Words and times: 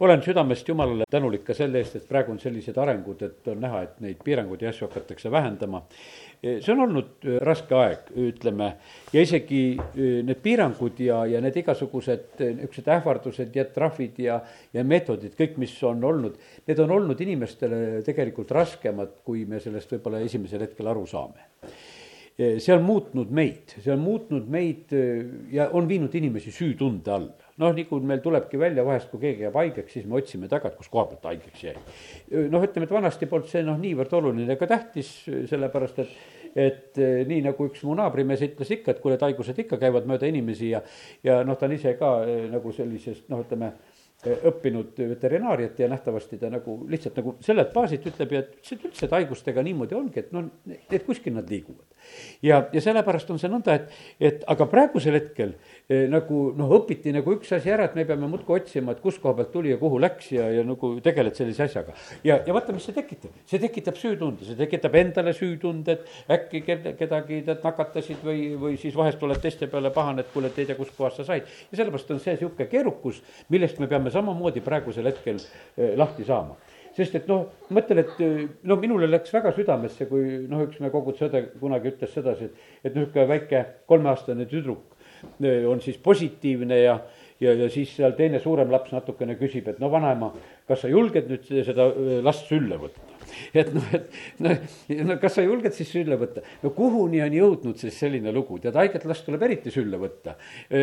olen 0.00 0.22
südamest 0.22 0.68
Jumalale 0.68 1.04
tänulik 1.10 1.44
ka 1.44 1.54
selle 1.54 1.80
eest, 1.82 1.98
et 1.98 2.08
praegu 2.08 2.32
on 2.32 2.38
sellised 2.40 2.76
arengud, 2.80 3.20
et 3.26 3.48
on 3.52 3.58
näha, 3.60 3.82
et 3.84 3.98
neid 4.00 4.22
piiranguid 4.24 4.62
ja 4.64 4.72
asju 4.72 4.88
hakatakse 4.88 5.30
vähendama. 5.30 5.82
see 6.42 6.72
on 6.72 6.80
olnud 6.86 7.26
raske 7.44 7.74
aeg, 7.76 8.06
ütleme, 8.16 8.70
ja 9.12 9.20
isegi 9.20 9.76
need 10.24 10.40
piirangud 10.40 11.02
ja, 11.04 11.18
ja 11.28 11.40
need 11.44 11.58
igasugused 11.60 12.40
niisugused 12.40 12.88
ähvardused 12.88 13.56
ja 13.56 13.66
trahvid 13.74 14.18
ja, 14.24 14.40
ja 14.72 14.84
meetodid, 14.84 15.36
kõik, 15.36 15.58
mis 15.60 15.76
on 15.84 16.00
olnud, 16.04 16.40
need 16.66 16.80
on 16.80 16.96
olnud 16.96 17.20
inimestele 17.20 18.00
tegelikult 18.06 18.56
raskemad, 18.56 19.20
kui 19.24 19.44
me 19.44 19.60
sellest 19.60 19.92
võib-olla 19.92 20.24
esimesel 20.24 20.64
hetkel 20.64 20.88
aru 20.88 21.04
saame. 21.06 21.44
See 22.40 22.72
on 22.72 22.86
muutnud 22.88 23.28
meid, 23.36 23.76
see 23.76 23.92
on 23.92 24.00
muutnud 24.00 24.46
meid 24.48 24.94
ja 25.52 25.68
on 25.76 25.84
viinud 25.88 26.14
inimesi 26.16 26.54
süütunde 26.56 27.12
alla 27.12 27.49
noh, 27.60 27.76
nii 27.76 27.86
kui 27.90 28.02
meil 28.06 28.22
tulebki 28.24 28.58
välja 28.60 28.84
vahest, 28.86 29.10
kui 29.12 29.22
keegi 29.26 29.46
jääb 29.46 29.56
haigeks, 29.60 29.94
siis 29.96 30.08
me 30.08 30.18
otsime 30.20 30.48
taga, 30.50 30.70
et 30.70 30.80
kus 30.80 30.90
koha 30.92 31.06
pealt 31.10 31.30
haigeks 31.30 31.64
jäi. 31.68 31.76
noh, 32.50 32.64
ütleme, 32.66 32.88
et 32.88 32.94
vanasti 32.96 33.28
polnud 33.30 33.50
see 33.50 33.64
noh, 33.66 33.78
niivõrd 33.80 34.14
oluline 34.20 34.56
ega 34.56 34.68
tähtis, 34.70 35.14
sellepärast 35.50 36.04
et 36.04 36.20
et 36.50 36.98
nii 37.30 37.44
nagu 37.44 37.66
üks 37.68 37.84
mu 37.86 37.94
naabrimees 37.94 38.40
ütles 38.42 38.72
ikka, 38.74 38.90
et 38.90 39.00
kuule, 39.02 39.14
et 39.14 39.22
haigused 39.22 39.58
ikka 39.62 39.76
käivad 39.78 40.08
mööda 40.10 40.26
inimesi 40.26 40.72
ja 40.72 40.80
ja 41.22 41.44
noh, 41.46 41.54
ta 41.54 41.68
on 41.68 41.76
ise 41.76 41.92
ka 41.98 42.08
nagu 42.50 42.72
sellisest 42.74 43.28
noh, 43.30 43.44
ütleme 43.44 43.70
õppinud 44.26 44.98
veterinaariat 44.98 45.78
ja 45.80 45.88
nähtavasti 45.88 46.36
ta 46.40 46.50
nagu 46.52 46.74
lihtsalt 46.88 47.16
nagu 47.16 47.34
sellelt 47.44 47.72
baasilt 47.72 48.04
ütleb 48.10 48.34
ja 48.34 48.42
et 48.42 48.72
üldse, 48.76 49.06
et 49.06 49.14
haigustega 49.16 49.62
niimoodi 49.64 49.96
ongi, 49.96 50.20
et 50.20 50.34
noh, 50.34 50.50
need 50.66 51.04
kuskil 51.06 51.32
nad 51.36 51.48
liiguvad. 51.48 51.86
ja, 52.42 52.62
ja 52.72 52.80
sellepärast 52.84 53.30
on 53.32 53.38
see 53.40 53.48
nõnda, 53.52 53.76
et, 53.76 53.96
et 54.20 54.44
aga 54.48 54.66
praegusel 54.68 55.16
hetkel 55.16 55.54
eh, 55.88 56.04
nagu 56.12 56.50
noh, 56.56 56.72
õpiti 56.80 57.14
nagu 57.16 57.32
üks 57.36 57.52
asi 57.56 57.72
ära, 57.72 57.86
et 57.88 57.96
me 57.96 58.04
peame 58.08 58.28
muudkui 58.28 58.58
otsima, 58.58 58.92
et 58.92 59.00
kus 59.00 59.18
koha 59.22 59.34
pealt 59.38 59.52
tuli 59.54 59.72
ja 59.72 59.78
kuhu 59.80 60.00
läks 60.02 60.32
ja, 60.36 60.50
ja 60.52 60.64
nagu 60.68 60.92
tegeled 61.04 61.36
sellise 61.38 61.64
asjaga. 61.64 61.96
ja, 62.24 62.40
ja 62.46 62.56
vaata, 62.56 62.76
mis 62.76 62.88
see 62.88 62.96
tekitab, 62.96 63.40
see 63.48 63.62
tekitab 63.62 64.00
süütunde, 64.00 64.44
see 64.48 64.58
tekitab 64.58 65.00
endale 65.00 65.32
süütunde, 65.36 65.96
et 65.96 66.36
äkki 66.36 66.64
ked-, 66.66 66.90
kedagi 67.00 67.40
tead 67.48 67.64
nakatasid 67.64 68.24
või, 68.26 68.44
või 68.60 68.76
siis 68.80 68.96
vahest 68.96 69.22
oled 69.24 69.40
teiste 69.40 69.70
peale 69.70 69.92
pahane, 69.94 70.26
et 70.26 70.32
kuule, 70.34 70.52
et 70.52 70.60
ei 70.60 70.68
tea, 70.68 70.76
kuskohast 70.76 71.22
sa 71.22 71.28
said. 71.32 71.48
ja 71.70 71.80
sellepärast 71.80 72.16
on 72.16 72.20
see 72.20 72.36
niisugune 72.36 72.68
keerukus, 72.70 73.22
millest 73.52 73.80
me 73.80 73.88
peame 73.90 74.09
samamoodi 74.12 74.62
praegusel 74.64 75.08
hetkel 75.10 75.40
eh, 75.40 75.96
lahti 75.98 76.26
saama 76.28 76.56
sest 76.96 77.14
et 77.20 77.28
noh, 77.30 77.46
mõtlen, 77.74 78.02
et 78.02 78.22
eh, 78.24 78.40
no 78.66 78.76
minule 78.80 79.08
läks 79.10 79.32
väga 79.34 79.52
südamesse, 79.56 80.06
kui 80.10 80.42
noh, 80.50 80.64
üks 80.66 80.80
meie 80.82 80.92
koguduse 80.94 81.28
õde 81.28 81.44
kunagi 81.60 81.92
ütles 81.92 82.14
sedasi, 82.14 82.50
et, 82.50 82.64
et 82.84 82.96
niisugune 82.96 83.28
väike 83.30 83.62
kolmeaastane 83.90 84.48
tüdruk 84.50 84.96
eh, 85.42 85.66
on 85.70 85.82
siis 85.84 86.00
positiivne 86.02 86.80
ja, 86.82 86.98
ja, 87.42 87.54
ja 87.64 87.70
siis 87.72 87.94
seal 87.96 88.16
teine 88.18 88.42
suurem 88.42 88.72
laps 88.72 88.94
natukene 88.96 89.38
küsib, 89.40 89.70
et 89.70 89.80
no 89.82 89.92
vanaema, 89.92 90.32
kas 90.68 90.84
sa 90.84 90.92
julged 90.92 91.30
nüüd 91.30 91.48
seda 91.70 91.90
last 92.26 92.50
sülle 92.50 92.80
võtta? 92.80 93.09
Et 93.54 93.72
noh, 93.74 93.86
et 93.94 94.10
noh, 94.44 94.56
no 95.08 95.16
kas 95.22 95.38
sa 95.38 95.44
julged 95.44 95.74
siis 95.76 95.90
sülle 95.92 96.18
võtta? 96.20 96.44
no 96.62 96.72
kuhuni 96.76 97.22
on 97.24 97.34
jõudnud 97.34 97.80
siis 97.80 97.96
selline 97.98 98.32
lugu, 98.34 98.58
tead 98.62 98.76
haiget 98.78 99.06
last 99.08 99.26
tuleb 99.26 99.42
eriti 99.48 99.72
sülle 99.74 99.98
võtta. 100.00 100.36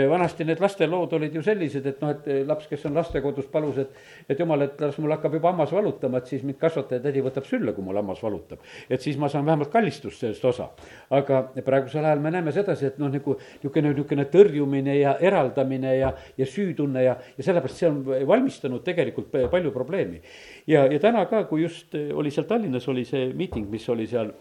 vanasti 0.10 0.46
need 0.48 0.62
lastelood 0.64 1.14
olid 1.18 1.36
ju 1.36 1.44
sellised, 1.46 1.86
et 1.86 2.02
noh, 2.04 2.14
et 2.14 2.48
laps, 2.48 2.68
kes 2.70 2.86
on 2.90 2.98
lastekodus, 2.98 3.48
palus, 3.52 3.80
et, 3.84 4.02
et 4.30 4.40
jumal, 4.40 4.66
et 4.68 4.82
las 4.82 4.98
mul 5.02 5.14
hakkab 5.16 5.38
juba 5.40 5.52
hammas 5.52 5.72
valutama, 5.74 6.22
et 6.22 6.32
siis 6.32 6.44
mind 6.48 6.60
kasvataja 6.62 7.04
tädi 7.04 7.24
võtab 7.26 7.48
sülle, 7.48 7.74
kui 7.76 7.86
mul 7.86 8.00
hammas 8.00 8.22
valutab. 8.24 8.64
et 8.90 9.02
siis 9.02 9.18
ma 9.18 9.30
saan 9.32 9.46
vähemalt 9.46 9.72
kallistust 9.74 10.24
sellest 10.24 10.46
osa. 10.46 10.70
aga 11.10 11.44
praegusel 11.66 12.06
ajal 12.06 12.22
me 12.24 12.32
näeme 12.32 12.52
sedasi, 12.56 12.92
et 12.92 13.00
noh, 13.02 13.12
nagu 13.12 13.38
niisugune, 13.38 13.94
niisugune 13.94 14.28
tõrjumine 14.32 14.98
ja 15.00 15.16
eraldamine 15.24 15.96
ja, 15.98 16.14
ja 16.38 16.46
süütunne 16.46 17.04
ja, 17.04 17.18
ja 17.38 17.46
sellepärast 17.46 17.82
see 17.82 17.90
on 17.90 18.02
valmistanud 18.28 18.84
tegelikult 18.86 19.32
palju 19.52 19.72
probleemi. 19.76 20.22
ja, 20.68 20.86
ja 20.92 21.00
täna 21.04 21.26
ka, 21.30 21.44
kui 21.50 21.64
just 21.64 21.96
oli 21.96 22.32
seal 22.38 22.48
Tallinnas 22.50 22.88
oli 22.94 23.06
see 23.08 23.32
miiting, 23.38 23.70
mis 23.72 23.88
oli 23.94 24.08
seal 24.10 24.32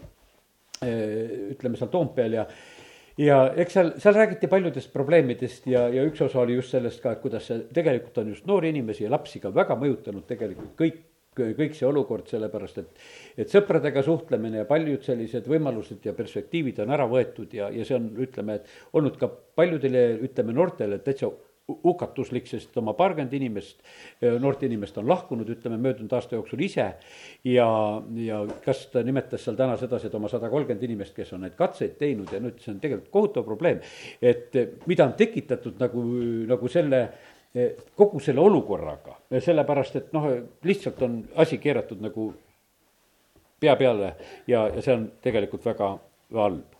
eh, 0.84 1.52
ütleme 1.56 1.80
seal 1.80 1.92
Toompeal 1.92 2.38
ja 2.40 2.46
ja 3.16 3.40
eks 3.56 3.76
seal, 3.78 3.92
seal 4.02 4.16
räägiti 4.16 4.48
paljudest 4.52 4.92
probleemidest 4.92 5.68
ja, 5.72 5.86
ja 5.88 6.04
üks 6.04 6.20
osa 6.26 6.42
oli 6.42 6.58
just 6.58 6.74
sellest 6.74 7.00
ka, 7.02 7.16
et 7.16 7.22
kuidas 7.24 7.48
see 7.48 7.64
tegelikult 7.74 8.22
on 8.22 8.32
just 8.34 8.48
noori 8.48 8.72
inimesi 8.74 9.06
ja 9.06 9.12
lapsi 9.12 9.40
ka 9.40 9.52
väga 9.54 9.78
mõjutanud 9.80 10.26
tegelikult 10.28 10.74
kõik 10.78 11.04
kõik 11.36 11.74
see 11.76 11.84
olukord, 11.84 12.24
sellepärast 12.30 12.78
et, 12.80 13.02
et 13.44 13.50
sõpradega 13.52 14.02
suhtlemine 14.04 14.62
ja 14.62 14.68
paljud 14.68 15.02
sellised 15.04 15.48
võimalused 15.50 16.04
ja 16.06 16.14
perspektiivid 16.16 16.80
on 16.84 16.94
ära 16.96 17.04
võetud 17.10 17.52
ja, 17.52 17.68
ja 17.68 17.84
see 17.84 17.98
on, 17.98 18.08
ütleme, 18.24 18.56
et 18.56 18.96
olnud 18.96 19.18
ka 19.20 19.28
paljudele, 19.28 20.06
ütleme, 20.24 20.54
noortele 20.56 20.98
täitsa 21.04 21.28
hukatuslik, 21.66 22.46
sest 22.46 22.76
oma 22.78 22.94
paarkümmend 22.94 23.32
inimest, 23.34 23.80
noort 24.40 24.62
inimest 24.62 24.98
on 25.00 25.08
lahkunud, 25.10 25.48
ütleme, 25.50 25.78
möödunud 25.82 26.12
aasta 26.14 26.38
jooksul 26.38 26.62
ise 26.62 26.84
ja, 27.44 27.68
ja 28.22 28.40
kas 28.64 28.84
ta 28.92 29.02
nimetas 29.06 29.42
seal 29.44 29.58
täna 29.58 29.74
sedasi, 29.80 30.06
et 30.06 30.14
oma 30.14 30.30
sada 30.30 30.50
kolmkümmend 30.52 30.84
inimest, 30.86 31.14
kes 31.16 31.32
on 31.34 31.42
neid 31.42 31.56
katseid 31.58 31.96
teinud 31.98 32.30
ja 32.30 32.40
nüüd 32.42 32.60
see 32.62 32.70
on 32.74 32.78
tegelikult 32.82 33.10
kohutav 33.16 33.48
probleem, 33.48 33.82
et 34.22 34.54
mida 34.86 35.08
on 35.08 35.16
tekitatud 35.18 35.82
nagu, 35.82 36.04
nagu 36.52 36.70
selle 36.70 37.02
kogu 37.96 38.20
selle 38.20 38.40
olukorraga, 38.44 39.16
sellepärast 39.40 39.96
et 39.96 40.14
noh, 40.14 40.28
lihtsalt 40.66 41.02
on 41.02 41.18
asi 41.40 41.58
keeratud 41.58 42.02
nagu 42.04 42.30
pea 43.60 43.74
peale 43.80 44.14
ja, 44.46 44.66
ja 44.68 44.82
see 44.84 44.94
on 44.94 45.06
tegelikult 45.24 45.64
väga 45.66 45.94
halb 46.36 46.75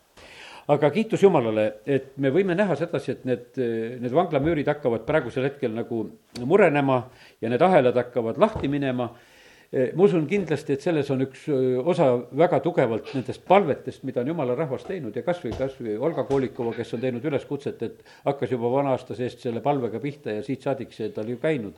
aga 0.69 0.91
kiitus 0.91 1.23
Jumalale, 1.23 1.67
et 1.87 2.17
me 2.19 2.33
võime 2.35 2.57
näha 2.59 2.75
sedasi, 2.79 3.13
et 3.15 3.25
need, 3.29 3.61
need 4.03 4.15
vanglamüürid 4.15 4.67
hakkavad 4.67 5.07
praegusel 5.07 5.47
hetkel 5.47 5.75
nagu 5.75 6.03
murenema 6.43 7.05
ja 7.41 7.51
need 7.53 7.63
ahelad 7.63 7.97
hakkavad 7.97 8.41
lahti 8.43 8.71
minema 8.73 9.11
ma 9.77 10.07
usun 10.07 10.25
kindlasti, 10.29 10.73
et 10.73 10.85
selles 10.85 11.09
on 11.13 11.21
üks 11.27 11.43
osa 11.85 12.07
väga 12.39 12.61
tugevalt 12.65 13.11
nendest 13.13 13.43
palvetest, 13.49 14.05
mida 14.09 14.23
on 14.23 14.31
jumala 14.31 14.55
rahvas 14.57 14.87
teinud 14.89 15.17
ja 15.17 15.23
kas 15.27 15.43
või, 15.45 15.53
kas 15.59 15.75
või 15.81 15.97
Olga 16.01 16.25
Koolikova, 16.29 16.73
kes 16.77 16.95
on 16.97 17.03
teinud 17.03 17.25
üleskutset, 17.29 17.83
et 17.85 18.15
hakkas 18.25 18.55
juba 18.55 18.71
vana 18.73 18.95
aasta 18.95 19.17
seest 19.19 19.43
selle 19.45 19.61
palvega 19.65 20.01
pihta 20.01 20.39
ja 20.39 20.45
siit 20.47 20.65
saadik 20.65 20.95
see 20.97 21.11
tal 21.13 21.29
ju 21.29 21.37
käinud. 21.43 21.75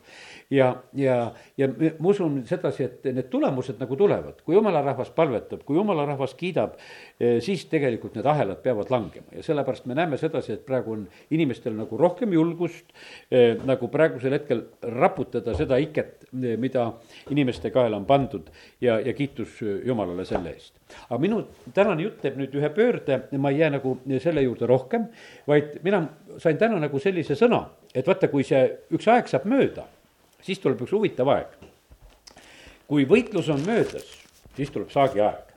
ja, 0.51 0.69
ja, 0.95 1.17
ja 1.59 1.69
ma 1.71 2.13
usun 2.13 2.39
sedasi, 2.47 2.87
et 2.87 3.09
need 3.11 3.31
tulemused 3.33 3.81
nagu 3.83 3.99
tulevad, 3.99 4.45
kui 4.47 4.55
jumala 4.55 4.83
rahvas 4.85 5.11
palvetab, 5.17 5.65
kui 5.67 5.81
jumala 5.81 6.07
rahvas 6.07 6.37
kiidab, 6.39 6.79
eh, 7.19 7.41
siis 7.45 7.67
tegelikult 7.73 8.15
need 8.19 8.29
ahelad 8.31 8.63
peavad 8.63 8.93
langema 8.95 9.35
ja 9.35 9.43
sellepärast 9.43 9.89
me 9.91 9.99
näeme 9.99 10.21
sedasi, 10.21 10.55
et 10.55 10.65
praegu 10.69 10.95
on 10.95 11.09
inimestel 11.35 11.75
nagu 11.75 11.99
rohkem 11.99 12.33
julgust 12.37 12.95
eh, 13.31 13.57
nagu 13.67 13.91
praegusel 13.91 14.39
hetkel 14.39 14.65
raputada 14.83 15.57
seda 15.59 15.81
iket, 15.83 16.29
mida 16.33 16.93
inimestega 17.33 17.88
kaela 17.89 17.97
on 17.97 18.07
pandud 18.07 18.49
ja, 18.81 19.01
ja 19.01 19.13
kiitus 19.13 19.61
Jumalale 19.85 20.25
selle 20.25 20.53
eest. 20.53 20.75
aga 21.09 21.19
minu 21.21 21.43
tänane 21.75 22.03
jutt 22.03 22.21
teeb 22.23 22.37
nüüd 22.39 22.55
ühe 22.55 22.69
pöörde, 22.75 23.21
ma 23.39 23.51
ei 23.51 23.63
jää 23.63 23.71
nagu 23.79 23.97
selle 24.23 24.43
juurde 24.43 24.67
rohkem, 24.67 25.09
vaid 25.47 25.79
mina 25.83 26.03
sain 26.39 26.59
täna 26.59 26.79
nagu 26.81 27.01
sellise 27.01 27.37
sõna, 27.37 27.65
et 27.95 28.07
vaata, 28.07 28.29
kui 28.29 28.45
see 28.45 28.65
üks 28.95 29.09
aeg 29.09 29.29
saab 29.29 29.49
mööda, 29.49 29.87
siis 30.45 30.61
tuleb 30.61 30.83
üks 30.85 30.93
huvitav 30.93 31.29
aeg. 31.33 31.57
kui 32.89 33.05
võitlus 33.05 33.51
on 33.53 33.61
möödas, 33.67 34.07
siis 34.57 34.71
tuleb 34.73 34.91
saagiaeg. 34.91 35.55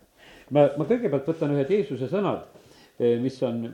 ma, 0.51 0.69
ma 0.77 0.85
kõigepealt 0.87 1.27
võtan 1.27 1.55
ühed 1.55 1.69
Jeesuse 1.69 2.07
sõnad, 2.11 2.47
eh, 2.99 3.19
mis 3.19 3.41
on 3.43 3.67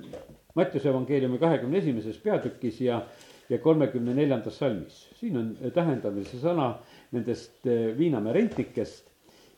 Mattiuse 0.57 0.89
evangeeliumi 0.89 1.37
kahekümne 1.37 1.77
esimeses 1.77 2.17
peatükis 2.17 2.79
ja, 2.81 3.03
ja 3.49 3.59
kolmekümne 3.61 4.13
neljandas 4.13 4.57
salmis. 4.57 5.07
siin 5.19 5.37
on 5.37 5.51
tähendamise 5.73 6.37
sõna 6.41 6.77
nendest 7.15 7.67
eh, 7.67 7.91
Viinamäe 7.97 8.33
rentikest 8.33 9.05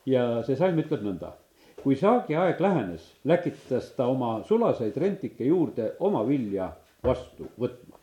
ja 0.10 0.42
see 0.46 0.58
salm 0.60 0.80
ütleb 0.82 1.06
nõnda. 1.06 1.36
kui 1.80 1.96
saagiaeg 1.96 2.60
lähenes, 2.60 3.06
läkitas 3.24 3.94
ta 3.96 4.10
oma 4.12 4.42
sulaseid 4.44 4.98
rentike 5.00 5.46
juurde 5.48 5.94
oma 6.04 6.26
vilja 6.28 6.74
vastu 7.04 7.48
võtma. 7.60 7.96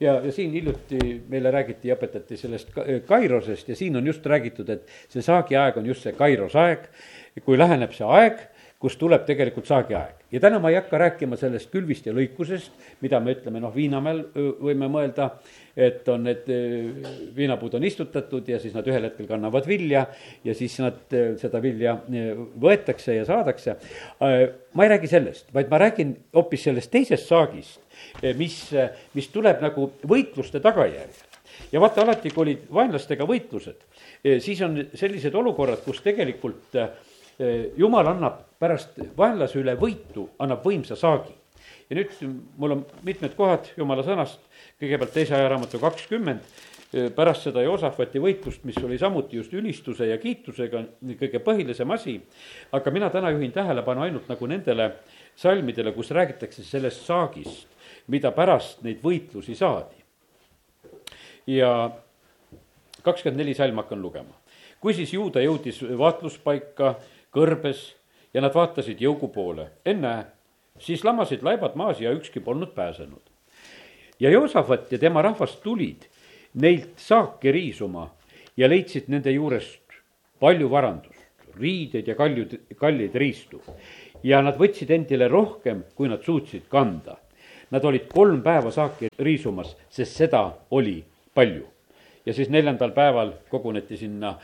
ja, 0.00 0.18
ja 0.20 0.32
siin 0.32 0.52
hiljuti 0.52 1.22
meile 1.28 1.50
räägiti 1.50 1.88
ja 1.88 1.96
õpetati 1.96 2.36
sellest 2.36 2.76
eh, 2.84 3.02
Kairosest 3.06 3.68
ja 3.68 3.76
siin 3.76 3.96
on 3.96 4.06
just 4.06 4.26
räägitud, 4.26 4.68
et 4.68 4.88
see 5.08 5.22
saagiaeg 5.22 5.76
on 5.76 5.86
just 5.86 6.02
see 6.02 6.12
Kairos 6.12 6.56
aeg, 6.56 6.90
kui 7.44 7.58
läheneb 7.58 7.92
see 7.96 8.06
aeg 8.06 8.50
kus 8.84 8.98
tuleb 9.00 9.22
tegelikult 9.24 9.64
saagiaeg. 9.64 10.26
ja 10.34 10.40
täna 10.44 10.58
ma 10.60 10.68
ei 10.68 10.76
hakka 10.76 10.98
rääkima 11.00 11.38
sellest 11.40 11.70
külvist 11.72 12.04
ja 12.04 12.12
lõikusest, 12.12 12.72
mida 13.00 13.16
me 13.22 13.32
ütleme, 13.32 13.62
noh, 13.62 13.72
Viinamäel 13.72 14.20
võime 14.60 14.90
mõelda, 14.92 15.30
et 15.72 16.04
on 16.12 16.26
need 16.28 16.50
viinapuud 17.36 17.78
on 17.78 17.86
istutatud 17.88 18.50
ja 18.52 18.58
siis 18.60 18.74
nad 18.76 18.84
ühel 18.90 19.06
hetkel 19.08 19.28
kannavad 19.30 19.64
vilja 19.66 20.04
ja 20.44 20.56
siis 20.58 20.76
nad, 20.84 21.00
seda 21.40 21.62
vilja 21.64 21.96
võetakse 22.60 23.16
ja 23.16 23.24
saadakse. 23.24 23.78
ma 24.20 24.84
ei 24.84 24.92
räägi 24.92 25.08
sellest, 25.14 25.48
vaid 25.54 25.72
ma 25.72 25.80
räägin 25.80 26.12
hoopis 26.36 26.68
sellest 26.68 26.92
teisest 26.92 27.30
saagist, 27.30 27.80
mis, 28.36 28.58
mis 29.14 29.30
tuleb 29.32 29.64
nagu 29.64 29.88
võitluste 30.04 30.60
tagajärjel 30.60 31.72
ja 31.72 31.80
vaata 31.80 32.04
alati, 32.04 32.34
kui 32.34 32.50
olid 32.50 32.68
vaenlastega 32.74 33.24
võitlused, 33.24 33.80
siis 34.44 34.60
on 34.66 34.76
sellised 34.92 35.34
olukorrad, 35.40 35.80
kus 35.86 36.04
tegelikult 36.04 36.76
äh, 36.76 36.92
jumal 37.76 38.06
annab 38.06 38.44
pärast 38.60 39.00
vaenlase 39.16 39.58
üle 39.60 39.74
võitu, 39.78 40.28
annab 40.38 40.64
võimsa 40.64 40.96
saagi. 40.96 41.32
ja 41.90 41.96
nüüd 41.96 42.12
mul 42.56 42.72
on 42.78 42.84
mitmed 43.04 43.34
kohad 43.36 43.68
jumala 43.76 44.02
sõnast, 44.04 44.40
kõigepealt 44.80 45.12
teise 45.12 45.34
ajaraamatu 45.36 45.78
kakskümmend, 45.82 46.40
pärast 47.16 47.48
seda 47.48 47.62
Joosafati 47.64 48.20
võitlust, 48.22 48.62
mis 48.64 48.76
oli 48.84 48.98
samuti 48.98 49.36
just 49.40 49.52
ülistuse 49.54 50.06
ja 50.06 50.18
kiitusega 50.18 50.84
kõige 51.20 51.40
põhilisem 51.42 51.90
asi. 51.90 52.20
aga 52.72 52.90
mina 52.90 53.10
täna 53.10 53.30
juhin 53.30 53.52
tähelepanu 53.52 54.00
ainult 54.00 54.28
nagu 54.28 54.46
nendele 54.46 54.92
salmidele, 55.36 55.92
kus 55.92 56.10
räägitakse 56.10 56.64
sellest 56.64 57.04
saagist, 57.06 57.66
mida 58.06 58.30
pärast 58.30 58.82
neid 58.82 59.02
võitlusi 59.02 59.54
saadi. 59.54 59.96
ja 61.46 61.90
kakskümmend 63.02 63.42
neli 63.42 63.54
salm 63.54 63.76
hakkan 63.76 64.02
lugema. 64.02 64.34
kui 64.80 64.94
siis 64.94 65.12
juuda 65.12 65.40
jõudis 65.40 65.82
vaatluspaika 65.98 66.94
kõrbes 67.34 67.92
ja 68.34 68.42
nad 68.42 68.54
vaatasid 68.54 69.00
jõugu 69.02 69.28
poole, 69.34 69.68
ennäe, 69.86 70.24
siis 70.78 71.04
lamasid 71.04 71.42
laibad 71.42 71.76
maas 71.78 72.00
ja 72.00 72.12
ükski 72.14 72.40
polnud 72.40 72.74
pääsenud. 72.74 73.22
ja 74.20 74.30
Joosafat 74.30 74.92
ja 74.92 74.98
tema 74.98 75.22
rahvas 75.22 75.56
tulid 75.56 76.06
neilt 76.54 76.98
saaki 76.98 77.52
riisuma 77.52 78.10
ja 78.56 78.68
leidsid 78.68 79.08
nende 79.08 79.30
juurest 79.30 79.84
palju 80.40 80.70
varandust, 80.70 81.26
riideid 81.60 82.08
ja 82.08 82.14
kaljud, 82.14 82.58
kalleid 82.76 83.14
riistu. 83.14 83.62
ja 84.22 84.42
nad 84.42 84.56
võtsid 84.58 84.90
endile 84.90 85.28
rohkem, 85.28 85.84
kui 85.94 86.08
nad 86.08 86.22
suutsid 86.24 86.68
kanda. 86.68 87.18
Nad 87.70 87.84
olid 87.84 88.06
kolm 88.12 88.42
päeva 88.42 88.70
saaki 88.70 89.08
riisumas, 89.18 89.76
sest 89.90 90.16
seda 90.16 90.44
oli 90.70 91.04
palju. 91.34 91.66
ja 92.26 92.32
siis 92.32 92.48
neljandal 92.48 92.90
päeval 92.90 93.32
koguneti 93.48 93.96
sinna 93.96 94.38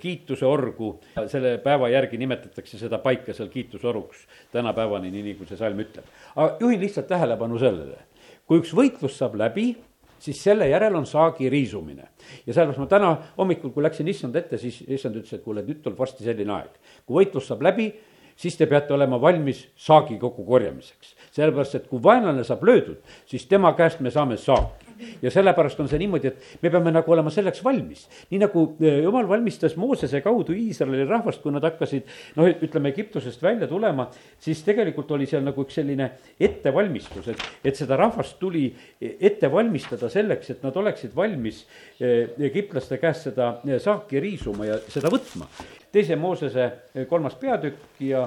kiituse 0.00 0.46
orgu, 0.46 0.92
selle 1.32 1.56
päeva 1.64 1.88
järgi 1.88 2.18
nimetatakse 2.20 2.78
seda 2.78 2.98
paika 3.00 3.34
seal 3.36 3.48
kiitusoruks 3.52 4.26
tänapäevani, 4.52 5.10
nii 5.14 5.32
nagu 5.32 5.48
see 5.48 5.58
salm 5.60 5.80
ütleb. 5.84 6.04
aga 6.34 6.56
juhin 6.60 6.80
lihtsalt 6.80 7.08
tähelepanu 7.08 7.58
sellele, 7.58 8.02
kui 8.46 8.60
üks 8.60 8.74
võitlus 8.76 9.16
saab 9.16 9.38
läbi 9.40 9.70
siis 10.18 10.42
selle 10.42 10.68
järel 10.68 10.94
on 10.94 11.06
saagi 11.06 11.50
riisumine. 11.50 12.08
ja 12.46 12.54
sellepärast 12.54 12.78
ma 12.80 12.86
täna 12.86 13.16
hommikul, 13.38 13.70
kui 13.70 13.82
läksin 13.82 14.08
issand 14.08 14.36
ette, 14.36 14.58
siis 14.58 14.82
issand 14.88 15.16
ütles, 15.20 15.34
et 15.38 15.44
kuule, 15.44 15.64
nüüd 15.66 15.82
tuleb 15.84 15.98
varsti 15.98 16.24
selline 16.24 16.52
aeg. 16.52 16.72
kui 17.06 17.22
võitlus 17.22 17.48
saab 17.50 17.62
läbi, 17.66 17.90
siis 18.36 18.56
te 18.56 18.66
peate 18.66 18.94
olema 18.94 19.20
valmis 19.20 19.66
saagi 19.76 20.18
kokkukorjamiseks. 20.18 21.14
sellepärast, 21.30 21.74
et 21.74 21.86
kui 21.88 22.02
vaenlane 22.02 22.44
saab 22.44 22.64
löödud, 22.64 23.00
siis 23.26 23.46
tema 23.46 23.72
käest 23.78 24.00
me 24.00 24.10
saame 24.10 24.36
saaki 24.36 24.85
ja 25.22 25.30
sellepärast 25.32 25.80
on 25.80 25.88
see 25.90 26.00
niimoodi, 26.00 26.30
et 26.30 26.62
me 26.62 26.70
peame 26.72 26.92
nagu 26.94 27.12
olema 27.12 27.30
selleks 27.32 27.62
valmis. 27.64 28.06
nii 28.30 28.40
nagu 28.40 28.64
eh, 28.80 29.00
jumal 29.04 29.28
valmistas 29.28 29.76
Moosese 29.80 30.20
kaudu 30.24 30.54
Iisraeli 30.56 31.04
rahvast, 31.08 31.42
kui 31.42 31.54
nad 31.54 31.64
hakkasid 31.66 32.08
noh, 32.36 32.48
ütleme 32.48 32.92
Egiptusest 32.94 33.42
välja 33.42 33.68
tulema, 33.70 34.08
siis 34.40 34.62
tegelikult 34.66 35.10
oli 35.16 35.28
seal 35.30 35.44
nagu 35.46 35.64
üks 35.66 35.78
selline 35.80 36.10
ettevalmistus, 36.40 37.30
et, 37.32 37.46
et 37.64 37.78
seda 37.78 37.98
rahvast 38.00 38.38
tuli 38.40 38.68
ette 39.00 39.50
valmistada 39.52 40.10
selleks, 40.12 40.54
et 40.54 40.66
nad 40.66 40.76
oleksid 40.76 41.14
valmis 41.16 41.64
eh, 42.00 42.34
egiptlaste 42.50 43.00
käest 43.02 43.30
seda 43.30 43.56
eh, 43.66 43.80
saaki 43.82 44.22
riisuma 44.22 44.70
ja 44.70 44.80
seda 44.88 45.12
võtma. 45.12 45.48
teise 45.92 46.16
Moosese 46.16 46.70
kolmas 47.08 47.36
peatükk 47.40 48.00
ja 48.04 48.26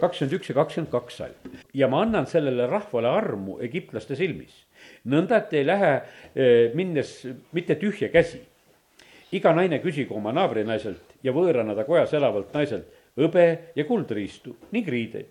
kakskümmend 0.00 0.38
üks 0.38 0.48
ja 0.48 0.54
kakskümmend 0.56 0.92
kaks 0.92 1.18
salm. 1.20 1.56
ja 1.74 1.88
ma 1.92 2.00
annan 2.06 2.26
sellele 2.26 2.66
rahvale 2.70 3.10
armu 3.12 3.58
egiptlaste 3.60 4.16
silmis 4.16 4.65
nõnda, 5.06 5.40
et 5.40 5.54
ei 5.56 5.64
lähe 5.66 5.92
eh, 5.94 6.74
minnes 6.74 7.12
mitte 7.56 7.78
tühja 7.80 8.10
käsi. 8.12 8.42
iga 9.32 9.52
naine 9.52 9.80
küsigu 9.82 10.14
oma 10.16 10.32
naabrinaiselt 10.32 11.16
ja 11.22 11.32
võõrana 11.34 11.74
ta 11.74 11.84
kojas 11.84 12.12
elavalt 12.14 12.52
naiselt 12.54 12.86
hõbe 13.18 13.46
ja 13.76 13.84
kuldriistu 13.84 14.56
ning 14.72 14.88
riideid. 14.88 15.26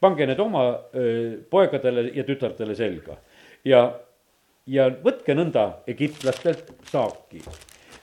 pange 0.00 0.26
need 0.26 0.38
oma 0.40 0.64
öö, 0.94 1.02
eh, 1.02 1.38
poegadele 1.50 2.10
ja 2.14 2.24
tütartele 2.24 2.74
selga 2.74 3.16
ja, 3.64 4.00
ja 4.66 4.88
võtke 4.90 5.34
nõnda 5.34 5.82
egiptlastelt 5.86 6.72
saaki. 6.90 7.42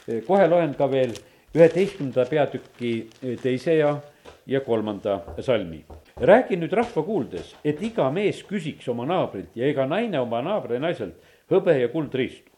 Eh, 0.08 0.22
kohe 0.28 0.48
loen 0.48 0.76
ka 0.76 0.92
veel 0.92 1.16
üheteistkümnenda 1.56 2.26
peatüki 2.26 3.10
teise 3.42 3.80
ja, 3.80 3.96
ja 4.46 4.62
kolmanda 4.62 5.22
salmi 5.42 5.84
räägi 6.20 6.58
nüüd 6.58 6.74
rahva 6.74 7.04
kuuldes, 7.06 7.52
et 7.66 7.82
iga 7.86 8.08
mees 8.14 8.40
küsiks 8.48 8.88
oma 8.90 9.06
naabrilt 9.06 9.54
ja 9.56 9.68
iga 9.70 9.86
naine 9.86 10.20
oma 10.20 10.42
naabri 10.42 10.80
naiselt 10.82 11.18
hõbe 11.52 11.78
ja 11.78 11.90
kuldriistu. 11.94 12.50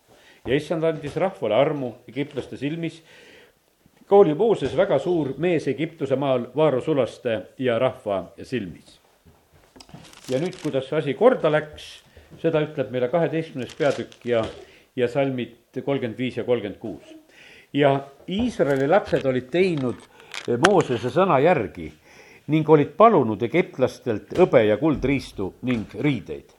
ja 0.47 0.55
issand 0.55 0.83
andis 0.83 1.15
rahvale 1.19 1.55
armu 1.55 1.93
egiptlaste 2.07 2.57
silmis. 2.57 3.01
ka 4.07 4.15
oli 4.15 4.33
Mooses 4.33 4.75
väga 4.77 4.99
suur 4.99 5.33
mees 5.37 5.67
Egiptuse 5.67 6.15
maal 6.15 6.47
vaarusulaste 6.55 7.41
ja 7.57 7.79
rahva 7.79 8.31
silmis. 8.43 8.99
ja 10.29 10.39
nüüd, 10.39 10.55
kuidas 10.63 10.87
see 10.87 10.97
asi 10.97 11.13
korda 11.13 11.51
läks, 11.51 12.03
seda 12.39 12.61
ütleb 12.61 12.91
meile 12.91 13.09
kaheteistkümnes 13.09 13.75
peatükk 13.75 14.25
ja, 14.25 14.45
ja 14.95 15.07
salmid 15.07 15.81
kolmkümmend 15.85 16.17
viis 16.17 16.37
ja 16.37 16.43
kolmkümmend 16.43 16.79
kuus. 16.79 17.15
ja 17.73 18.07
Iisraeli 18.29 18.87
lapsed 18.87 19.25
olid 19.25 19.51
teinud 19.51 19.99
Moosese 20.47 21.09
sõna 21.11 21.39
järgi 21.43 21.91
ning 22.49 22.69
olid 22.69 22.95
palunud 22.97 23.41
egiptlastelt 23.45 24.33
hõbe 24.37 24.63
ja 24.65 24.77
kuldriistu 24.81 25.53
ning 25.69 25.93
riideid. 26.01 26.55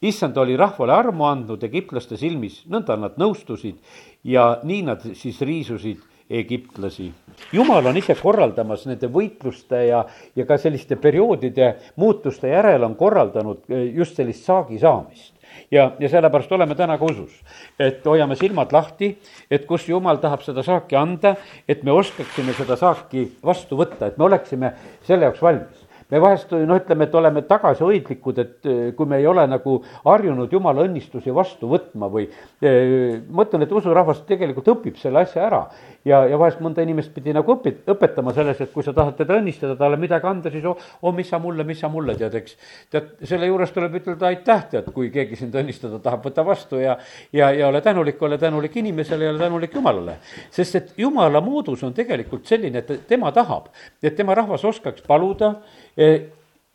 issand 0.00 0.36
oli 0.36 0.56
rahvale 0.56 0.92
armu 0.92 1.24
andnud 1.24 1.62
egiptlaste 1.64 2.16
silmis, 2.16 2.62
nõnda 2.68 2.96
nad 3.00 3.16
nõustusid 3.16 3.78
ja 4.24 4.60
nii 4.62 4.82
nad 4.82 5.06
siis 5.14 5.40
riisusid 5.40 6.00
egiptlasi. 6.30 7.12
jumal 7.52 7.86
on 7.86 7.96
ise 7.96 8.14
korraldamas 8.18 8.86
nende 8.86 9.08
võitluste 9.12 9.86
ja, 9.86 10.04
ja 10.36 10.46
ka 10.46 10.58
selliste 10.58 10.96
perioodide 10.96 11.74
muutuste 11.96 12.48
järel 12.48 12.84
on 12.84 12.96
korraldanud 12.96 13.64
eh, 13.68 13.92
just 13.94 14.16
sellist 14.16 14.44
saagi 14.44 14.78
saamist 14.78 15.35
ja, 15.70 15.90
ja 15.98 16.08
sellepärast 16.08 16.52
oleme 16.52 16.74
täna 16.74 16.98
ka 16.98 17.08
usus, 17.08 17.32
et 17.78 18.04
hoiame 18.06 18.36
silmad 18.36 18.72
lahti, 18.72 19.14
et 19.50 19.66
kus 19.66 19.88
jumal 19.88 20.20
tahab 20.22 20.44
seda 20.46 20.64
saaki 20.66 20.96
anda, 20.96 21.36
et 21.68 21.82
me 21.84 21.94
oskaksime 21.94 22.54
seda 22.56 22.76
saaki 22.80 23.28
vastu 23.44 23.78
võtta, 23.78 24.10
et 24.10 24.18
me 24.18 24.28
oleksime 24.30 24.72
selle 25.06 25.28
jaoks 25.28 25.42
valmis 25.42 25.86
me 26.10 26.20
vahest 26.22 26.52
noh, 26.54 26.78
ütleme, 26.78 27.06
et 27.08 27.14
oleme 27.18 27.42
tagasihoidlikud, 27.48 28.38
et 28.38 28.68
eh, 28.70 28.82
kui 28.96 29.08
me 29.10 29.18
ei 29.20 29.26
ole 29.26 29.46
nagu 29.50 29.78
harjunud 30.04 30.52
jumala 30.52 30.84
õnnistusi 30.86 31.34
vastu 31.34 31.70
võtma 31.70 32.10
või 32.12 32.28
eh, 32.28 33.16
ma 33.26 33.46
ütlen, 33.46 33.66
et 33.66 33.74
usurahvas 33.74 34.22
tegelikult 34.28 34.70
õpib 34.76 35.00
selle 35.02 35.24
asja 35.26 35.46
ära. 35.48 35.64
Ja, 36.06 36.20
ja 36.30 36.38
vahest 36.38 36.60
mõnda 36.62 36.84
inimest 36.84 37.10
pidi 37.14 37.34
nagu 37.34 37.56
õpi-, 37.56 37.74
õpetama 37.90 38.32
selles, 38.36 38.60
et 38.62 38.72
kui 38.72 38.84
sa 38.86 38.94
tahad 38.96 39.16
teda 39.18 39.36
õnnistada, 39.40 39.76
talle 39.78 39.98
midagi 40.00 40.28
anda, 40.30 40.52
siis 40.52 40.64
oh, 40.68 40.78
oh, 41.02 41.14
mis 41.16 41.28
sa 41.30 41.40
mulle, 41.42 41.66
mis 41.66 41.80
sa 41.82 41.90
mulle 41.92 42.14
tead, 42.18 42.36
eks. 42.40 42.56
tead, 42.92 43.10
selle 43.26 43.48
juures 43.50 43.74
tuleb 43.74 43.98
ütelda 44.00 44.30
aitäh, 44.30 44.64
tead, 44.72 44.90
kui 44.94 45.10
keegi 45.14 45.38
sind 45.40 45.56
õnnistada 45.58 46.00
tahab, 46.04 46.22
võta 46.28 46.46
vastu 46.46 46.80
ja, 46.82 46.96
ja, 47.34 47.50
ja 47.56 47.68
ole 47.70 47.82
tänulik, 47.84 48.22
ole 48.22 48.38
tänulik 48.42 48.78
inimesele 48.78 49.28
ja 49.28 49.34
ole 49.34 49.42
tänulik 49.42 49.74
Jumalale. 49.74 50.18
sest 50.54 50.80
et 50.80 50.94
Jumala 51.00 51.42
moodus 51.44 51.82
on 51.86 51.94
tegelikult 51.96 52.46
selline, 52.46 52.84
et 52.84 53.06
tema 53.10 53.32
tahab, 53.34 53.70
et 54.02 54.16
tema 54.16 54.34
rahvas 54.38 54.64
oskaks 54.64 55.04
paluda 55.06 55.56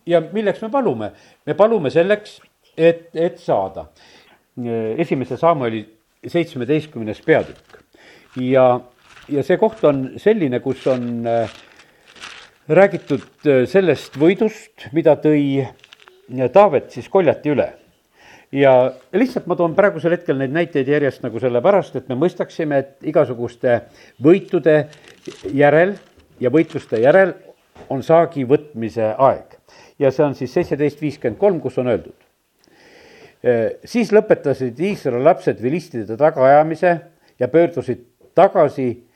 ja 0.05 0.23
milleks 0.31 0.61
me 0.61 0.69
palume? 0.69 1.11
me 1.45 1.53
palume 1.55 1.89
selleks, 1.89 2.39
et, 2.77 3.09
et 3.13 3.39
saada. 3.39 3.87
esimese 4.97 5.37
Samueli 5.37 5.85
seitsmeteistkümnes 6.27 7.21
peatükk 7.25 7.79
ja, 8.35 8.81
ja 9.31 9.43
see 9.45 9.59
koht 9.59 9.83
on 9.87 10.05
selline, 10.21 10.59
kus 10.63 10.85
on 10.91 11.27
äh, 11.27 11.51
räägitud 12.71 13.23
äh, 13.47 13.63
sellest 13.69 14.17
võidust, 14.19 14.89
mida 14.95 15.15
tõi 15.21 15.61
äh, 15.63 16.49
Taavet 16.53 16.91
siis 16.95 17.09
koljati 17.11 17.53
üle 17.53 17.67
ja 18.55 18.73
lihtsalt 19.15 19.47
ma 19.47 19.55
toon 19.59 19.75
praegusel 19.77 20.15
hetkel 20.17 20.39
neid 20.39 20.53
näiteid 20.55 20.89
järjest 20.91 21.23
nagu 21.23 21.39
sellepärast, 21.39 21.95
et 21.95 22.09
me 22.11 22.17
mõistaksime, 22.19 22.81
et 22.83 23.07
igasuguste 23.07 23.81
võitude 24.23 24.75
järel 25.55 25.95
ja 26.43 26.51
võitluste 26.51 26.99
järel 26.99 27.33
on 27.91 28.03
saagi 28.03 28.43
võtmise 28.47 29.13
aeg. 29.17 29.57
ja 29.99 30.11
see 30.11 30.25
on 30.25 30.35
siis 30.35 30.53
seitseteist 30.53 31.01
viiskümmend 31.01 31.39
kolm, 31.39 31.59
kus 31.61 31.77
on 31.79 31.87
öeldud. 31.87 32.15
siis 33.85 34.11
lõpetasid 34.11 34.79
Iisraeli 34.79 35.23
lapsed 35.23 35.61
vilistide 35.61 36.17
tagaajamise 36.17 36.97
ja 37.39 37.47
pöördusid 37.47 38.03
tagasi 38.35 39.10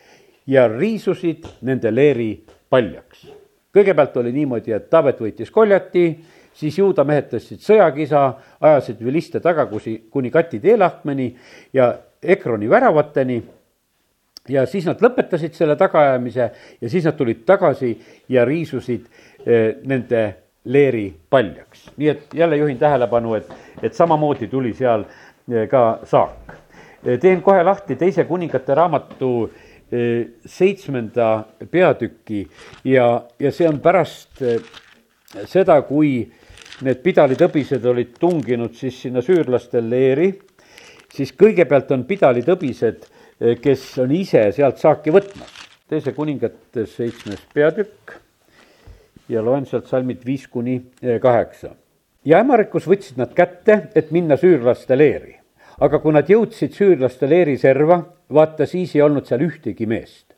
ja 0.48 0.68
riisusid 0.68 1.46
nende 1.62 1.92
leeri 1.96 2.46
paljaks. 2.70 3.28
kõigepealt 3.76 4.18
oli 4.18 4.32
niimoodi, 4.32 4.72
et 4.72 4.90
Taavet 4.90 5.20
võitis 5.20 5.52
koljati, 5.52 6.06
siis 6.54 6.78
juuda 6.80 7.04
mehed 7.04 7.28
tõstsid 7.34 7.60
sõjakisa, 7.60 8.34
ajasid 8.62 9.02
viliste 9.04 9.40
taga 9.44 9.66
kuni, 9.66 9.98
kuni 10.10 10.32
Kati 10.32 10.60
teelahkmeni 10.60 11.36
ja 11.74 11.94
Ekroni 12.24 12.70
väravateni 12.70 13.44
ja 14.50 14.66
siis 14.66 14.86
nad 14.88 15.02
lõpetasid 15.02 15.58
selle 15.58 15.76
tagaajamise 15.76 16.50
ja 16.82 16.90
siis 16.90 17.06
nad 17.06 17.18
tulid 17.18 17.44
tagasi 17.46 17.92
ja 18.30 18.46
riisusid 18.46 19.06
eh, 19.46 19.76
nende 19.84 20.24
leeri 20.66 21.14
paljaks. 21.30 21.92
nii 21.98 22.10
et 22.10 22.34
jälle 22.34 22.58
juhin 22.58 22.78
tähelepanu, 22.78 23.34
et, 23.34 23.50
et 23.84 23.94
samamoodi 23.94 24.48
tuli 24.48 24.74
seal 24.74 25.06
eh, 25.52 25.68
ka 25.70 26.00
saak. 26.04 26.56
Eh, 27.06 27.20
teen 27.20 27.42
kohe 27.42 27.64
lahti 27.64 27.96
teise 27.96 28.24
kuningate 28.24 28.76
raamatu 28.76 29.52
seitsmenda 29.90 31.28
peatüki 31.72 32.42
ja, 32.90 33.06
ja 33.40 33.52
see 33.54 33.68
on 33.70 33.78
pärast 33.84 34.42
seda, 35.46 35.78
kui 35.86 36.24
need 36.84 37.02
pidalitõbised 37.04 37.86
olid 37.88 38.16
tunginud 38.20 38.76
siis 38.76 38.98
sinna 39.06 39.22
süürlaste 39.24 39.82
leeri, 39.84 40.32
siis 41.14 41.32
kõigepealt 41.38 41.92
on 41.96 42.04
pidalitõbised, 42.08 43.06
kes 43.62 43.86
on 44.04 44.12
ise 44.16 44.50
sealt 44.56 44.82
saaki 44.82 45.14
võtmas. 45.16 45.52
teise 45.88 46.12
kuningate 46.18 46.88
seitsmes 46.90 47.44
peatükk 47.54 48.16
ja 49.30 49.44
loen 49.46 49.66
sealt 49.66 49.88
salmid 49.88 50.26
viis 50.26 50.48
kuni 50.48 50.82
kaheksa. 51.22 51.76
ja 52.26 52.40
ämarikus 52.40 52.88
võtsid 52.88 53.18
nad 53.18 53.34
kätte, 53.34 53.90
et 53.96 54.12
minna 54.12 54.38
süürlaste 54.38 54.98
leeri. 54.98 55.36
aga 55.80 56.00
kui 56.00 56.14
nad 56.14 56.30
jõudsid 56.30 56.74
süürlaste 56.74 57.30
leeri 57.30 57.58
serva, 57.58 58.04
vaata 58.34 58.66
siis 58.66 58.96
ei 58.96 59.02
olnud 59.02 59.28
seal 59.28 59.44
ühtegi 59.46 59.86
meest 59.86 60.36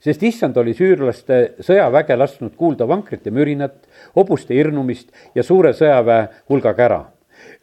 sest 0.00 0.22
issand 0.22 0.56
oli 0.60 0.74
süürlaste 0.76 1.56
sõjaväge 1.64 2.16
lasknud 2.18 2.54
kuulda 2.56 2.88
vankrite 2.88 3.30
mürinat, 3.30 3.86
hobuste 4.16 4.54
hirnumist 4.54 5.12
ja 5.34 5.44
suure 5.46 5.72
sõjaväe 5.76 6.26
hulga 6.50 6.74
kära 6.76 7.04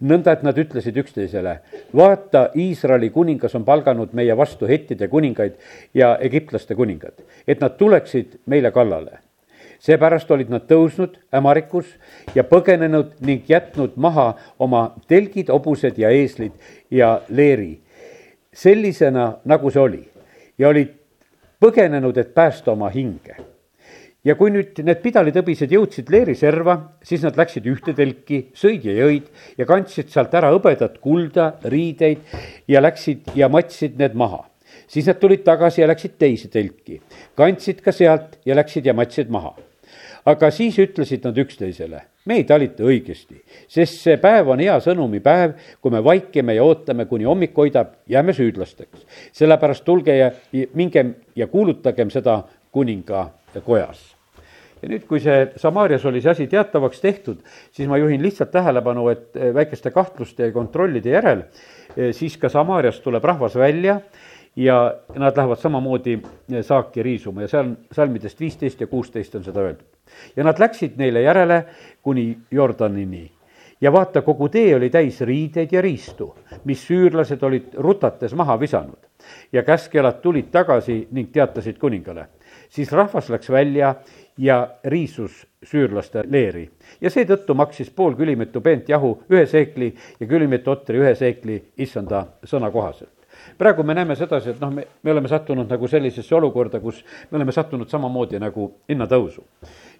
nõnda, 0.03 0.33
et 0.33 0.43
nad 0.45 0.57
ütlesid 0.59 0.97
üksteisele, 0.99 1.57
vaata, 1.95 2.47
Iisraeli 2.59 3.09
kuningas 3.13 3.55
on 3.57 3.65
palganud 3.65 4.13
meie 4.13 4.35
vastu 4.37 4.67
hettide 4.69 5.07
kuningaid 5.11 5.59
ja 5.93 6.15
egiptlaste 6.21 6.75
kuningad, 6.75 7.15
et 7.47 7.61
nad 7.61 7.77
tuleksid 7.77 8.39
meile 8.45 8.71
kallale. 8.71 9.19
seepärast 9.83 10.29
olid 10.31 10.47
nad 10.49 10.63
tõusnud 10.63 11.17
ämarikus 11.35 11.85
ja 12.35 12.43
põgenenud 12.47 13.17
ning 13.19 13.49
jätnud 13.49 13.97
maha 13.99 14.37
oma 14.59 14.93
telgid, 15.07 15.49
hobused 15.51 15.97
ja 15.99 16.09
eeslid 16.09 16.53
ja 16.91 17.21
leeri, 17.29 17.81
sellisena, 18.53 19.29
nagu 19.45 19.71
see 19.71 19.81
oli 19.81 20.03
ja 20.57 20.69
olid 20.69 20.93
põgenenud, 21.63 22.17
et 22.17 22.33
päästa 22.35 22.71
oma 22.73 22.89
hinge 22.93 23.35
ja 24.23 24.35
kui 24.39 24.51
nüüd 24.53 24.79
need 24.85 25.01
pidalitõbised 25.03 25.71
jõudsid 25.73 26.09
leeri 26.13 26.35
serva, 26.37 26.77
siis 27.03 27.23
nad 27.25 27.37
läksid 27.39 27.67
ühte 27.69 27.95
telki, 27.97 28.47
sõid 28.55 28.87
ja 28.87 28.95
jõid 29.01 29.27
ja 29.59 29.67
kandsid 29.69 30.11
sealt 30.13 30.33
ära 30.37 30.53
hõbedat 30.53 30.99
kulda, 31.03 31.53
riideid 31.67 32.23
ja 32.71 32.81
läksid 32.83 33.33
ja 33.35 33.51
matsid 33.51 33.99
need 33.99 34.15
maha. 34.15 34.45
siis 34.87 35.07
nad 35.07 35.19
tulid 35.19 35.43
tagasi 35.43 35.81
ja 35.81 35.87
läksid 35.87 36.17
teise 36.19 36.47
telki, 36.49 37.01
kandsid 37.35 37.81
ka 37.81 37.91
sealt 37.91 38.39
ja 38.45 38.55
läksid 38.55 38.85
ja 38.85 38.93
matsid 38.93 39.29
maha. 39.29 39.55
Aga 40.25 40.49
siis 40.51 40.79
ütlesid 40.79 41.25
nad 41.27 41.37
üksteisele, 41.37 42.01
me 42.25 42.39
ei 42.39 42.47
talita 42.47 42.85
õigesti, 42.87 43.41
sest 43.67 44.01
see 44.05 44.17
päev 44.21 44.53
on 44.53 44.63
hea 44.63 44.77
sõnumipäev, 44.83 45.57
kui 45.81 45.91
me 45.91 46.03
vaikime 46.03 46.55
ja 46.55 46.63
ootame, 46.63 47.05
kuni 47.05 47.27
hommik 47.27 47.57
hoidab, 47.57 47.97
jääme 48.07 48.33
süüdlasteks. 48.33 49.05
sellepärast 49.31 49.85
tulge 49.85 50.17
ja 50.17 50.31
mingem 50.73 51.15
ja 51.35 51.47
kuulutagem 51.47 52.09
seda 52.09 52.43
kuninga 52.71 53.29
kojas 53.65 54.13
ja 54.83 54.91
nüüd, 54.91 55.05
kui 55.07 55.21
see 55.23 55.47
Samaarias 55.59 56.03
oli 56.09 56.21
see 56.21 56.33
asi 56.33 56.47
teatavaks 56.51 57.01
tehtud, 57.03 57.39
siis 57.71 57.87
ma 57.89 57.97
juhin 58.01 58.21
lihtsalt 58.23 58.51
tähelepanu, 58.51 59.07
et 59.13 59.39
eh, 59.39 59.53
väikeste 59.55 59.93
kahtluste 59.95 60.49
ja 60.49 60.55
kontrollide 60.55 61.13
järel 61.15 61.45
eh, 61.95 62.11
siis 62.15 62.37
ka 62.37 62.51
Samaariast 62.51 63.03
tuleb 63.05 63.23
rahvas 63.23 63.55
välja 63.55 64.01
ja 64.55 64.77
nad 65.15 65.37
lähevad 65.37 65.61
samamoodi 65.61 66.19
eh, 66.19 66.61
saaki 66.65 67.03
riisuma 67.03 67.45
ja 67.45 67.51
seal 67.55 67.73
salmidest 67.91 68.39
viisteist 68.39 68.81
ja 68.81 68.87
kuusteist 68.87 69.35
on 69.39 69.47
seda 69.47 69.63
öeldud. 69.63 69.92
Ja 70.35 70.43
nad 70.43 70.59
läksid 70.59 70.97
neile 70.97 71.21
järele 71.21 71.63
kuni 72.01 72.37
Jordanini 72.51 73.31
ja 73.83 73.91
vaata, 73.91 74.21
kogu 74.21 74.49
tee 74.49 74.75
oli 74.75 74.89
täis 74.89 75.21
riideid 75.21 75.71
ja 75.71 75.81
riistu, 75.81 76.29
mis 76.63 76.85
süürlased 76.87 77.41
olid 77.43 77.73
rutates 77.75 78.33
maha 78.33 78.59
visanud. 78.59 78.99
ja 79.51 79.63
käskelad 79.63 80.19
tulid 80.21 80.49
tagasi 80.51 81.07
ning 81.11 81.31
teatasid 81.31 81.77
kuningale. 81.77 82.27
siis 82.69 82.91
rahvas 82.91 83.29
läks 83.29 83.49
välja 83.49 83.95
ja 84.37 84.67
riisus 84.83 85.47
süürlaste 85.63 86.23
leeri. 86.27 86.69
ja 87.01 87.09
seetõttu 87.09 87.53
maksis 87.53 87.89
pool 87.89 88.15
külimitu 88.15 88.61
peent 88.61 88.89
jahu 88.89 89.17
ühe 89.29 89.45
seekli 89.45 89.93
ja 90.19 90.27
külimitu 90.27 90.71
otri 90.71 90.97
ühe 90.97 91.15
seekli 91.15 91.63
issanda 91.77 92.25
sõna 92.45 92.71
kohaselt 92.71 93.23
praegu 93.57 93.83
me 93.83 93.93
näeme 93.93 94.15
sedasi, 94.15 94.49
et 94.49 94.61
noh, 94.61 94.71
me, 94.71 94.87
me 95.03 95.11
oleme 95.11 95.27
sattunud 95.27 95.69
nagu 95.69 95.87
sellisesse 95.87 96.35
olukorda, 96.35 96.79
kus 96.79 97.03
me 97.31 97.37
oleme 97.37 97.51
sattunud 97.51 97.89
samamoodi 97.89 98.39
nagu 98.39 98.69
hinnatõusu. 98.89 99.43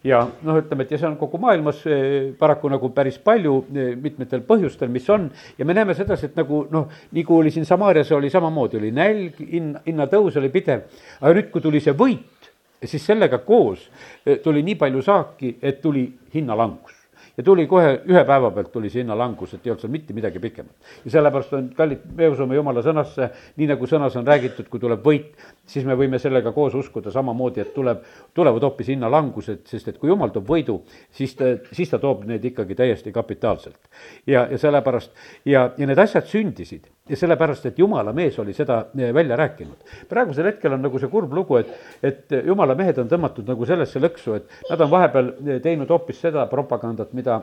Ja 0.04 0.20
noh, 0.44 0.58
ütleme, 0.60 0.84
et 0.84 0.94
ja 0.94 1.00
see 1.00 1.08
on 1.08 1.18
kogu 1.20 1.40
maailmas 1.42 1.84
eh, 1.88 2.32
paraku 2.40 2.72
nagu 2.72 2.90
päris 2.96 3.20
palju 3.24 3.60
eh, 3.72 3.92
mitmetel 4.00 4.44
põhjustel, 4.48 4.92
mis 4.92 5.08
on, 5.14 5.30
ja 5.58 5.68
me 5.68 5.76
näeme 5.78 5.96
sedasi, 5.98 6.32
et 6.32 6.40
nagu 6.40 6.64
noh, 6.72 6.90
nagu 7.16 7.38
oli 7.38 7.54
siin 7.54 7.68
Samaarias 7.70 8.12
oli 8.16 8.32
samamoodi, 8.34 8.82
oli 8.82 8.92
nälg, 8.96 9.40
hind, 9.52 9.80
hinnatõus 9.88 10.40
oli 10.42 10.52
pidev, 10.54 10.90
aga 11.22 11.38
nüüd, 11.38 11.52
kui 11.54 11.64
tuli 11.64 11.84
see 11.84 11.96
võit, 11.98 12.52
siis 12.84 13.06
sellega 13.06 13.40
koos 13.48 13.88
eh, 14.26 14.42
tuli 14.44 14.66
nii 14.68 14.76
palju 14.82 15.06
saaki, 15.06 15.56
et 15.64 15.82
tuli 15.82 16.10
hinnalangus 16.36 17.03
ja 17.38 17.44
tuli 17.44 17.66
kohe 17.68 17.94
ühe 18.10 18.24
päeva 18.28 18.52
pealt 18.54 18.72
tuli 18.72 18.90
see 18.94 19.02
hinnalangus, 19.02 19.56
et 19.56 19.66
ei 19.66 19.74
olnud 19.74 19.82
seal 19.82 19.92
mitte 19.94 20.14
midagi 20.14 20.40
pikemat. 20.40 20.76
ja 21.06 21.12
sellepärast 21.16 21.54
on, 21.58 21.70
kallid, 21.78 22.06
me 22.16 22.30
usume 22.30 22.56
jumala 22.56 22.84
sõnasse, 22.86 23.30
nii 23.58 23.70
nagu 23.74 23.90
sõnas 23.90 24.18
on 24.20 24.28
räägitud, 24.28 24.70
kui 24.70 24.82
tuleb 24.82 25.06
võit, 25.06 25.32
siis 25.66 25.86
me 25.86 25.98
võime 26.00 26.20
sellega 26.22 26.54
koos 26.54 26.76
uskuda 26.78 27.12
samamoodi, 27.12 27.64
et 27.66 27.74
tuleb, 27.74 28.04
tulevad 28.34 28.70
hoopis 28.70 28.94
hinnalangused, 28.94 29.66
sest 29.70 29.90
et 29.90 29.98
kui 30.02 30.12
jumal 30.12 30.34
toob 30.34 30.50
võidu, 30.50 30.80
siis 31.12 31.34
ta, 31.40 31.56
siis 31.72 31.90
ta 31.90 32.00
toob 32.02 32.28
need 32.30 32.46
ikkagi 32.54 32.78
täiesti 32.78 33.12
kapitaalselt. 33.12 33.80
ja, 34.28 34.48
ja 34.52 34.58
sellepärast 34.58 35.12
ja, 35.46 35.72
ja 35.78 35.88
need 35.90 36.00
asjad 36.00 36.30
sündisid 36.30 36.90
ja 37.10 37.18
sellepärast, 37.20 37.66
et 37.68 37.80
jumala 37.80 38.14
mees 38.16 38.38
oli 38.40 38.54
seda 38.56 38.78
eh, 38.96 39.12
välja 39.14 39.36
rääkinud. 39.36 39.96
praegusel 40.10 40.48
hetkel 40.48 40.74
on 40.74 40.86
nagu 40.86 41.00
see 41.00 41.12
kurb 41.12 41.34
lugu, 41.36 41.58
et, 41.60 41.74
et 42.04 42.36
jumala 42.48 42.76
mehed 42.80 43.02
on 43.02 43.10
tõmmatud 43.12 43.50
nagu 43.50 43.68
sellesse 43.68 44.00
lõksu, 44.00 44.38
et 44.40 44.70
nad 44.70 44.82
on 44.86 44.92
vahepeal 44.92 45.34
eh, 45.34 45.60
teinud 45.64 45.92
hoopis 45.92 46.22
seda 46.24 46.46
propagandat, 46.52 47.12
mida 47.14 47.42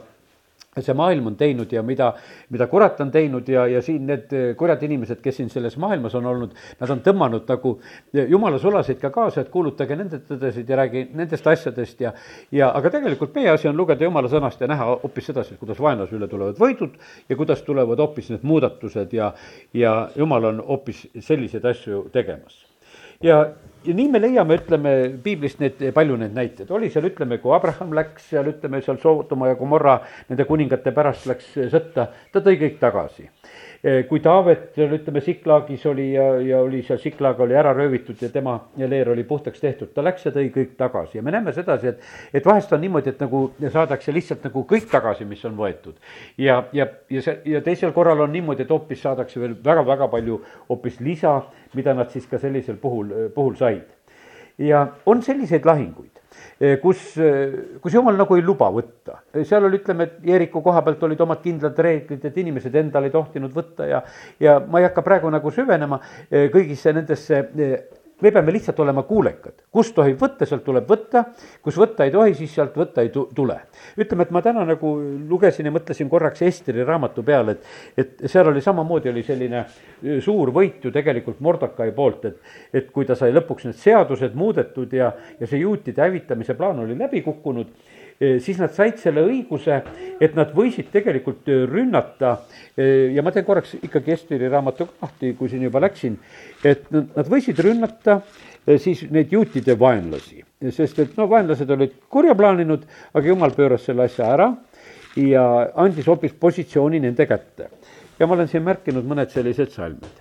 see 0.79 0.95
maailm 0.95 1.27
on 1.27 1.37
teinud 1.37 1.73
ja 1.75 1.83
mida, 1.83 2.13
mida 2.55 2.67
kurat 2.71 3.01
on 3.03 3.11
teinud 3.11 3.49
ja, 3.51 3.65
ja 3.67 3.81
siin 3.83 4.05
need 4.07 4.31
kurjad 4.59 4.83
inimesed, 4.87 5.19
kes 5.23 5.41
siin 5.41 5.49
selles 5.51 5.75
maailmas 5.83 6.15
on 6.15 6.29
olnud, 6.31 6.53
nad 6.79 6.93
on 6.95 7.01
tõmmanud 7.03 7.49
nagu 7.51 7.73
jumala 8.15 8.61
sulasid 8.63 9.01
ka 9.03 9.11
kaasa, 9.11 9.43
et 9.43 9.51
kuulutage 9.51 9.99
nende 9.99 10.21
tõdesid 10.29 10.71
ja 10.71 10.79
räägi 10.79 11.09
nendest 11.19 11.49
asjadest 11.51 12.05
ja, 12.07 12.13
ja 12.55 12.71
aga 12.77 12.93
tegelikult 12.95 13.35
meie 13.35 13.51
asi 13.51 13.67
on 13.71 13.75
lugeda 13.81 14.07
jumala 14.07 14.31
sõnast 14.31 14.63
ja 14.63 14.71
näha 14.71 14.87
hoopis 14.93 15.33
sedasi, 15.33 15.59
kuidas 15.59 15.83
vaenlase 15.83 16.15
üle 16.15 16.31
tulevad 16.31 16.63
võidud 16.63 16.95
ja 17.29 17.41
kuidas 17.41 17.65
tulevad 17.67 17.99
hoopis 17.99 18.31
need 18.31 18.47
muudatused 18.47 19.17
ja, 19.17 19.33
ja 19.75 19.97
jumal 20.15 20.53
on 20.53 20.63
hoopis 20.69 21.09
selliseid 21.19 21.67
asju 21.67 22.07
tegemas. 22.15 22.63
ja 23.27 23.43
ja 23.85 23.95
nii 23.97 24.09
me 24.13 24.21
leiame, 24.21 24.59
ütleme 24.61 24.93
piiblist 25.25 25.61
need, 25.63 25.81
palju 25.97 26.19
neid 26.21 26.37
näiteid, 26.37 26.71
oli 26.77 26.91
seal, 26.93 27.09
ütleme, 27.11 27.41
kui 27.43 27.55
Abraham 27.57 27.95
läks 27.97 28.31
seal, 28.33 28.51
ütleme 28.53 28.83
seal 28.85 29.01
Sootoma 29.03 29.51
ja 29.51 29.59
Gomorra 29.59 29.99
nende 30.29 30.47
kuningate 30.49 30.93
pärast 30.97 31.29
läks 31.31 31.55
sõtta, 31.73 32.11
ta 32.33 32.45
tõi 32.45 32.59
kõik 32.61 32.81
tagasi. 32.83 33.29
Eh, 33.81 34.03
kui 34.05 34.21
Taavet 34.21 34.75
seal 34.77 34.91
ütleme 34.93 35.23
Siklaagis 35.25 35.87
oli 35.89 36.11
ja, 36.13 36.25
ja 36.45 36.59
oli 36.61 36.83
seal 36.85 36.99
Siklaag 37.01 37.39
oli 37.41 37.55
ära 37.57 37.71
röövitud 37.73 38.21
ja 38.21 38.29
tema 38.29 38.59
leer 38.77 39.09
oli 39.09 39.23
puhtaks 39.25 39.63
tehtud, 39.63 39.95
ta 39.97 40.05
läks 40.05 40.27
ja 40.27 40.33
tõi 40.35 40.51
kõik 40.53 40.75
tagasi 40.77 41.17
ja 41.17 41.23
me 41.25 41.33
näeme 41.33 41.55
sedasi, 41.57 41.95
et, 41.95 42.03
et 42.37 42.45
vahest 42.45 42.75
on 42.77 42.85
niimoodi, 42.85 43.15
et 43.15 43.23
nagu 43.25 43.41
saadakse 43.73 44.13
lihtsalt 44.13 44.45
nagu 44.45 44.67
kõik 44.69 44.91
tagasi, 44.93 45.25
mis 45.25 45.41
on 45.49 45.57
võetud. 45.57 45.97
ja, 46.37 46.59
ja, 46.77 46.91
ja 47.09 47.23
see 47.25 47.39
ja 47.55 47.63
teisel 47.65 47.97
korral 47.97 48.21
on 48.21 48.37
niimoodi, 48.37 48.67
et 48.69 48.77
hoopis 48.77 49.01
saadakse 49.01 49.41
veel 49.41 49.57
väga-väga 49.65 50.11
palju 50.13 50.43
hoopis 50.69 51.01
lisa, 51.01 51.39
mida 51.73 51.97
nad 51.97 52.13
siis 52.13 52.29
ka 52.29 52.37
sellisel 52.39 52.77
puhul, 52.77 53.31
puhul 53.33 53.57
said. 53.57 53.89
Ja 54.61 54.87
on 55.07 55.23
selliseid 55.25 55.65
lahinguid 55.67 56.21
Eh, 56.61 56.77
kus, 56.77 57.17
eh, 57.17 57.79
kus 57.81 57.95
jumal 57.97 58.19
nagu 58.21 58.37
ei 58.37 58.43
luba 58.45 58.67
võtta. 58.69 59.15
Eh, 59.33 59.47
seal 59.49 59.65
oli, 59.65 59.79
ütleme, 59.81 60.05
et 60.05 60.27
Jeeriku 60.29 60.61
koha 60.61 60.83
pealt 60.85 61.03
olid 61.07 61.23
omad 61.25 61.41
kindlad 61.41 61.79
reeglid, 61.87 62.27
et 62.29 62.37
inimesed 62.37 62.75
endale 62.77 63.09
ei 63.09 63.15
tohtinud 63.15 63.55
võtta 63.57 63.87
ja, 63.89 64.03
ja 64.45 64.59
ma 64.61 64.83
ei 64.83 64.85
hakka 64.85 65.01
praegu 65.07 65.31
nagu 65.33 65.51
süvenema 65.57 65.97
kõigisse 66.29 66.93
nendesse 66.93 67.41
me 68.21 68.33
peame 68.33 68.53
lihtsalt 68.53 68.81
olema 68.81 69.03
kuulekad, 69.09 69.55
kust 69.73 69.95
tohib 69.97 70.21
võtta, 70.21 70.47
sealt 70.49 70.65
tuleb 70.65 70.89
võtta, 70.89 71.25
kus 71.65 71.79
võtta 71.81 72.07
ei 72.07 72.13
tohi, 72.15 72.35
siis 72.39 72.55
sealt 72.55 72.77
võtta 72.77 73.05
ei 73.05 73.13
tule. 73.13 73.59
ütleme, 73.99 74.27
et 74.27 74.35
ma 74.35 74.43
täna 74.43 74.65
nagu 74.69 74.93
lugesin 75.29 75.69
ja 75.69 75.75
mõtlesin 75.75 76.09
korraks 76.09 76.43
Esteri 76.43 76.85
raamatu 76.85 77.23
peale, 77.27 77.57
et, 77.57 77.71
et 77.97 78.27
seal 78.31 78.49
oli 78.51 78.61
samamoodi 78.65 79.13
oli 79.13 79.23
selline 79.27 79.65
suur 80.21 80.53
võit 80.55 80.85
ju 80.85 80.93
tegelikult 80.93 81.41
Mordokai 81.41 81.93
poolt, 81.97 82.25
et, 82.25 82.53
et 82.73 82.91
kui 82.93 83.09
ta 83.09 83.17
sai 83.19 83.33
lõpuks 83.35 83.69
need 83.69 83.81
seadused 83.81 84.37
muudetud 84.39 84.93
ja, 84.93 85.13
ja 85.41 85.47
see 85.47 85.63
juutide 85.65 86.05
hävitamise 86.05 86.55
plaan 86.59 86.85
oli 86.85 86.99
läbi 86.99 87.23
kukkunud 87.27 87.73
siis 88.21 88.59
nad 88.61 88.73
said 88.77 88.99
selle 89.01 89.23
õiguse, 89.25 89.81
et 90.21 90.35
nad 90.37 90.53
võisid 90.53 90.91
tegelikult 90.93 91.49
eh, 91.49 91.63
rünnata 91.69 92.35
eh, 92.77 93.09
ja 93.15 93.25
ma 93.25 93.33
teen 93.33 93.47
korraks 93.47 93.79
ikkagi 93.81 94.13
Esteri 94.13 94.51
raamatu 94.53 94.87
lahti, 95.01 95.33
kui 95.39 95.49
siin 95.49 95.65
juba 95.65 95.81
läksin, 95.81 96.19
et 96.65 96.91
nad 96.93 97.29
võisid 97.31 97.61
rünnata 97.65 98.21
siis 98.77 99.07
neid 99.09 99.33
juutide 99.33 99.73
vaenlasi, 99.81 100.43
sest 100.69 100.99
et 101.01 101.15
no 101.17 101.25
vaenlased 101.31 101.71
olid 101.73 101.95
kurja 102.13 102.35
plaaninud, 102.37 102.85
aga 103.17 103.33
jumal 103.33 103.55
pööras 103.57 103.87
selle 103.89 104.05
asja 104.05 104.29
ära 104.35 104.51
ja 105.17 105.45
andis 105.81 106.07
hoopis 106.11 106.37
positsiooni 106.37 107.01
nende 107.01 107.25
kätte. 107.27 107.71
ja 108.19 108.27
ma 108.29 108.37
olen 108.37 108.51
siin 108.53 108.63
märkinud 108.63 109.07
mõned 109.09 109.33
sellised 109.33 109.73
salmid. 109.73 110.21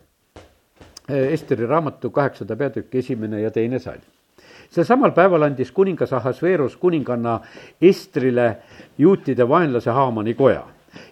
Esteri 1.10 1.68
raamatu 1.68 2.14
kaheksanda 2.16 2.56
peatüki 2.56 3.04
esimene 3.04 3.42
ja 3.42 3.52
teine 3.52 3.80
salm 3.84 4.08
sel 4.70 4.86
samal 4.86 5.12
päeval 5.12 5.48
andis 5.48 5.72
kuningas 5.72 6.14
Ahasveerus 6.14 6.76
kuninganna 6.78 7.40
Estrile 7.82 8.58
juutide 8.98 9.48
vaenlase 9.50 9.92
Haamani 9.92 10.34
koja 10.34 10.64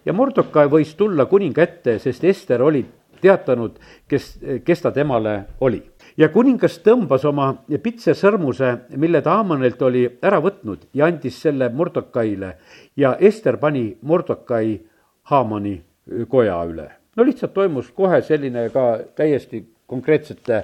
ja 0.05 0.13
Mordokai 0.13 0.67
võis 0.69 0.95
tulla 0.97 1.25
kuninga 1.25 1.63
ette, 1.63 1.97
sest 1.99 2.23
Ester 2.23 2.61
oli 2.61 2.85
teatanud, 3.21 3.77
kes, 4.07 4.37
kes 4.65 4.81
ta 4.81 4.91
temale 4.93 5.39
oli. 5.61 5.81
ja 6.17 6.29
kuningas 6.29 6.79
tõmbas 6.85 7.25
oma 7.29 7.51
pitse 7.83 8.13
sõrmuse, 8.17 8.73
mille 8.97 9.21
ta 9.21 9.37
Haamanilt 9.37 9.81
oli 9.81 10.05
ära 10.21 10.39
võtnud 10.41 10.87
ja 10.93 11.05
andis 11.05 11.41
selle 11.41 11.69
Mordokaile 11.69 12.53
ja 12.97 13.15
Ester 13.19 13.57
pani 13.57 13.97
Mordokai 14.01 14.79
Haamani 15.23 15.81
koja 16.29 16.61
üle. 16.65 16.89
no 17.15 17.23
lihtsalt 17.23 17.53
toimus 17.53 17.91
kohe 17.91 18.21
selline 18.21 18.69
ka 18.69 18.99
täiesti 19.15 19.65
konkreetsete 19.87 20.63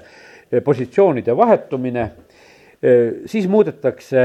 positsioonide 0.64 1.36
vahetumine, 1.36 2.10
siis 3.26 3.48
muudetakse 3.48 4.24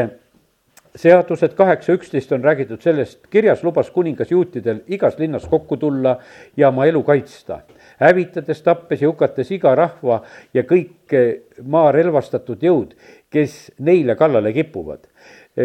seadused. 0.96 1.53
Kaheksa 1.56 1.94
üksteist 1.94 2.32
on 2.36 2.44
räägitud 2.44 2.82
sellest, 2.82 3.20
kirjas 3.29 3.63
lubas 3.63 3.91
kuningas 3.94 4.32
juutidel 4.32 4.82
igas 4.88 5.20
linnas 5.20 5.46
kokku 5.48 5.77
tulla 5.77 6.18
ja 6.58 6.72
oma 6.72 6.88
elu 6.89 7.03
kaitsta, 7.03 7.62
hävitades, 8.01 8.62
tappes 8.65 9.01
ja 9.01 9.12
hukates 9.12 9.51
iga 9.51 9.75
rahva 9.75 10.22
ja 10.53 10.63
kõik 10.68 11.15
maa 11.63 11.91
relvastatud 11.96 12.63
jõud, 12.63 12.98
kes 13.29 13.70
neile 13.79 14.15
kallale 14.20 14.53
kipuvad, 14.56 15.06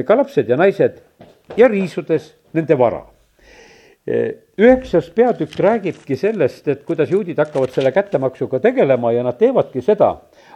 ka 0.04 0.16
lapsed 0.16 0.48
ja 0.48 0.60
naised 0.60 1.00
ja 1.56 1.68
riisudes 1.68 2.34
nende 2.52 2.78
vara. 2.78 3.04
Üheksas 4.60 5.06
peatükk 5.16 5.56
räägibki 5.64 6.16
sellest, 6.20 6.68
et 6.68 6.82
kuidas 6.84 7.08
juudid 7.10 7.38
hakkavad 7.40 7.72
selle 7.72 7.88
kättemaksuga 7.92 8.60
tegelema 8.60 9.14
ja 9.14 9.22
nad 9.24 9.38
teevadki 9.40 9.80
seda, 9.82 10.10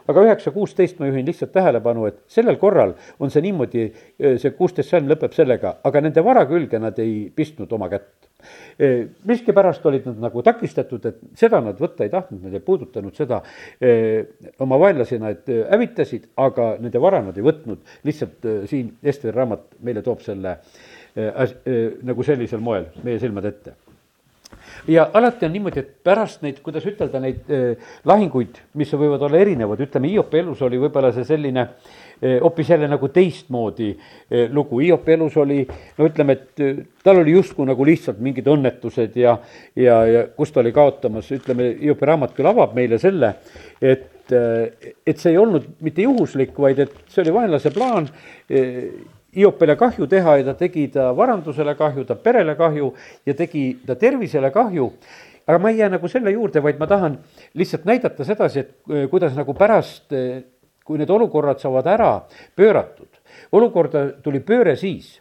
aga 0.09 0.25
üheksa 0.27 0.53
kuusteist 0.55 1.01
ma 1.01 1.09
juhin 1.09 1.27
lihtsalt 1.29 1.53
tähelepanu, 1.55 2.07
et 2.09 2.21
sellel 2.33 2.57
korral 2.61 2.95
on 3.21 3.33
see 3.33 3.45
niimoodi, 3.45 3.89
see 4.41 4.55
kuusteist 4.57 4.93
salm 4.93 5.11
lõpeb 5.11 5.35
sellega, 5.37 5.77
aga 5.85 6.03
nende 6.05 6.25
vara 6.25 6.47
külge 6.49 6.81
nad 6.83 6.99
ei 7.03 7.29
pistnud 7.35 7.73
oma 7.77 7.91
kätt. 7.93 8.29
miskipärast 9.27 9.87
olid 9.91 10.05
nad 10.07 10.21
nagu 10.29 10.43
takistatud, 10.47 11.07
et 11.11 11.19
seda 11.37 11.59
nad 11.61 11.81
võtta 11.83 12.07
ei 12.07 12.13
tahtnud, 12.13 12.45
nad 12.45 12.55
ei 12.55 12.63
puudutanud 12.63 13.17
seda 13.19 13.41
oma 14.63 14.79
vaenlasena, 14.79 15.33
et 15.35 15.51
hävitasid, 15.73 16.31
aga 16.37 16.77
nende 16.79 17.03
vara 17.03 17.21
nad 17.25 17.37
ei 17.37 17.45
võtnud, 17.45 17.83
lihtsalt 18.07 18.47
siin 18.71 18.95
Esteri 19.03 19.35
raamat 19.35 19.67
meile 19.83 20.07
toob 20.07 20.23
selle 20.23 20.61
nagu 22.07 22.23
sellisel 22.23 22.63
moel 22.63 22.93
meie 23.03 23.19
silmade 23.19 23.51
ette 23.51 23.75
ja 24.87 25.09
alati 25.15 25.47
on 25.47 25.53
niimoodi, 25.53 25.83
et 25.83 25.95
pärast 26.05 26.43
neid, 26.45 26.61
kuidas 26.65 26.87
ütelda, 26.89 27.21
neid 27.23 27.51
eh, 27.53 27.95
lahinguid, 28.09 28.61
mis 28.79 28.93
võivad 28.95 29.25
olla 29.27 29.41
erinevad, 29.41 29.81
ütleme, 29.85 30.11
Hiopi 30.13 30.43
elus 30.43 30.63
oli 30.67 30.81
võib-olla 30.81 31.11
see 31.17 31.27
selline 31.29 31.65
eh, 31.65 32.39
hoopis 32.43 32.73
jälle 32.75 32.91
nagu 32.91 33.11
teistmoodi 33.15 33.91
eh, 33.93 34.47
lugu, 34.55 34.83
Hiopi 34.85 35.17
elus 35.17 35.39
oli, 35.41 35.63
no 35.99 36.09
ütleme, 36.09 36.39
et 36.39 37.03
tal 37.05 37.23
oli 37.23 37.35
justkui 37.37 37.69
nagu 37.69 37.89
lihtsalt 37.89 38.21
mingid 38.25 38.49
õnnetused 38.49 39.19
ja, 39.19 39.39
ja, 39.77 39.99
ja 40.09 40.25
kus 40.37 40.55
ta 40.55 40.63
oli 40.63 40.73
kaotamas, 40.77 41.33
ütleme, 41.35 41.73
Hiopi 41.83 42.09
raamat 42.13 42.37
küll 42.37 42.53
avab 42.53 42.79
meile 42.79 43.01
selle, 43.03 43.35
et 43.81 44.15
et 44.29 45.17
see 45.17 45.31
ei 45.33 45.39
olnud 45.41 45.65
mitte 45.81 46.05
juhuslik, 46.05 46.51
vaid 46.61 46.83
et 46.85 46.91
see 47.09 47.23
oli 47.23 47.33
vaenlase 47.33 47.71
plaan 47.73 48.11
Hiopile 49.37 49.77
kahju 49.77 50.07
teha 50.09 50.39
ja 50.41 50.45
ta 50.47 50.55
tegi 50.57 50.87
ta 50.93 51.11
varandusele 51.17 51.75
kahju, 51.77 52.05
ta 52.09 52.15
perele 52.17 52.55
kahju 52.57 52.93
ja 53.29 53.35
tegi 53.37 53.65
ta 53.87 53.95
tervisele 53.95 54.51
kahju. 54.51 54.93
aga 55.49 55.59
ma 55.59 55.71
ei 55.71 55.79
jää 55.79 55.89
nagu 55.89 56.09
selle 56.09 56.31
juurde, 56.31 56.61
vaid 56.61 56.79
ma 56.79 56.87
tahan 56.87 57.19
lihtsalt 57.55 57.85
näidata 57.89 58.25
sedasi, 58.25 58.59
et 58.59 58.73
eh, 58.93 59.07
kuidas 59.09 59.37
nagu 59.37 59.55
pärast, 59.55 60.13
eh, 60.13 60.43
kui 60.85 60.99
need 60.99 61.11
olukorrad 61.11 61.61
saavad 61.61 61.87
ära 61.87 62.11
pööratud. 62.57 63.09
olukorda 63.53 64.23
tuli 64.23 64.41
pööre 64.41 64.77
siis, 64.77 65.21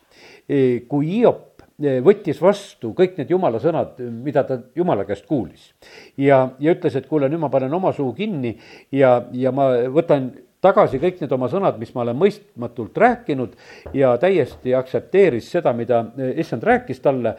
eh, 0.49 0.87
kui 0.87 1.05
Hiop 1.07 1.47
võttis 1.77 2.39
vastu 2.41 2.93
kõik 2.97 3.17
need 3.17 3.29
jumala 3.29 3.59
sõnad, 3.61 3.99
mida 3.99 4.43
ta 4.43 4.57
jumala 4.75 5.05
käest 5.05 5.25
kuulis. 5.27 5.73
ja, 6.17 6.49
ja 6.59 6.73
ütles, 6.73 6.95
et 6.95 7.07
kuule, 7.07 7.29
nüüd 7.29 7.39
ma 7.39 7.49
panen 7.49 7.73
oma 7.73 7.91
suu 7.93 8.13
kinni 8.13 8.57
ja, 8.91 9.27
ja 9.31 9.51
ma 9.51 9.69
võtan 9.87 10.31
tagasi 10.63 10.99
kõik 11.01 11.21
need 11.21 11.33
oma 11.35 11.49
sõnad, 11.51 11.77
mis 11.79 11.93
ma 11.95 12.03
olen 12.03 12.17
mõistmatult 12.17 12.97
rääkinud 12.97 13.55
ja 13.97 14.15
täiesti 14.21 14.75
aktsepteeris 14.77 15.49
seda, 15.53 15.73
mida 15.77 16.03
eh, 16.17 16.33
issand 16.41 16.65
rääkis 16.65 17.01
talle. 17.03 17.35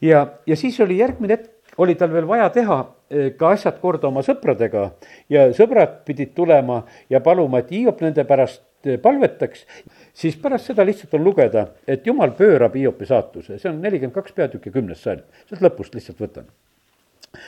ja, 0.00 0.26
ja 0.46 0.56
siis 0.56 0.80
oli 0.80 0.98
järgmine 0.98 1.38
hetk, 1.38 1.50
oli 1.80 1.94
tal 1.96 2.12
veel 2.12 2.26
vaja 2.28 2.50
teha 2.52 2.78
eh, 3.10 3.30
ka 3.36 3.54
asjad 3.56 3.78
korda 3.80 4.08
oma 4.08 4.24
sõpradega. 4.26 4.90
Ja 5.32 5.48
sõbrad 5.56 6.02
pidid 6.06 6.34
tulema 6.36 6.82
ja 7.10 7.20
paluma, 7.20 7.62
et 7.62 7.72
Hiop 7.72 8.02
nende 8.04 8.24
pärast 8.28 8.62
eh, 8.84 8.98
palvetaks, 9.00 9.64
siis 10.12 10.36
pärast 10.36 10.68
seda 10.68 10.84
lihtsalt 10.84 11.14
on 11.16 11.24
lugeda, 11.24 11.70
et 11.86 12.06
jumal 12.06 12.36
pöörab 12.36 12.76
Hiopi 12.76 13.08
saatuse, 13.08 13.58
see 13.58 13.70
on 13.72 13.80
nelikümmend 13.80 14.18
kaks 14.18 14.36
peatükki 14.36 14.74
kümnes 14.74 15.02
salm, 15.02 15.24
sealt 15.48 15.64
lõpust 15.64 15.96
lihtsalt 15.96 16.20
võtan 16.20 16.52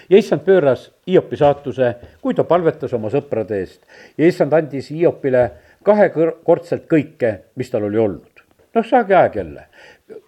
ja 0.08 0.18
issand 0.18 0.44
pööras 0.46 0.88
Hiopi 1.08 1.36
saatuse, 1.36 1.94
kui 2.22 2.34
ta 2.34 2.44
palvetas 2.48 2.92
oma 2.96 3.10
sõprade 3.12 3.58
eest 3.60 3.82
ja 4.18 4.28
issand 4.28 4.54
andis 4.56 4.90
Hiopile 4.92 5.44
kahekordselt 5.84 6.88
kõike, 6.90 7.34
mis 7.56 7.70
tal 7.70 7.88
oli 7.88 8.00
olnud. 8.00 8.44
noh, 8.74 8.86
saagiaeg 8.86 9.36
jälle. 9.36 9.66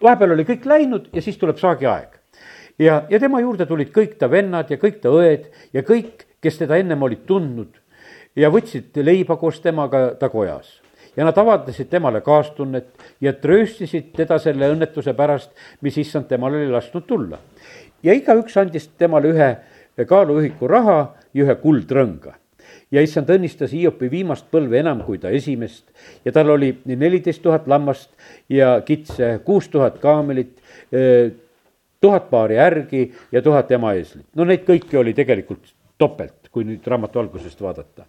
vahepeal 0.03 0.31
oli 0.31 0.45
kõik 0.45 0.65
läinud 0.65 1.09
ja 1.13 1.21
siis 1.21 1.37
tuleb 1.37 1.57
saagiaeg. 1.57 2.09
ja, 2.79 3.03
ja 3.09 3.19
tema 3.19 3.41
juurde 3.41 3.65
tulid 3.65 3.91
kõik 3.91 4.17
ta 4.17 4.29
vennad 4.31 4.69
ja 4.69 4.77
kõik 4.77 5.01
ta 5.01 5.09
õed 5.09 5.51
ja 5.73 5.83
kõik, 5.83 6.27
kes 6.41 6.57
teda 6.57 6.77
ennem 6.77 7.03
olid 7.03 7.25
tundnud 7.25 7.81
ja 8.35 8.49
võtsid 8.49 8.97
leiba 9.01 9.37
koos 9.37 9.59
temaga 9.61 10.13
ta 10.15 10.29
kojas 10.29 10.81
ja 11.17 11.25
nad 11.25 11.37
avaldasid 11.37 11.89
temale 11.89 12.21
kaastunnet 12.21 12.89
ja 13.21 13.33
trööstisid 13.33 14.13
teda 14.15 14.37
selle 14.39 14.69
õnnetuse 14.69 15.13
pärast, 15.17 15.49
mis 15.81 15.97
issand 15.97 16.27
temal 16.29 16.53
oli 16.53 16.69
lasknud 16.69 17.07
tulla 17.09 17.39
ja 18.07 18.15
igaüks 18.15 18.57
andis 18.57 18.89
temale 18.99 19.31
ühe 19.33 19.49
kaaluühiku 20.07 20.69
raha 20.69 20.99
ja 21.33 21.45
ühe 21.45 21.55
kuldrõnga. 21.61 22.35
ja 22.91 23.01
issand 23.03 23.29
õnnistas 23.31 23.73
Hiopi 23.75 24.07
viimast 24.11 24.45
põlve 24.51 24.79
enam 24.79 25.01
kui 25.03 25.17
ta 25.19 25.29
esimest 25.29 25.83
ja 26.25 26.31
tal 26.31 26.49
oli 26.53 26.71
neliteist 26.85 27.41
tuhat 27.43 27.67
lammast 27.67 28.09
ja 28.49 28.81
kitse, 28.85 29.39
kuus 29.43 29.67
tuhat 29.67 29.97
kaamelit, 29.99 30.61
tuhat 32.01 32.29
paari 32.29 32.59
ärgi 32.59 33.11
ja 33.31 33.41
tuhat 33.41 33.71
emaeeslit. 33.71 34.25
no 34.35 34.45
neid 34.45 34.63
kõiki 34.67 34.99
oli 34.99 35.13
tegelikult 35.13 35.73
topelt, 35.97 36.51
kui 36.51 36.63
nüüd 36.63 36.85
raamatu 36.87 37.19
algusest 37.19 37.61
vaadata. 37.61 38.05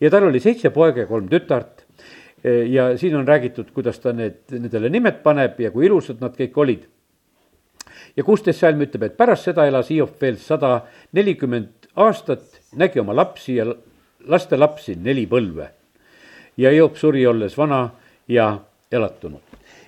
ja 0.00 0.10
tal 0.10 0.28
oli 0.28 0.40
seitse 0.40 0.70
poega 0.70 1.00
ja 1.00 1.06
kolm 1.06 1.28
tütart 1.28 1.86
ja 2.68 2.96
siin 2.98 3.16
on 3.16 3.28
räägitud, 3.28 3.70
kuidas 3.74 3.98
ta 3.98 4.12
need, 4.12 4.42
nendele 4.50 4.90
nimed 4.90 5.22
paneb 5.22 5.60
ja 5.60 5.70
kui 5.70 5.86
ilusad 5.86 6.20
nad 6.20 6.34
kõik 6.38 6.58
olid 6.58 6.86
ja 8.16 8.24
kuusteist 8.24 8.60
salm 8.60 8.82
ütleb, 8.84 9.06
et 9.06 9.16
pärast 9.16 9.48
seda 9.48 9.66
elas 9.68 9.90
Hiop 9.90 10.20
veel 10.20 10.36
sada 10.40 10.80
nelikümmend 11.16 11.88
aastat, 11.96 12.44
nägi 12.76 13.00
oma 13.00 13.16
lapsi 13.16 13.56
ja 13.56 13.66
lastelapsi 14.28 14.96
neli 14.96 15.26
põlve. 15.26 15.68
ja 16.56 16.70
Hiop 16.70 16.96
suri 16.96 17.26
olles 17.26 17.56
vana 17.58 17.88
ja 18.28 18.58
elatunud. 18.92 19.40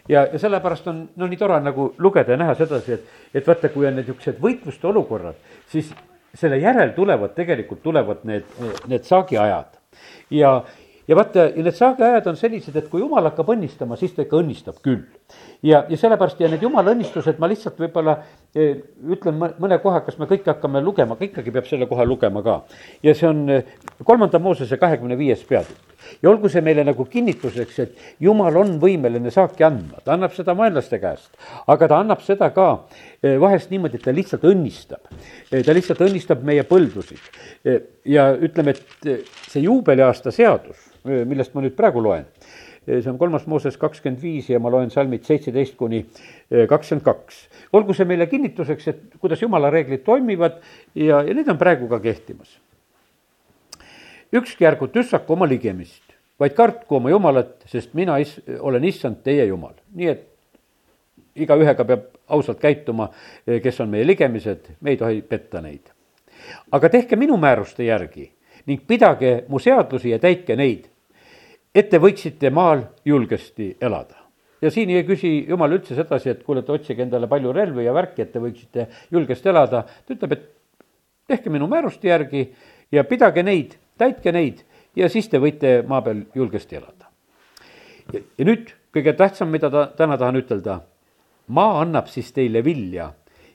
ja, 0.08 0.26
ja 0.32 0.38
sellepärast 0.38 0.88
on 0.88 1.08
no 1.16 1.26
nii 1.26 1.36
tore 1.36 1.60
nagu 1.60 1.94
lugeda 1.98 2.32
ja 2.32 2.36
näha 2.36 2.54
sedasi, 2.54 2.92
et, 2.92 3.04
et 3.34 3.46
vaata, 3.46 3.68
kui 3.68 3.86
on 3.86 3.96
need 3.96 4.08
niisugused 4.08 4.40
võitluste 4.40 4.86
olukorrad, 4.86 5.36
siis 5.68 5.92
selle 6.34 6.58
järel 6.58 6.92
tulevad, 6.96 7.34
tegelikult 7.34 7.82
tulevad 7.82 8.24
need, 8.24 8.44
need 8.90 9.04
saagiajad. 9.04 9.78
ja, 10.30 10.62
ja 11.08 11.16
vaata, 11.16 11.48
need 11.56 11.76
saagiajad 11.76 12.28
on 12.30 12.38
sellised, 12.38 12.76
et 12.76 12.88
kui 12.92 13.02
jumal 13.02 13.26
hakkab 13.28 13.50
õnnistama, 13.54 13.98
siis 14.00 14.14
ta 14.16 14.24
ikka 14.24 14.38
õnnistab 14.40 14.80
küll. 14.84 15.02
ja, 15.62 15.84
ja 15.88 15.96
sellepärast 16.00 16.40
ja 16.40 16.48
need 16.52 16.62
jumala 16.64 16.94
õnnistused 16.94 17.40
ma 17.40 17.48
lihtsalt 17.50 17.80
võib-olla 17.80 18.16
eh, 18.56 18.78
ütlen 19.12 19.36
mõne 19.38 19.78
koha, 19.82 20.00
kas 20.06 20.16
me 20.20 20.28
kõike 20.30 20.52
hakkame 20.52 20.80
lugema, 20.84 21.16
aga 21.16 21.26
ikkagi 21.28 21.52
peab 21.52 21.68
selle 21.68 21.88
koha 21.90 22.06
lugema 22.08 22.42
ka. 22.44 22.60
ja 23.04 23.14
see 23.16 23.28
on 23.28 23.42
eh, 23.52 23.74
kolmanda 24.04 24.40
Moosese 24.40 24.78
kahekümne 24.80 25.18
viies 25.20 25.44
peatükk. 25.48 25.92
ja 26.22 26.30
olgu 26.30 26.48
see 26.52 26.64
meile 26.64 26.84
nagu 26.84 27.04
kinnituseks, 27.10 27.78
et 27.84 28.24
jumal 28.24 28.56
on 28.60 28.78
võimeline 28.80 29.32
saaki 29.34 29.64
andma, 29.64 30.00
ta 30.04 30.16
annab 30.16 30.32
seda 30.36 30.56
vaenlaste 30.56 31.00
käest, 31.02 31.36
aga 31.66 31.88
ta 31.88 32.00
annab 32.00 32.24
seda 32.24 32.48
ka 32.56 32.70
eh, 33.20 33.36
vahest 33.40 33.72
niimoodi, 33.72 34.00
et 34.00 34.08
ta 34.08 34.16
lihtsalt 34.16 34.48
õnnistab. 34.48 35.04
ta 35.52 35.76
lihtsalt 35.76 36.00
õnnistab 36.08 36.44
meie 36.44 36.64
põldusid. 36.64 37.20
ja 38.04 38.32
ütleme, 38.36 38.72
et 38.72 39.24
see 39.48 39.64
juubeliaasta 39.64 40.32
seadus 40.32 40.83
millest 41.04 41.54
ma 41.54 41.62
nüüd 41.64 41.76
praegu 41.76 42.02
loen. 42.02 42.26
see 42.84 43.08
on 43.08 43.16
kolmas 43.18 43.46
Mooses 43.48 43.78
kakskümmend 43.80 44.20
viis 44.20 44.50
ja 44.50 44.58
ma 44.60 44.68
loen 44.68 44.90
salmid 44.92 45.24
seitseteist 45.24 45.76
kuni 45.76 46.02
kakskümmend 46.68 47.04
kaks. 47.04 47.48
olgu 47.72 47.94
see 47.94 48.04
meile 48.08 48.26
kinnituseks, 48.26 48.88
et 48.88 49.00
kuidas 49.20 49.42
jumala 49.42 49.70
reeglid 49.70 50.04
toimivad 50.04 50.60
ja, 50.94 51.22
ja 51.22 51.34
need 51.34 51.48
on 51.48 51.58
praegu 51.58 51.88
ka 51.88 52.00
kehtimas. 52.00 52.58
ükski 54.32 54.66
ärgu 54.66 54.88
tüssaku 54.88 55.32
oma 55.32 55.48
ligemist, 55.48 56.16
vaid 56.40 56.54
kartku 56.56 56.96
oma 56.96 57.10
jumalat, 57.10 57.56
sest 57.66 57.94
mina 57.94 58.18
is-, 58.18 58.40
olen 58.60 58.84
issand, 58.84 59.22
teie 59.24 59.46
jumal. 59.46 59.76
nii 59.94 60.08
et 60.08 60.30
igaühega 61.34 61.84
peab 61.84 62.08
ausalt 62.28 62.60
käituma, 62.60 63.10
kes 63.44 63.80
on 63.80 63.90
meie 63.90 64.06
ligemised, 64.06 64.72
me 64.80 64.94
ei 64.94 64.96
tohi 64.96 65.20
petta 65.22 65.60
neid. 65.60 65.92
aga 66.72 66.88
tehke 66.88 67.16
minu 67.16 67.36
määruste 67.36 67.84
järgi 67.84 68.30
ning 68.66 68.80
pidage 68.86 69.44
mu 69.48 69.58
seadusi 69.58 70.10
ja 70.10 70.18
täitke 70.18 70.56
neid 70.56 70.88
et 71.74 71.90
te 71.90 71.98
võiksite 71.98 72.50
maal 72.54 72.84
julgesti 73.04 73.76
elada. 73.80 74.20
ja 74.62 74.70
siin 74.70 74.90
ei 74.90 75.04
küsi 75.04 75.44
jumal 75.48 75.72
üldse 75.76 75.94
sedasi, 75.94 76.30
et 76.30 76.44
kuule, 76.44 76.62
et 76.64 76.70
otsige 76.70 77.02
endale 77.02 77.28
palju 77.28 77.52
relvi 77.52 77.84
ja 77.84 77.92
värki, 77.92 78.22
et 78.22 78.32
te 78.32 78.40
võiksite 78.40 78.86
julgesti 79.12 79.48
elada, 79.48 79.82
ta 79.82 80.14
ütleb, 80.14 80.32
et 80.32 80.46
tehke 81.28 81.50
minu 81.50 81.66
määruste 81.68 82.08
järgi 82.08 82.46
ja 82.92 83.04
pidage 83.04 83.42
neid, 83.42 83.74
täitke 83.98 84.32
neid 84.32 84.62
ja 84.96 85.08
siis 85.08 85.28
te 85.28 85.40
võite 85.42 85.82
maa 85.86 86.02
peal 86.02 86.24
julgesti 86.34 86.76
elada. 86.76 87.10
ja 88.12 88.44
nüüd 88.44 88.72
kõige 88.94 89.12
tähtsam, 89.16 89.50
mida 89.50 89.70
ta 89.70 89.86
täna 89.96 90.18
tahan 90.18 90.38
ütelda, 90.38 90.80
maa 91.48 91.80
annab 91.82 92.08
siis 92.08 92.32
teile 92.32 92.64
vilja 92.64 93.10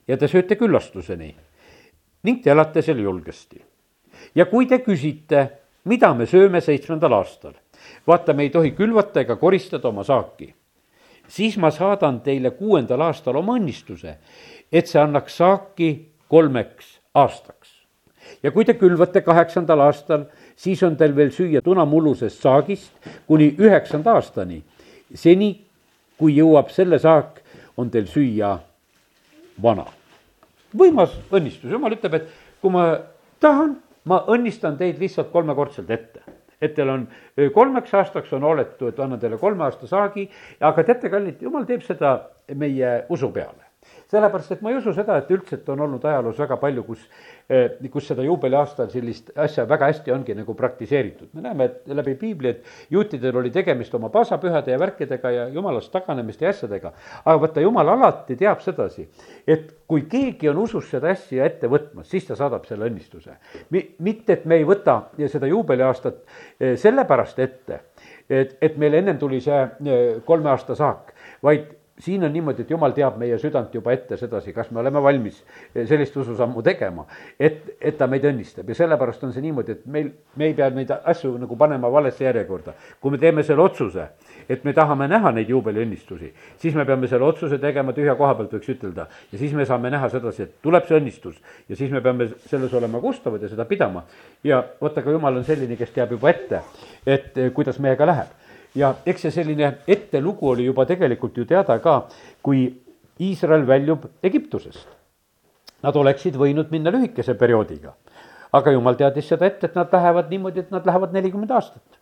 ja 0.08 0.18
te 0.18 0.28
sööte 0.28 0.58
küllastuseni 0.60 1.34
ning 2.24 2.44
te 2.44 2.52
elate 2.52 2.82
seal 2.82 3.00
julgesti. 3.00 3.62
ja 4.36 4.46
kui 4.46 4.68
te 4.68 4.82
küsite, 4.84 5.48
mida 5.86 6.14
me 6.14 6.26
sööme 6.26 6.62
seitsmendal 6.62 7.14
aastal, 7.14 7.54
vaata, 8.08 8.34
me 8.34 8.44
ei 8.44 8.50
tohi 8.50 8.72
külvata 8.78 9.22
ega 9.22 9.36
koristada 9.36 9.90
oma 9.90 10.04
saaki, 10.04 10.54
siis 11.28 11.58
ma 11.58 11.72
saadan 11.72 12.22
teile 12.26 12.52
kuuendal 12.58 13.02
aastal 13.06 13.38
oma 13.40 13.58
õnnistuse, 13.60 14.16
et 14.72 14.88
see 14.90 15.02
annaks 15.02 15.38
saaki 15.38 15.90
kolmeks 16.30 16.98
aastaks. 17.14 17.76
ja 18.44 18.52
kui 18.52 18.66
te 18.66 18.76
külvate 18.78 19.22
kaheksandal 19.26 19.82
aastal, 19.88 20.26
siis 20.56 20.84
on 20.84 20.98
teil 20.98 21.16
veel 21.16 21.32
süüa 21.34 21.62
tunamullusest 21.66 22.42
saagist 22.42 23.10
kuni 23.28 23.56
üheksanda 23.58 24.14
aastani, 24.20 24.64
seni 25.16 25.54
kui 26.18 26.36
jõuab 26.38 26.70
selle 26.70 27.00
saak, 27.00 27.40
on 27.78 27.90
teil 27.90 28.06
süüa 28.12 28.58
vana. 29.62 29.86
võimas 30.76 31.16
õnnistus, 31.32 31.72
jumal 31.72 31.96
ütleb, 31.96 32.14
et 32.14 32.28
kui 32.62 32.72
ma 32.72 33.00
tahan, 33.40 33.80
ma 34.06 34.24
õnnistan 34.28 34.78
teid 34.78 35.00
lihtsalt 35.00 35.32
kolmekordselt 35.32 35.90
ette 35.90 36.39
et 36.62 36.76
teil 36.76 36.90
on 36.90 37.08
kolmeks 37.54 37.94
aastaks 37.94 38.34
on 38.34 38.44
oletu, 38.44 38.88
et 38.88 39.00
annan 39.00 39.20
teile 39.20 39.38
kolme 39.38 39.64
aasta 39.64 39.88
saagi, 39.88 40.30
aga 40.60 40.84
teate, 40.84 41.10
kallid, 41.10 41.42
jumal 41.42 41.66
teeb 41.70 41.86
seda 41.86 42.18
meie 42.56 42.94
usu 43.10 43.32
peale 43.32 43.69
sellepärast, 44.10 44.56
et 44.56 44.62
ma 44.66 44.72
ei 44.72 44.80
usu 44.80 44.94
seda, 44.96 45.20
et 45.22 45.30
üldse, 45.34 45.60
et 45.60 45.70
on 45.70 45.84
olnud 45.86 46.06
ajaloos 46.06 46.40
väga 46.42 46.58
palju, 46.62 46.84
kus, 46.88 47.04
eh, 47.50 47.78
kus 47.94 48.08
seda 48.10 48.26
juubeliaastal 48.26 48.90
sellist 48.90 49.30
asja 49.38 49.68
väga 49.70 49.92
hästi 49.92 50.14
ongi 50.14 50.36
nagu 50.38 50.56
praktiseeritud. 50.58 51.30
me 51.34 51.42
näeme, 51.42 51.66
et 51.66 51.94
läbi 51.94 52.16
piibli, 52.16 52.50
et 52.50 52.64
juutidel 52.90 53.38
oli 53.38 53.52
tegemist 53.52 53.94
oma 53.96 54.10
paasapühade 54.10 54.72
ja 54.72 54.80
värkidega 54.80 55.32
ja 55.32 55.48
jumalast 55.48 55.92
taganemiste 55.92 56.46
ja 56.46 56.50
asjadega. 56.50 56.94
aga 57.26 57.42
vaata, 57.42 57.62
jumal 57.62 57.90
alati 57.90 58.36
teab 58.36 58.62
sedasi, 58.66 59.08
et 59.48 59.76
kui 59.88 60.02
keegi 60.10 60.50
on 60.50 60.58
usus 60.58 60.90
seda 60.90 61.10
asja 61.10 61.46
ette 61.46 61.68
võtmas, 61.68 62.10
siis 62.10 62.26
ta 62.26 62.36
saadab 62.36 62.66
selle 62.66 62.90
õnnistuse. 62.90 63.38
Mi-, 63.70 63.96
mitte, 64.00 64.34
et 64.34 64.46
me 64.46 64.56
ei 64.56 64.66
võta 64.66 65.02
seda 65.28 65.48
juubeliaastat 65.48 66.24
eh, 66.60 66.78
sellepärast 66.78 67.40
ette, 67.40 67.82
et, 68.30 68.58
et 68.62 68.78
meil 68.78 68.94
ennem 68.94 69.18
tuli 69.18 69.42
see 69.42 69.62
eh, 69.62 70.22
kolme 70.26 70.50
aasta 70.50 70.76
saak, 70.76 71.14
vaid 71.44 71.79
siin 72.00 72.24
on 72.24 72.34
niimoodi, 72.34 72.64
et 72.64 72.72
jumal 72.72 72.94
teab 72.96 73.18
meie 73.20 73.38
südant 73.40 73.74
juba 73.76 73.92
ette 73.92 74.18
sedasi, 74.18 74.54
kas 74.56 74.72
me 74.72 74.80
oleme 74.80 75.02
valmis 75.04 75.42
sellist 75.76 76.16
ususammu 76.18 76.64
tegema, 76.64 77.06
et, 77.40 77.76
et 77.82 77.98
ta 77.98 78.08
meid 78.08 78.26
õnnistab 78.30 78.70
ja 78.72 78.78
sellepärast 78.78 79.26
on 79.28 79.34
see 79.36 79.44
niimoodi, 79.44 79.76
et 79.76 79.86
meil, 79.92 80.12
me 80.40 80.50
ei 80.50 80.56
pea 80.56 80.70
neid 80.76 80.94
asju 80.98 81.34
nagu 81.42 81.58
panema 81.60 81.92
valesse 81.92 82.24
järjekorda. 82.24 82.74
kui 83.02 83.12
me 83.12 83.20
teeme 83.20 83.44
selle 83.44 83.62
otsuse, 83.62 84.08
et 84.50 84.64
me 84.64 84.74
tahame 84.74 85.08
näha 85.12 85.32
neid 85.36 85.52
juubeliõnnistusi, 85.52 86.34
siis 86.58 86.76
me 86.76 86.86
peame 86.86 87.08
selle 87.08 87.26
otsuse 87.28 87.60
tegema 87.60 87.94
tühja 87.94 88.16
koha 88.16 88.36
pealt, 88.36 88.56
võiks 88.56 88.72
ütelda. 88.76 89.08
ja 89.32 89.38
siis 89.38 89.54
me 89.54 89.66
saame 89.66 89.92
näha 89.92 90.10
sedasi, 90.10 90.44
et 90.44 90.62
tuleb 90.62 90.88
see 90.88 91.00
õnnistus 91.00 91.40
ja 91.70 91.76
siis 91.76 91.92
me 91.92 92.02
peame 92.02 92.30
selles 92.48 92.74
olema 92.74 93.00
kustavad 93.04 93.42
ja 93.44 93.50
seda 93.50 93.66
pidama. 93.66 94.06
ja 94.44 94.64
vaata, 94.82 95.02
ka 95.02 95.12
jumal 95.12 95.36
on 95.36 95.44
selline, 95.44 95.76
kes 95.76 95.92
teab 95.92 96.12
juba 96.16 96.30
ette, 96.30 96.64
et 97.06 97.36
kuidas 97.54 97.80
meiega 97.80 98.08
läheb 98.08 98.38
ja 98.76 98.94
eks 99.06 99.26
see 99.26 99.32
selline 99.32 99.72
ettelugu 99.88 100.50
oli 100.54 100.66
juba 100.66 100.86
tegelikult 100.86 101.38
ju 101.38 101.46
teada 101.46 101.80
ka, 101.80 102.02
kui 102.44 102.68
Iisrael 103.20 103.66
väljub 103.68 104.06
Egiptusest. 104.24 104.88
Nad 105.84 105.96
oleksid 105.96 106.36
võinud 106.36 106.72
minna 106.72 106.92
lühikese 106.92 107.36
perioodiga, 107.40 107.94
aga 108.52 108.72
jumal 108.72 108.98
teadis 109.00 109.28
seda 109.32 109.48
ette, 109.48 109.68
et 109.68 109.76
nad 109.76 109.92
lähevad 109.94 110.30
niimoodi, 110.32 110.66
et 110.66 110.72
nad 110.72 110.86
lähevad 110.86 111.16
nelikümmend 111.16 111.52
aastat 111.56 111.99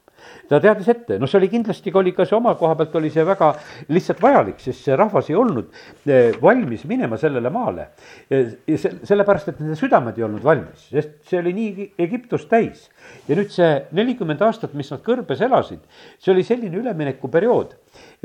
ta 0.50 0.60
teadis 0.64 0.88
ette, 0.92 1.18
noh, 1.20 1.30
see 1.30 1.40
oli 1.42 1.50
kindlasti 1.52 1.92
ka 1.92 2.00
oli 2.02 2.14
ka 2.16 2.26
see 2.28 2.38
oma 2.38 2.54
koha 2.60 2.76
pealt 2.80 2.96
oli 3.00 3.12
see 3.14 3.26
väga 3.28 3.52
lihtsalt 3.94 4.22
vajalik, 4.24 4.60
sest 4.64 4.88
see 4.88 4.98
rahvas 5.00 5.30
ei 5.32 5.38
olnud 5.40 5.70
eh, 6.08 6.32
valmis 6.42 6.86
minema 6.90 7.20
sellele 7.20 7.52
maale. 7.54 7.90
ja 8.30 8.78
se-, 8.80 8.96
sellepärast, 9.08 9.52
et 9.52 9.62
nende 9.64 9.78
südamed 9.80 10.18
ei 10.18 10.28
olnud 10.28 10.44
valmis, 10.44 10.88
sest 10.92 11.18
see 11.28 11.42
oli 11.42 11.54
nii 11.58 11.90
Egiptus 12.08 12.48
täis. 12.52 12.88
ja 13.28 13.38
nüüd 13.38 13.52
see 13.54 13.72
nelikümmend 13.98 14.42
aastat, 14.48 14.76
mis 14.78 14.92
nad 14.94 15.04
kõrbes 15.06 15.44
elasid, 15.44 15.84
see 16.20 16.34
oli 16.34 16.46
selline 16.48 16.80
üleminekuperiood, 16.80 17.76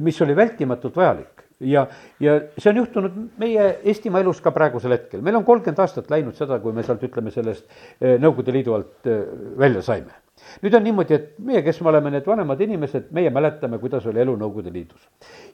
mis 0.02 0.20
oli 0.22 0.36
vältimatult 0.38 0.96
vajalik 0.98 1.42
ja, 1.62 1.86
ja 2.22 2.38
see 2.58 2.72
on 2.72 2.82
juhtunud 2.82 3.20
meie 3.40 3.68
Eestimaa 3.82 4.22
elus 4.22 4.42
ka 4.42 4.54
praegusel 4.54 4.94
hetkel, 4.96 5.22
meil 5.24 5.38
on 5.38 5.46
kolmkümmend 5.46 5.82
aastat 5.82 6.10
läinud 6.10 6.38
seda, 6.38 6.58
kui 6.62 6.74
me 6.74 6.86
sealt 6.86 7.02
ütleme 7.06 7.34
sellest 7.34 7.66
eh, 8.00 8.18
Nõukogude 8.22 8.54
Liidu 8.54 8.78
alt 8.78 9.10
eh, 9.10 9.24
välja 9.58 9.82
saime 9.86 10.21
nüüd 10.62 10.74
on 10.78 10.86
niimoodi, 10.86 11.14
et 11.18 11.32
meie, 11.38 11.62
kes 11.64 11.80
me 11.80 11.92
oleme 11.92 12.12
need 12.14 12.26
vanemad 12.26 12.60
inimesed, 12.60 13.10
meie 13.14 13.30
mäletame, 13.30 13.80
kuidas 13.82 14.06
oli 14.06 14.22
elu 14.22 14.36
Nõukogude 14.36 14.72
Liidus. 14.72 15.08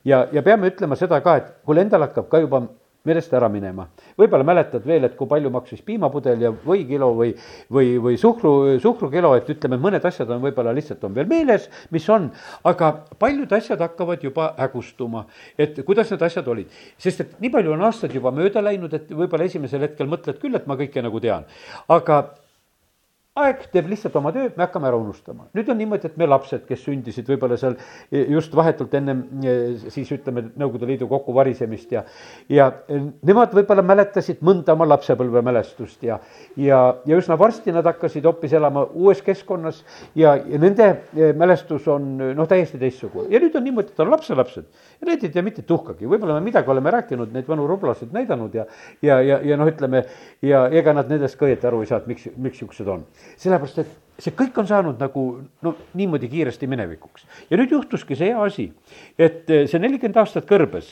ja, 0.04 0.26
ja 0.32 0.42
peame 0.42 0.70
ütlema 0.72 0.96
seda 0.96 1.20
ka, 1.24 1.36
et 1.36 1.50
kuule, 1.64 1.86
endal 1.86 2.06
hakkab 2.08 2.28
ka 2.28 2.42
juba 2.44 2.66
merest 3.08 3.32
ära 3.34 3.48
minema. 3.48 3.86
võib-olla 4.18 4.44
mäletad 4.46 4.84
veel, 4.86 5.06
et 5.06 5.14
kui 5.16 5.28
palju 5.30 5.50
maksis 5.54 5.82
piimapudel 5.86 6.42
ja 6.42 6.50
võikilo 6.52 7.10
või, 7.16 7.30
või, 7.72 7.92
või 8.02 8.18
suhkru, 8.20 8.78
suhkrukilo, 8.82 9.34
et 9.38 9.48
ütleme, 9.54 9.78
mõned 9.80 10.04
asjad 10.04 10.30
on 10.34 10.42
võib-olla 10.42 10.74
lihtsalt 10.76 11.04
on 11.06 11.14
veel 11.16 11.28
meeles, 11.30 11.68
mis 11.94 12.08
on, 12.12 12.28
aga 12.68 12.90
paljud 13.20 13.52
asjad 13.54 13.80
hakkavad 13.84 14.24
juba 14.26 14.50
hägustuma, 14.58 15.24
et 15.58 15.78
kuidas 15.86 16.10
need 16.12 16.26
asjad 16.26 16.50
olid. 16.50 16.74
sest 16.98 17.24
et 17.24 17.38
nii 17.40 17.54
palju 17.54 17.72
on 17.76 17.86
aastaid 17.88 18.14
juba 18.18 18.34
mööda 18.34 18.62
läinud, 18.64 18.94
et 18.94 19.14
võib-olla 19.14 19.46
esimesel 19.48 19.86
hetkel 19.86 20.10
mõtled 20.10 20.42
küll, 20.42 20.58
et 20.58 20.66
ma 20.66 20.76
kõike 20.80 21.02
nagu 21.04 21.22
tean, 21.22 21.46
aga 21.88 22.22
aeg 23.42 23.64
teeb 23.72 23.88
lihtsalt 23.90 24.16
oma 24.18 24.32
tööd, 24.34 24.54
me 24.56 24.64
hakkame 24.64 24.88
ära 24.90 24.98
unustama. 24.98 25.46
nüüd 25.56 25.68
on 25.72 25.78
niimoodi, 25.80 26.08
et 26.10 26.16
me 26.20 26.28
lapsed, 26.28 26.64
kes 26.68 26.82
sündisid 26.84 27.28
võib-olla 27.28 27.58
seal 27.60 27.76
just 28.10 28.54
vahetult 28.56 28.94
ennem 28.98 29.24
siis 29.88 30.10
ütleme, 30.14 30.48
Nõukogude 30.58 30.88
Liidu 30.88 31.08
kokkuvarisemist 31.10 31.92
ja, 31.94 32.04
ja 32.52 32.68
nemad 33.26 33.54
võib-olla 33.56 33.84
mäletasid 33.86 34.42
mõnda 34.44 34.74
oma 34.74 34.88
lapsepõlvemälestust 34.94 36.04
ja, 36.06 36.18
ja, 36.56 36.80
ja 37.06 37.18
üsna 37.20 37.38
varsti 37.38 37.74
nad 37.74 37.86
hakkasid 37.88 38.26
hoopis 38.28 38.54
elama 38.58 38.86
uues 38.92 39.22
keskkonnas 39.24 39.82
ja, 40.18 40.36
ja 40.38 40.60
nende 40.60 40.90
mälestus 41.38 41.88
on 41.90 42.16
noh, 42.18 42.48
täiesti 42.48 42.80
teistsugune. 42.80 43.28
ja 43.32 43.42
nüüd 43.42 43.56
on 43.58 43.66
niimoodi, 43.68 43.94
et 43.94 44.04
on 44.04 44.12
lapselapsed 44.12 44.68
ja 45.00 45.14
ei 45.14 45.30
tea 45.32 45.44
mitte 45.46 45.62
tuhkagi, 45.62 46.08
võib-olla 46.10 46.38
me 46.38 46.44
midagi 46.48 46.70
oleme 46.70 46.90
rääkinud, 46.94 47.32
neid 47.34 47.48
vanu 47.48 47.66
rublasid 47.70 48.12
näidanud 48.14 48.54
ja, 48.54 48.66
ja, 49.02 49.20
ja, 49.22 49.38
ja 49.44 49.56
noh, 49.60 49.70
ütleme 49.70 50.04
ja 50.42 50.66
ega 50.74 50.94
nad 50.96 51.10
nendest 51.10 51.38
ka 51.38 51.46
õieti 51.48 51.68
aru 51.68 51.84
ei 51.84 51.90
saa, 51.90 52.02
et 52.02 52.10
miks, 52.10 52.28
miks 52.36 52.58
niisugused 52.58 52.90
on 52.92 53.06
sellepärast, 53.36 53.82
et 53.84 53.96
see 54.18 54.34
kõik 54.34 54.56
on 54.58 54.66
saanud 54.66 54.98
nagu 54.98 55.24
no 55.62 55.74
niimoodi 55.98 56.28
kiiresti 56.30 56.66
minevikuks. 56.70 57.26
ja 57.50 57.58
nüüd 57.60 57.70
juhtuski 57.74 58.16
see 58.18 58.32
hea 58.32 58.42
asi, 58.42 58.66
et 59.18 59.50
eh, 59.50 59.66
see 59.70 59.78
nelikümmend 59.78 60.18
aastat 60.18 60.48
kõrbes 60.48 60.90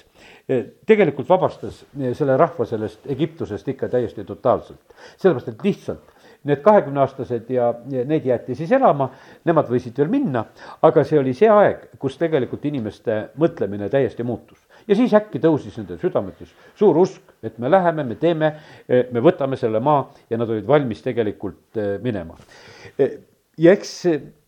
eh, 0.49 0.63
tegelikult 0.87 1.29
vabastas 1.29 1.83
eh, 1.99 2.15
selle 2.15 2.37
rahva 2.39 2.67
sellest 2.69 3.09
Egiptusest 3.11 3.69
ikka 3.69 3.91
täiesti 3.91 4.25
totaalselt. 4.25 4.95
sellepärast, 5.19 5.51
et 5.51 5.67
lihtsalt 5.67 6.16
need 6.47 6.63
kahekümneaastased 6.65 7.51
ja, 7.51 7.73
neid 8.07 8.27
jäeti 8.27 8.55
siis 8.59 8.73
elama, 8.73 9.11
nemad 9.45 9.71
võisid 9.71 9.99
veel 9.99 10.13
minna, 10.13 10.47
aga 10.87 11.05
see 11.05 11.19
oli 11.21 11.35
see 11.37 11.51
aeg, 11.53 11.89
kus 11.99 12.19
tegelikult 12.21 12.65
inimeste 12.71 13.27
mõtlemine 13.41 13.91
täiesti 13.93 14.27
muutus 14.27 14.63
ja 14.89 14.97
siis 14.97 15.15
äkki 15.17 15.41
tõusis 15.43 15.77
nende 15.81 15.99
südametes 16.01 16.53
suur 16.79 16.99
usk, 17.03 17.23
et 17.45 17.59
me 17.63 17.71
läheme, 17.71 18.05
me 18.07 18.19
teeme, 18.21 18.53
eh, 18.89 19.07
me 19.13 19.23
võtame 19.25 19.59
selle 19.61 19.81
maa 19.81 20.05
ja 20.31 20.39
nad 20.39 20.51
olid 20.51 20.67
valmis 20.67 21.03
tegelikult 21.05 21.81
eh, 21.81 21.97
minema. 22.03 22.39
Eh, 22.99 23.19
ja 23.59 23.73
eks 23.73 23.95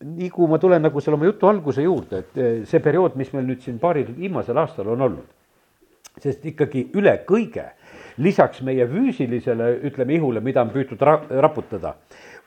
nii 0.04 0.30
kui 0.34 0.48
ma 0.50 0.60
tulen 0.62 0.84
nagu 0.84 1.00
selle 1.00 1.18
oma 1.18 1.28
jutu 1.28 1.48
alguse 1.48 1.82
juurde, 1.82 2.22
et 2.22 2.68
see 2.68 2.82
periood, 2.84 3.16
mis 3.16 3.32
meil 3.32 3.46
nüüd 3.48 3.64
siin 3.64 3.80
paaril 3.82 4.10
viimasel 4.16 4.58
aastal 4.60 4.92
on 4.94 5.06
olnud, 5.08 5.34
sest 6.22 6.44
ikkagi 6.50 6.88
üle 6.98 7.14
kõige, 7.26 7.70
lisaks 8.18 8.62
meie 8.66 8.86
füüsilisele, 8.88 9.72
ütleme, 9.88 10.14
ihule, 10.18 10.40
mida 10.44 10.62
on 10.62 10.72
püütud 10.74 11.02
ra-, 11.02 11.22
raputada, 11.42 11.94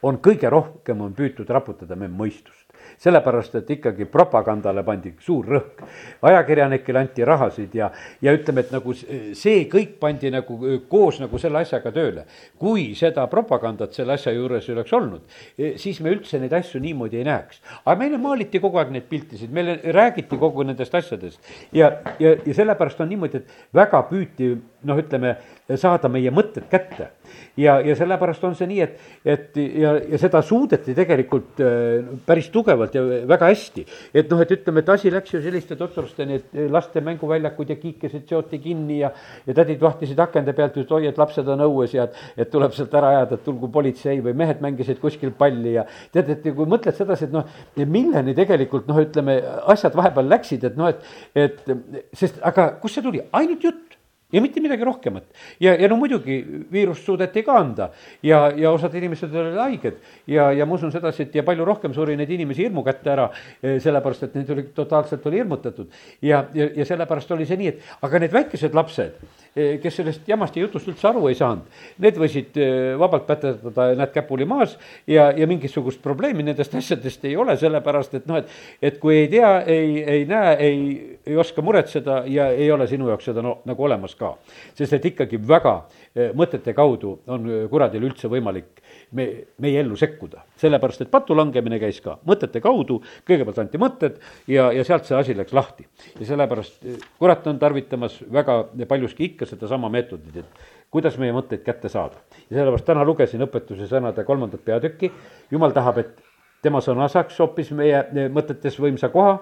on 0.03 0.17
kõige 0.23 0.49
rohkem 0.49 1.01
on 1.01 1.15
püütud 1.17 1.49
raputada 1.49 1.95
meie 1.95 2.11
mõistust 2.11 2.61
sellepärast 3.01 3.55
et 3.55 3.69
ikkagi 3.77 4.05
propagandale 4.11 4.83
pandi 4.85 5.13
suur 5.19 5.47
rõhk. 5.49 5.83
ajakirjanikele 6.21 6.99
anti 6.99 7.25
rahasid 7.25 7.75
ja, 7.75 7.89
ja 8.21 8.33
ütleme, 8.35 8.61
et 8.61 8.73
nagu 8.73 8.93
see 8.93 9.65
kõik 9.71 9.95
pandi 9.99 10.31
nagu 10.33 10.57
koos 10.89 11.19
nagu 11.21 11.39
selle 11.41 11.63
asjaga 11.63 11.91
tööle. 11.95 12.25
kui 12.57 12.93
seda 12.95 13.25
propagandat 13.27 13.93
selle 13.97 14.13
asja 14.13 14.33
juures 14.35 14.69
ei 14.69 14.75
oleks 14.75 14.93
olnud, 14.93 15.21
e, 15.57 15.73
siis 15.81 16.01
me 16.01 16.13
üldse 16.13 16.39
neid 16.39 16.53
asju 16.53 16.81
niimoodi 16.81 17.17
ei 17.17 17.25
näeks. 17.25 17.61
aga 17.85 17.97
meile 17.99 18.17
maaliti 18.21 18.59
kogu 18.59 18.77
aeg 18.77 18.91
neid 18.91 19.09
piltisid, 19.09 19.51
meile 19.51 19.79
räägiti 19.83 20.37
kogu 20.37 20.63
nendest 20.63 20.95
asjadest 20.95 21.41
ja, 21.73 21.91
ja, 22.19 22.35
ja 22.45 22.53
sellepärast 22.53 23.01
on 23.01 23.09
niimoodi, 23.09 23.41
et 23.41 23.73
väga 23.73 24.03
püüti 24.09 24.53
noh, 24.87 24.99
ütleme, 25.01 25.35
saada 25.79 26.09
meie 26.11 26.31
mõtted 26.33 26.67
kätte. 26.71 27.11
ja, 27.57 27.77
ja 27.79 27.95
sellepärast 27.95 28.43
on 28.43 28.55
see 28.57 28.67
nii, 28.67 28.81
et, 28.83 28.97
et 29.25 29.57
ja, 29.57 29.93
ja 30.13 30.19
seda 30.19 30.41
suudeti 30.43 30.95
tegelikult 30.95 31.61
äh, 31.63 32.07
päris 32.25 32.49
tugevalt 32.51 32.95
ja 32.95 33.03
väga 33.29 33.51
hästi. 33.51 33.85
et 34.13 34.31
noh, 34.31 34.41
et 34.41 34.51
ütleme, 34.51 34.81
et 34.81 34.89
asi 34.89 35.11
läks 35.13 35.33
ju 35.33 35.41
selliste 35.43 35.77
totrusteni, 35.79 36.39
et 36.39 36.71
laste 36.71 37.01
mänguväljakud 37.05 37.69
ja 37.69 37.77
kiikesed 37.79 38.27
seoti 38.29 38.59
kinni 38.63 38.99
ja, 39.01 39.11
ja 39.47 39.55
tädid 39.57 39.81
vahtisid 39.81 40.19
akende 40.19 40.55
pealt, 40.57 40.77
et 40.77 40.91
oi, 40.91 41.05
et 41.11 41.21
lapsed 41.21 41.47
on 41.47 41.65
õues 41.67 41.95
ja 41.95 42.07
et, 42.09 42.19
et 42.45 42.51
tuleb 42.51 42.75
sealt 42.75 42.93
ära 42.97 43.15
ajada, 43.15 43.39
et 43.39 43.45
tulgu 43.47 43.71
politsei 43.71 44.19
või 44.23 44.35
mehed 44.43 44.63
mängisid 44.63 44.99
kuskil 45.01 45.33
palli 45.37 45.77
ja 45.77 45.85
tead, 46.11 46.33
et 46.35 46.49
kui 46.49 46.67
mõtled 46.69 46.97
sedasi, 46.97 47.29
et 47.29 47.35
noh, 47.35 47.47
milleni 47.85 48.35
tegelikult 48.37 48.89
noh, 48.89 48.99
ütleme, 49.03 49.39
asjad 49.71 49.95
vahepeal 49.97 50.29
läksid, 50.31 50.67
et 50.67 50.77
noh, 50.79 50.91
et, 50.91 51.07
et 51.35 52.13
sest 52.17 52.41
aga 52.45 52.71
kust 52.81 52.97
see 52.97 53.05
tuli, 53.05 53.23
ainult 53.37 53.63
jutt 53.63 53.90
ja 54.31 54.41
mitte 54.41 54.61
midagi 54.61 54.83
rohkemat. 54.83 55.23
ja, 55.59 55.75
ja 55.75 55.89
no 55.89 55.97
muidugi 55.99 56.39
viirust 56.71 57.05
suudeti 57.05 57.43
ka 57.43 57.57
anda 57.59 57.89
ja, 58.23 58.51
ja 58.55 58.71
osad 58.71 58.95
inimesed 58.95 59.35
olid 59.35 59.57
haiged 59.59 59.99
ja, 60.27 60.51
ja 60.51 60.65
ma 60.65 60.75
usun 60.75 60.91
sedasi, 60.91 61.27
et 61.27 61.35
ja 61.35 61.43
palju 61.47 61.65
rohkem 61.67 61.93
suri 61.93 62.15
neid 62.19 62.31
inimesi 62.31 62.65
hirmu 62.65 62.83
kätte 62.85 63.11
ära, 63.13 63.27
eh, 63.61 63.77
sellepärast 63.83 64.27
et 64.27 64.35
neid 64.39 64.49
oli 64.55 64.65
totaalselt 64.75 65.25
oli 65.27 65.41
hirmutatud. 65.41 65.91
ja, 66.21 66.45
ja, 66.53 66.69
ja 66.75 66.85
sellepärast 66.85 67.31
oli 67.31 67.45
see 67.49 67.59
nii, 67.59 67.73
et 67.73 68.05
aga 68.07 68.21
need 68.23 68.35
väikesed 68.35 68.75
lapsed, 68.77 69.19
eh, 69.55 69.77
kes 69.83 69.99
sellest 70.01 70.27
jamast 70.27 70.55
ja 70.55 70.65
jutust 70.65 70.87
üldse 70.91 71.09
aru 71.09 71.27
ei 71.29 71.37
saanud, 71.37 71.81
need 72.01 72.19
võisid 72.21 72.59
eh, 72.61 72.93
vabalt 72.99 73.27
pätetada, 73.27 73.91
näed, 73.95 74.13
käpuli 74.15 74.47
maas 74.47 74.77
ja, 75.07 75.29
ja 75.35 75.47
mingisugust 75.47 76.01
probleemi 76.03 76.45
nendest 76.47 76.75
asjadest 76.75 77.25
ei 77.25 77.35
ole, 77.39 77.57
sellepärast 77.59 78.19
et 78.19 78.29
noh, 78.29 78.41
et, 78.41 78.59
et 78.81 78.99
kui 79.01 79.23
ei 79.23 79.31
tea, 79.31 79.53
ei, 79.67 80.03
ei 80.03 80.25
näe, 80.29 80.55
ei, 80.59 81.10
ei 81.25 81.37
oska 81.37 81.61
muretseda 81.61 82.23
ja 82.25 82.47
ei 82.49 82.71
ole 82.71 82.87
sinu 82.87 83.07
jaoks 83.09 83.25
seda 83.29 83.41
no 83.41 83.57
nagu 83.65 83.83
olemas 83.83 84.15
ka. 84.15 84.33
sest 84.75 84.93
et 84.93 85.05
ikkagi 85.05 85.39
väga 85.47 85.73
eh, 86.15 86.31
mõtete 86.37 86.73
kaudu 86.73 87.19
on 87.27 87.49
eh, 87.49 87.67
kuradil 87.69 88.07
üldse 88.09 88.29
võimalik 88.31 88.81
me, 89.11 89.27
meie 89.61 89.79
ellu 89.81 89.95
sekkuda. 89.97 90.43
sellepärast, 90.57 91.01
et 91.01 91.11
patu 91.11 91.35
langemine 91.37 91.79
käis 91.79 92.01
ka 92.01 92.17
mõtete 92.27 92.61
kaudu, 92.61 93.01
kõigepealt 93.27 93.61
anti 93.65 93.81
mõtted 93.81 94.19
ja, 94.47 94.71
ja 94.71 94.83
sealt 94.87 95.05
see 95.05 95.17
asi 95.17 95.37
läks 95.37 95.53
lahti. 95.53 95.87
ja 96.19 96.25
sellepärast 96.33 96.85
eh, 96.85 96.97
kurat 97.19 97.47
on 97.47 97.59
tarvitamas 97.59 98.21
väga 98.31 98.63
paljuski 98.87 99.31
ikka 99.31 99.45
sedasama 99.45 99.89
meetodit, 99.89 100.43
et 100.43 100.91
kuidas 100.91 101.17
meie 101.17 101.33
mõtteid 101.35 101.63
kätte 101.63 101.89
saada. 101.89 102.23
ja 102.49 102.57
sellepärast 102.57 102.85
täna 102.85 103.05
lugesin 103.05 103.45
õpetuse 103.47 103.87
sõnade 103.91 104.25
kolmandat 104.25 104.65
peatükki, 104.65 105.11
jumal 105.51 105.71
tahab, 105.75 106.01
et 106.01 106.31
tema 106.61 106.81
sõna 106.81 107.07
saaks 107.09 107.39
hoopis 107.41 107.71
meie 107.77 108.29
mõtetes 108.33 108.77
võimsa 108.79 109.09
koha 109.13 109.39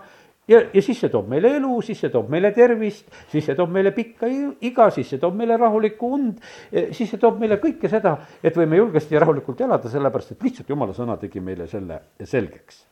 ja, 0.49 0.61
ja 0.73 0.83
siis 0.83 0.99
see 1.03 1.11
toob 1.13 1.29
meile 1.31 1.55
elu, 1.59 1.77
siis 1.85 2.01
see 2.03 2.11
toob 2.13 2.29
meile 2.33 2.51
tervist, 2.55 3.07
siis 3.31 3.45
see 3.47 3.57
toob 3.57 3.73
meile 3.75 3.93
pikka 3.95 4.29
iga, 4.29 4.89
siis 4.95 5.13
see 5.13 5.21
toob 5.21 5.37
meile 5.39 5.57
rahulikku 5.61 6.13
und, 6.19 6.43
siis 6.73 7.09
see 7.09 7.21
toob 7.21 7.39
meile 7.41 7.59
kõike 7.61 7.91
seda, 7.91 8.17
et 8.43 8.57
võime 8.57 8.81
julgesti 8.81 9.17
ja 9.17 9.23
rahulikult 9.25 9.61
elada, 9.65 9.91
sellepärast 9.91 10.35
et 10.35 10.47
lihtsalt 10.47 10.69
jumala 10.75 10.97
sõna 10.97 11.19
tegi 11.21 11.43
meile 11.43 11.69
selle 11.69 12.03
selgeks 12.23 12.85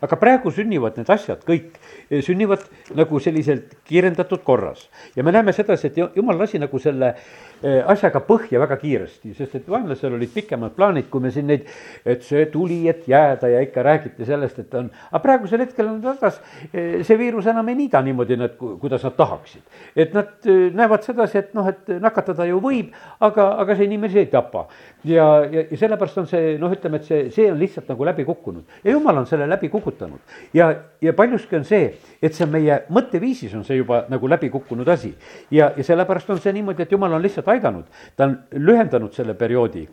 aga 0.00 0.16
praegu 0.20 0.50
sünnivad 0.54 0.98
need 0.98 1.10
asjad 1.12 1.42
kõik, 1.46 1.76
sünnivad 2.24 2.64
nagu 2.98 3.20
selliselt 3.22 3.76
kiirendatud 3.88 4.42
korras. 4.44 4.88
ja 5.16 5.24
me 5.24 5.32
näeme 5.32 5.52
sedasi, 5.52 5.90
et 5.90 6.16
jumal 6.16 6.38
lasi 6.38 6.58
nagu 6.58 6.78
selle 6.78 7.14
eh, 7.14 7.30
asjaga 7.62 8.22
põhja 8.24 8.60
väga 8.62 8.76
kiiresti, 8.80 9.34
sest 9.36 9.54
et 9.58 9.66
vaenlasel 9.68 10.14
olid 10.16 10.30
pikemad 10.32 10.72
plaanid, 10.76 11.10
kui 11.12 11.20
me 11.20 11.32
siin 11.34 11.48
neid, 11.50 11.66
et 12.08 12.22
see 12.24 12.46
tuli, 12.52 12.80
et 12.88 13.04
jääda 13.08 13.50
ja 13.52 13.60
ikka 13.64 13.84
räägiti 13.84 14.24
sellest, 14.28 14.62
et 14.62 14.74
on, 14.78 14.88
aga 15.10 15.20
praegusel 15.24 15.64
hetkel 15.64 15.90
on 15.90 15.98
tagas, 16.04 16.40
eh, 16.72 17.00
see 17.04 17.18
viirus 17.20 17.50
enam 17.52 17.68
ei 17.68 17.76
niida 17.82 18.00
niimoodi, 18.04 18.38
nad, 18.40 18.56
kuidas 18.56 19.04
nad 19.04 19.16
tahaksid. 19.18 19.62
et 19.96 20.14
nad 20.14 20.48
eh, 20.48 20.70
näevad 20.74 21.04
sedasi, 21.04 21.38
et 21.38 21.54
noh, 21.54 21.68
et 21.68 21.92
nakatada 22.00 22.46
ju 22.48 22.60
võib, 22.64 22.94
aga, 23.20 23.50
aga 23.60 23.76
see 23.76 23.88
inimesi 23.90 24.22
ei 24.24 24.30
tapa. 24.32 24.66
ja, 25.04 25.26
ja, 25.44 25.64
ja 25.70 25.76
sellepärast 25.76 26.18
on 26.18 26.26
see 26.30 26.56
noh, 26.60 26.72
ütleme, 26.72 27.00
et 27.00 27.08
see, 27.08 27.28
see 27.34 27.50
on 27.52 27.58
lihtsalt 27.60 27.88
nagu 27.88 28.04
läbi 28.04 28.24
kukkunud 28.24 28.84
ja 28.84 28.92
jumal 28.92 29.20
on 29.20 29.26
selle 29.26 29.48
läbi 29.48 29.68
kukutanud. 29.68 30.20
ja, 30.54 30.72
ja 31.00 31.12
paljuski 31.12 31.56
on 31.56 31.64
see, 31.64 31.92
et 32.22 32.34
see 32.36 32.48
meie 32.50 32.82
mõtteviisis 32.88 33.54
on 33.56 33.64
see 33.64 33.80
juba 33.80 34.04
nagu 34.08 34.28
läbi 34.28 34.50
kukkunud 34.50 34.88
asi. 34.88 35.14
ja, 35.50 35.72
ja 35.76 35.84
sellepärast 35.84 36.30
on 36.30 36.40
see 36.40 36.52
niimoodi, 36.56 36.82
et 36.82 36.92
jumal 36.92 37.12
on 37.12 37.22
lihtsalt 37.22 37.49
aidanud, 37.50 37.86
ta 38.16 38.28
on 38.28 38.36
lühendanud 38.52 39.14
selle 39.14 39.34
perioodi 39.38 39.86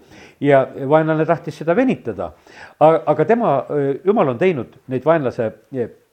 ja 0.43 0.63
vaenlane 0.89 1.25
tahtis 1.25 1.57
seda 1.61 1.75
venitada. 1.75 2.31
aga 2.79 3.25
tema, 3.25 3.65
jumal 4.05 4.33
on 4.33 4.37
teinud 4.37 4.77
neid 4.87 5.05
vaenlase 5.05 5.51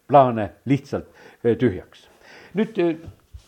plaane 0.08 0.50
lihtsalt 0.66 1.06
tühjaks. 1.42 2.08
nüüd 2.54 2.78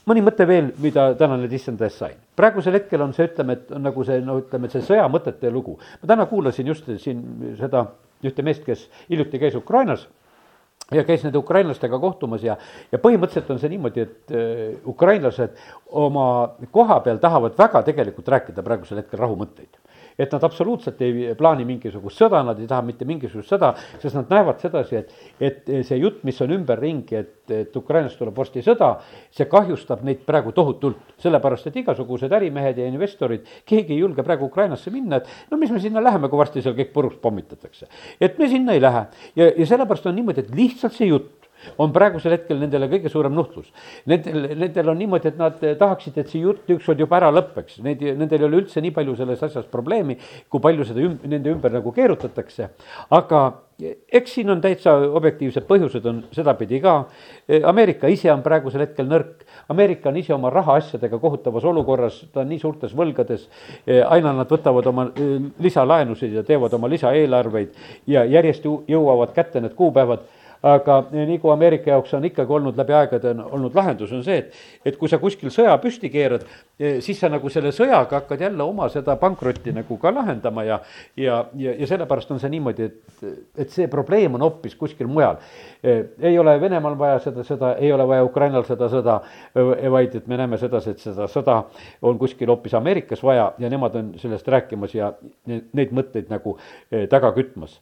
mõni 0.06 0.22
mõte 0.22 0.46
veel, 0.46 0.70
mida 0.82 1.11
täna 1.18 1.38
nüüd 1.40 1.52
issanda 1.52 1.87
eest 1.87 1.98
sain. 2.02 2.16
praegusel 2.37 2.78
hetkel 2.78 3.02
on 3.02 3.14
see, 3.16 3.26
ütleme, 3.26 3.52
et 3.52 3.72
on 3.72 3.82
nagu 3.82 4.04
see, 4.04 4.20
no 4.20 4.38
ütleme, 4.40 4.70
see 4.70 4.85
sõjamõtete 4.87 5.50
lugu. 5.50 5.78
ma 6.02 6.09
täna 6.14 6.26
kuulasin 6.26 6.66
just 6.66 6.90
siin 7.02 7.56
seda 7.59 7.87
ühte 8.24 8.42
meest, 8.42 8.64
kes 8.64 8.88
hiljuti 9.11 9.38
käis 9.38 9.54
Ukrainas 9.54 10.06
ja 10.94 11.05
käis 11.05 11.25
nende 11.25 11.38
ukrainlastega 11.38 11.99
kohtumas 11.99 12.44
ja, 12.46 12.57
ja 12.92 13.01
põhimõtteliselt 13.03 13.51
on 13.51 13.59
see 13.62 13.72
niimoodi, 13.72 14.07
et 14.07 14.35
äh, 14.35 14.77
ukrainlased 14.87 15.57
oma 16.03 16.29
koha 16.70 17.01
peal 17.07 17.18
tahavad 17.22 17.59
väga 17.59 17.83
tegelikult 17.88 18.29
rääkida 18.37 18.62
praegusel 18.66 19.03
hetkel 19.03 19.22
rahumõtteid 19.25 19.81
et 20.18 20.33
nad 20.33 20.44
absoluutselt 20.44 21.00
ei 21.05 21.33
plaani 21.38 21.66
mingisugust 21.68 22.22
sõda, 22.22 22.42
nad 22.46 22.61
ei 22.61 22.68
taha 22.70 22.85
mitte 22.87 23.07
mingisugust 23.09 23.52
sõda, 23.52 23.72
sest 24.02 24.16
nad 24.16 24.33
näevad 24.33 24.61
sedasi, 24.62 25.00
et, 25.00 25.14
et 25.40 25.72
see 25.87 25.98
jutt, 26.00 26.22
mis 26.26 26.40
on 26.44 26.55
ümberringi, 26.57 27.18
et, 27.20 27.35
et 27.52 27.76
Ukrainast 27.76 28.18
tuleb 28.20 28.37
varsti 28.37 28.64
sõda, 28.64 28.94
see 29.35 29.48
kahjustab 29.50 30.05
neid 30.07 30.24
praegu 30.26 30.55
tohutult. 30.57 31.14
sellepärast, 31.22 31.66
et 31.70 31.76
igasugused 31.81 32.33
ärimehed 32.33 32.79
ja 32.79 32.87
investorid, 32.88 33.46
keegi 33.64 33.94
ei 33.94 34.02
julge 34.02 34.24
praegu 34.26 34.50
Ukrainasse 34.50 34.90
minna, 34.92 35.20
et 35.20 35.50
no 35.50 35.57
mis 35.61 35.72
me 35.72 35.81
sinna 35.81 36.02
läheme, 36.02 36.29
kui 36.29 36.38
varsti 36.38 36.62
seal 36.62 36.76
kõik 36.76 36.92
puruks 36.92 37.20
pommitatakse. 37.22 37.88
et 38.20 38.38
me 38.38 38.48
sinna 38.48 38.72
ei 38.76 38.81
lähe 38.81 39.07
ja, 39.37 39.50
ja 39.57 39.66
sellepärast 39.66 40.07
on 40.07 40.16
niimoodi, 40.16 40.44
et 40.44 40.55
lihtsalt 40.55 40.96
see 40.96 41.09
jutt 41.09 41.45
on 41.83 41.92
praegusel 41.94 42.37
hetkel 42.37 42.61
nendele 42.61 42.88
kõige 42.92 43.12
suurem 43.12 43.35
nuhtlus. 43.37 43.68
Nendel, 44.11 44.48
nendel 44.57 44.92
on 44.92 44.98
niimoodi, 45.00 45.33
et 45.33 45.38
nad 45.40 45.61
tahaksid, 45.61 46.18
et 46.20 46.33
see 46.33 46.44
jutt 46.44 46.70
ükskord 46.76 47.00
juba 47.02 47.20
ära 47.20 47.31
lõpeks, 47.35 47.81
neid, 47.87 48.02
nendel 48.16 48.44
ei 48.44 48.48
ole 48.48 48.62
üldse 48.64 48.83
nii 48.85 48.94
palju 48.96 49.16
selles 49.20 49.42
asjas 49.46 49.68
probleemi, 49.70 50.18
kui 50.52 50.62
palju 50.62 50.88
seda 50.88 51.05
üm, 51.05 51.20
nende 51.26 51.52
ümber 51.52 51.74
nagu 51.79 51.94
keerutatakse. 51.96 52.70
aga 53.11 53.46
eks 54.12 54.35
siin 54.35 54.50
on 54.50 54.61
täitsa 54.64 54.94
objektiivsed 55.18 55.66
põhjused 55.68 56.07
on 56.09 56.22
sedapidi 56.33 56.79
ka. 56.81 56.94
Ameerika 57.68 58.09
ise 58.09 58.31
on 58.33 58.42
praegusel 58.44 58.87
hetkel 58.87 59.09
nõrk, 59.11 59.44
Ameerika 59.72 60.09
on 60.09 60.16
ise 60.20 60.33
oma 60.35 60.50
rahaasjadega 60.55 61.18
kohutavas 61.20 61.64
olukorras, 61.68 62.22
ta 62.33 62.40
on 62.44 62.48
nii 62.52 62.61
suurtes 62.62 62.94
võlgades. 62.96 63.48
aina 64.09 64.33
nad 64.33 64.48
võtavad 64.50 64.87
oma 64.87 65.09
lisalaenusid 65.61 66.33
ja 66.33 66.42
teevad 66.42 66.72
oma 66.72 66.88
lisaeelarveid 66.88 67.74
ja 68.07 68.24
järjest 68.24 68.64
jõuavad 68.64 69.35
kätte 69.35 69.61
need 69.61 69.74
kuupäevad 69.74 70.24
aga 70.62 71.00
nagu 71.12 71.50
Ameerika 71.50 71.90
jaoks 71.90 72.14
on 72.16 72.24
ikkagi 72.24 72.52
olnud 72.52 72.78
läbi 72.78 72.94
aegade 72.96 73.32
olnud 73.44 73.74
lahendus, 73.76 74.12
on 74.12 74.24
see, 74.24 74.38
et, 74.40 74.56
et 74.86 74.96
kui 74.98 75.10
sa 75.10 75.18
kuskil 75.22 75.50
sõja 75.52 75.74
püsti 75.82 76.10
keerad, 76.12 76.46
eh, 76.80 76.98
siis 77.04 77.20
sa 77.20 77.30
nagu 77.32 77.50
selle 77.52 77.72
sõjaga 77.74 78.20
hakkad 78.20 78.46
jälle 78.46 78.64
oma 78.64 78.88
seda 78.92 79.16
pankrotti 79.20 79.74
nagu 79.76 79.98
ka 80.00 80.12
lahendama 80.14 80.64
ja, 80.66 80.80
ja, 81.16 81.42
ja, 81.58 81.76
ja 81.76 81.90
sellepärast 81.90 82.32
on 82.34 82.42
see 82.42 82.52
niimoodi, 82.56 82.88
et, 82.90 83.24
et 83.66 83.72
see 83.72 83.88
probleem 83.92 84.38
on 84.38 84.46
hoopis 84.46 84.76
kuskil 84.78 85.10
mujal. 85.10 85.40
Eh, 85.82 86.02
ei 86.32 86.38
ole 86.38 86.56
Venemaal 86.60 86.98
vaja 86.98 87.20
seda 87.28 87.44
sõda, 87.46 87.74
ei 87.82 87.92
ole 87.92 88.08
vaja 88.08 88.26
Ukrainal 88.26 88.66
seda 88.68 88.90
sõda, 88.92 89.20
eh, 89.54 89.88
vaid 89.92 90.18
et 90.18 90.28
me 90.30 90.40
näeme 90.40 90.60
sedasi, 90.60 90.96
et 90.96 91.04
seda 91.04 91.28
sõda 91.30 91.62
on 92.06 92.18
kuskil 92.20 92.50
hoopis 92.52 92.74
Ameerikas 92.78 93.22
vaja 93.24 93.52
ja 93.58 93.70
nemad 93.72 93.96
on 93.96 94.14
sellest 94.20 94.48
rääkimas 94.48 94.94
ja 94.96 95.12
neid 95.46 95.92
mõtteid 95.94 96.30
nagu 96.32 96.56
taga 97.10 97.30
kütmas 97.36 97.78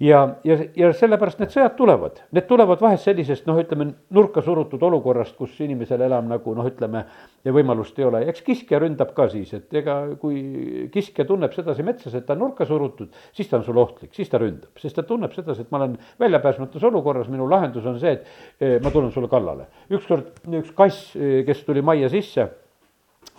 ja, 0.00 0.20
ja, 0.44 0.56
ja 0.76 0.90
sellepärast 0.96 1.40
need 1.42 1.52
sõjad 1.52 1.74
tulevad, 1.76 2.22
need 2.34 2.46
tulevad 2.48 2.80
vahest 2.80 3.04
sellisest 3.08 3.46
noh, 3.48 3.58
ütleme 3.60 3.90
nurka 4.16 4.42
surutud 4.44 4.82
olukorrast, 4.88 5.34
kus 5.36 5.58
inimesel 5.60 6.00
enam 6.06 6.30
nagu 6.30 6.54
noh, 6.56 6.68
ütleme 6.68 7.04
võimalust 7.44 7.98
ei 8.00 8.06
ole, 8.08 8.22
eks 8.32 8.44
kiskja 8.46 8.80
ründab 8.80 9.12
ka 9.16 9.28
siis, 9.32 9.52
et 9.56 9.76
ega 9.80 9.98
kui 10.20 10.88
kiskja 10.94 11.26
tunneb 11.28 11.52
sedasi 11.56 11.84
metsas, 11.86 12.16
et 12.16 12.26
ta 12.28 12.36
on 12.36 12.46
nurka 12.46 12.66
surutud, 12.68 13.12
siis 13.36 13.50
ta 13.50 13.58
on 13.60 13.66
sul 13.66 13.82
ohtlik, 13.82 14.14
siis 14.16 14.32
ta 14.32 14.40
ründab, 14.40 14.72
sest 14.80 14.96
ta 14.96 15.04
tunneb 15.06 15.36
sedasi, 15.36 15.66
et 15.66 15.74
ma 15.74 15.82
olen 15.82 15.98
väljapääsmatus 16.22 16.88
olukorras, 16.88 17.28
minu 17.32 17.48
lahendus 17.50 17.86
on 17.90 18.00
see, 18.00 18.16
et 18.16 18.64
eh, 18.64 18.78
ma 18.80 18.92
tulen 18.94 19.12
sulle 19.12 19.28
kallale. 19.32 19.68
ükskord 19.92 20.32
üks 20.62 20.72
kass, 20.76 21.12
eh, 21.16 21.42
kes 21.48 21.62
tuli 21.68 21.84
majja 21.84 22.08
sisse, 22.12 22.48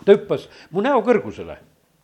ta 0.06 0.14
hüppas 0.14 0.46
mu 0.70 0.82
näo 0.84 1.02
kõrgusele 1.02 1.58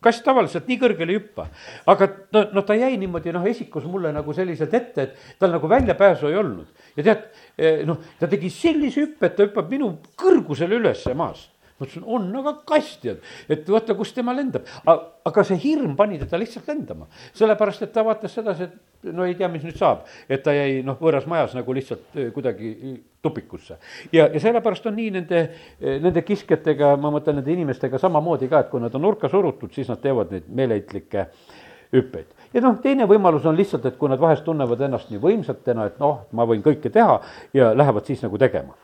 kass 0.04 0.22
tavaliselt 0.22 0.68
nii 0.70 0.78
kõrgele 0.80 1.14
ei 1.14 1.18
hüppa, 1.18 1.48
aga 1.90 2.08
no, 2.34 2.44
no 2.54 2.64
ta 2.66 2.76
jäi 2.78 2.94
niimoodi 3.00 3.34
noh, 3.34 3.46
esikus 3.50 3.86
mulle 3.90 4.12
nagu 4.14 4.34
selliselt 4.36 4.74
ette, 4.78 5.08
et 5.08 5.36
tal 5.42 5.54
nagu 5.54 5.70
väljapääsu 5.70 6.30
ei 6.30 6.38
olnud. 6.38 6.66
ja 6.96 7.06
tead, 7.10 7.28
eh, 7.58 7.84
noh, 7.88 8.00
ta 8.20 8.30
tegi 8.30 8.50
sellise 8.50 9.02
hüppe, 9.04 9.26
et 9.26 9.36
ta 9.36 9.46
hüppab 9.46 9.70
minu 9.70 9.96
kõrgusele 10.18 10.78
ülesse 10.78 11.14
maast 11.18 11.57
ma 11.78 11.86
ütlesin, 11.86 12.04
on 12.06 12.28
aga 12.40 12.54
kass 12.66 12.96
tead, 13.02 13.22
et 13.48 13.68
vaata, 13.70 13.94
kus 13.98 14.12
tema 14.16 14.34
lendab. 14.36 14.66
aga 15.28 15.44
see 15.44 15.58
hirm 15.62 15.94
pani 15.96 16.18
teda 16.18 16.40
lihtsalt 16.40 16.68
lendama, 16.68 17.06
sellepärast 17.36 17.84
et 17.86 17.92
ta 17.94 18.04
vaatas 18.06 18.34
sedasi, 18.34 18.68
et 18.68 19.12
no 19.14 19.26
ei 19.28 19.36
tea, 19.38 19.48
mis 19.52 19.62
nüüd 19.66 19.78
saab. 19.78 20.06
et 20.28 20.42
ta 20.42 20.54
jäi 20.56 20.82
noh, 20.86 20.98
võõras 20.98 21.28
majas 21.30 21.54
nagu 21.54 21.76
lihtsalt 21.76 22.16
eh, 22.16 22.32
kuidagi 22.34 22.72
tupikusse. 23.22 23.78
ja, 24.12 24.26
ja 24.26 24.40
sellepärast 24.40 24.86
on 24.90 24.98
nii 24.98 25.12
nende, 25.18 25.44
nende 25.80 26.24
kiskjatega, 26.26 26.96
ma 26.96 27.12
mõtlen 27.14 27.40
nende 27.40 27.54
inimestega 27.54 28.00
samamoodi 28.02 28.50
ka, 28.50 28.64
et 28.64 28.72
kui 28.72 28.82
nad 28.82 28.94
on 28.94 29.06
nurka 29.06 29.30
surutud, 29.30 29.72
siis 29.74 29.88
nad 29.90 30.02
teevad 30.02 30.34
neid 30.34 30.50
meeleheitlikke 30.50 31.28
hüppeid. 31.94 32.34
Ja 32.54 32.62
noh, 32.64 32.78
teine 32.82 33.06
võimalus 33.08 33.46
on 33.46 33.56
lihtsalt, 33.56 33.86
et 33.86 33.98
kui 33.98 34.10
nad 34.10 34.20
vahest 34.20 34.44
tunnevad 34.44 34.80
ennast 34.86 35.10
nii 35.10 35.20
võimsatena, 35.22 35.88
et 35.90 36.00
noh, 36.02 36.24
ma 36.32 36.46
võin 36.48 36.62
kõike 36.64 36.92
teha 36.92 37.20
ja 37.56 37.72
lähevad 37.76 38.08
siis 38.08 38.22
nagu 38.24 38.38
tegema. 38.38 38.74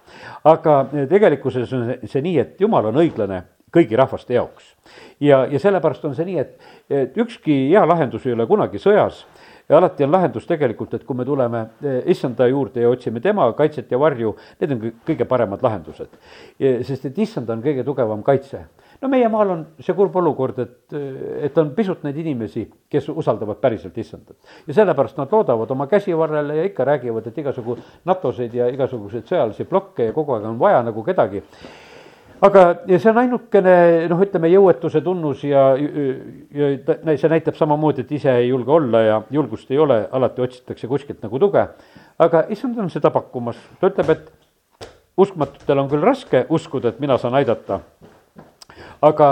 aga 0.44 0.84
tegelikkuses 1.10 1.72
on 1.72 1.94
see 2.04 2.22
nii, 2.22 2.38
et 2.38 2.60
jumal 2.60 2.90
on 2.90 3.02
õiglane 3.02 3.42
kõigi 3.74 3.96
rahvaste 3.98 4.34
jaoks. 4.34 4.74
ja, 5.20 5.44
ja 5.50 5.58
sellepärast 5.58 6.04
on 6.04 6.14
see 6.14 6.28
nii, 6.28 6.38
et, 6.38 6.70
et 6.90 7.18
ükski 7.18 7.68
hea 7.70 7.86
lahendus 7.86 8.26
ei 8.26 8.36
ole 8.36 8.46
kunagi 8.46 8.78
sõjas 8.78 9.24
ja 9.68 9.78
alati 9.78 10.04
on 10.04 10.12
lahendus 10.12 10.46
tegelikult, 10.46 10.94
et 10.94 11.04
kui 11.04 11.16
me 11.16 11.24
tuleme 11.24 11.64
eh, 11.82 12.00
issanda 12.12 12.46
juurde 12.50 12.84
ja 12.84 12.90
otsime 12.90 13.20
tema 13.24 13.46
kaitset 13.56 13.90
ja 13.90 13.98
varju, 14.00 14.34
need 14.60 14.74
on 14.74 14.82
kõige 15.08 15.26
paremad 15.28 15.62
lahendused. 15.64 16.18
sest 16.58 17.06
et 17.08 17.18
issand 17.18 17.50
on 17.50 17.62
kõige 17.64 17.84
tugevam 17.84 18.22
kaitse. 18.22 18.64
No 19.02 19.08
meie 19.12 19.28
maal 19.28 19.54
on 19.54 19.64
see 19.80 19.94
kurb 19.96 20.16
olukord, 20.16 20.58
et, 20.64 20.98
et 21.48 21.58
on 21.58 21.72
pisut 21.76 22.04
neid 22.06 22.18
inimesi, 22.22 22.66
kes 22.90 23.08
usaldavad 23.08 23.60
päriselt 23.62 23.98
issandat. 23.98 24.36
ja 24.66 24.74
sellepärast 24.74 25.18
nad 25.18 25.32
loodavad 25.32 25.70
oma 25.70 25.86
käsivarrele 25.86 26.56
ja 26.56 26.68
ikka 26.70 26.84
räägivad, 26.84 27.26
et 27.26 27.38
igasugu 27.38 27.78
NATO-sid 28.04 28.54
ja 28.54 28.68
igasuguseid 28.72 29.26
sõjalisi 29.30 29.68
blokke 29.68 30.10
ja 30.10 30.12
kogu 30.16 30.36
aeg 30.36 30.46
on 30.52 30.58
vaja 30.58 30.82
nagu 30.82 31.04
kedagi 31.04 31.42
aga, 32.44 32.62
ja 32.88 32.98
see 33.00 33.10
on 33.10 33.20
ainukene 33.22 33.74
noh, 34.10 34.22
ütleme 34.24 34.50
jõuetuse 34.52 35.02
tunnus 35.04 35.44
ja, 35.46 35.66
ja 35.78 36.70
see 37.16 37.30
näitab 37.32 37.58
samamoodi, 37.58 38.04
et 38.04 38.14
ise 38.18 38.32
ei 38.40 38.48
julge 38.50 38.72
olla 38.74 39.02
ja 39.04 39.20
julgust 39.34 39.70
ei 39.72 39.80
ole, 39.80 40.00
alati 40.12 40.44
otsitakse 40.44 40.90
kuskilt 40.90 41.22
nagu 41.24 41.40
tuge. 41.42 41.66
aga 42.18 42.44
issand 42.54 42.78
on 42.78 42.90
seda 42.92 43.10
pakkumas, 43.14 43.60
ta 43.80 43.90
ütleb, 43.92 44.10
et 44.14 44.88
uskmatutel 45.20 45.84
on 45.84 45.90
küll 45.90 46.04
raske 46.04 46.44
uskuda, 46.50 46.92
et 46.92 47.00
mina 47.02 47.18
saan 47.18 47.36
aidata, 47.38 47.80
aga 49.02 49.28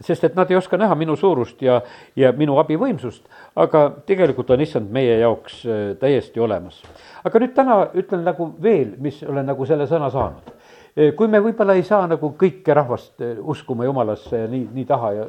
sest 0.00 0.24
et 0.24 0.34
nad 0.36 0.50
ei 0.50 0.56
oska 0.56 0.76
näha 0.76 0.94
minu 0.94 1.16
suurust 1.16 1.62
ja, 1.62 1.80
ja 2.16 2.32
minu 2.36 2.58
abivõimsust, 2.60 3.24
aga 3.56 3.86
tegelikult 4.06 4.50
on 4.52 4.60
issand 4.60 4.92
meie 4.92 5.18
jaoks 5.22 5.62
äh, 5.64 5.84
täiesti 6.00 6.40
olemas. 6.40 6.82
aga 7.24 7.40
nüüd 7.42 7.54
täna 7.56 7.78
ütlen 7.94 8.24
nagu 8.26 8.50
veel, 8.62 8.94
mis 8.98 9.22
olen 9.24 9.46
nagu 9.46 9.66
selle 9.66 9.88
sõna 9.90 10.10
saanud 10.12 10.52
kui 10.96 11.28
me 11.28 11.40
võib-olla 11.44 11.74
ei 11.76 11.82
saa 11.84 12.06
nagu 12.08 12.30
kõike 12.40 12.72
rahvast 12.74 13.20
eh, 13.20 13.36
uskuma 13.52 13.84
jumalasse 13.84 14.38
nii, 14.48 14.62
nii 14.72 14.84
taha 14.88 15.10
ja 15.12 15.24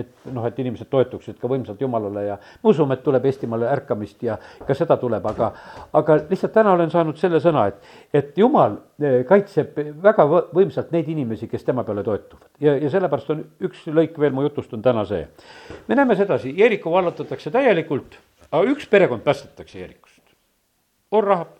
et 0.00 0.28
noh, 0.32 0.44
et 0.48 0.60
inimesed 0.62 0.88
toetuksid 0.88 1.36
ka 1.40 1.48
võimsalt 1.52 1.80
jumalale 1.84 2.22
ja 2.30 2.38
me 2.40 2.70
usume, 2.72 2.96
et 2.96 3.02
tuleb 3.04 3.26
Eestimaale 3.28 3.68
ärkamist 3.68 4.22
ja 4.24 4.38
ka 4.66 4.76
seda 4.76 4.96
tuleb, 5.00 5.26
aga, 5.28 5.50
aga 6.00 6.16
lihtsalt 6.30 6.54
täna 6.54 6.72
olen 6.72 6.92
saanud 6.94 7.20
selle 7.20 7.42
sõna, 7.44 7.66
et, 7.68 7.90
et 8.22 8.40
jumal 8.40 8.78
eh, 9.04 9.18
kaitseb 9.28 9.76
väga 10.02 10.24
võimsalt 10.54 10.94
neid 10.96 11.10
inimesi, 11.12 11.48
kes 11.50 11.66
tema 11.66 11.84
peale 11.84 12.04
toetuvad. 12.06 12.48
ja, 12.64 12.78
ja 12.80 12.92
sellepärast 12.94 13.34
on 13.34 13.42
üks 13.68 13.82
lõik 13.92 14.16
veel 14.20 14.32
mu 14.32 14.46
jutust 14.46 14.72
on 14.72 14.84
täna 14.84 15.04
see. 15.08 15.26
me 15.88 15.98
näeme 15.98 16.16
sedasi, 16.16 16.54
Jeeriku 16.56 16.92
vallutatakse 16.94 17.52
täielikult, 17.52 18.16
aga 18.48 18.64
üks 18.72 18.88
perekond 18.88 19.20
päästetakse 19.28 19.78
Jeerikust. 19.78 20.22
Orrahab, 21.12 21.52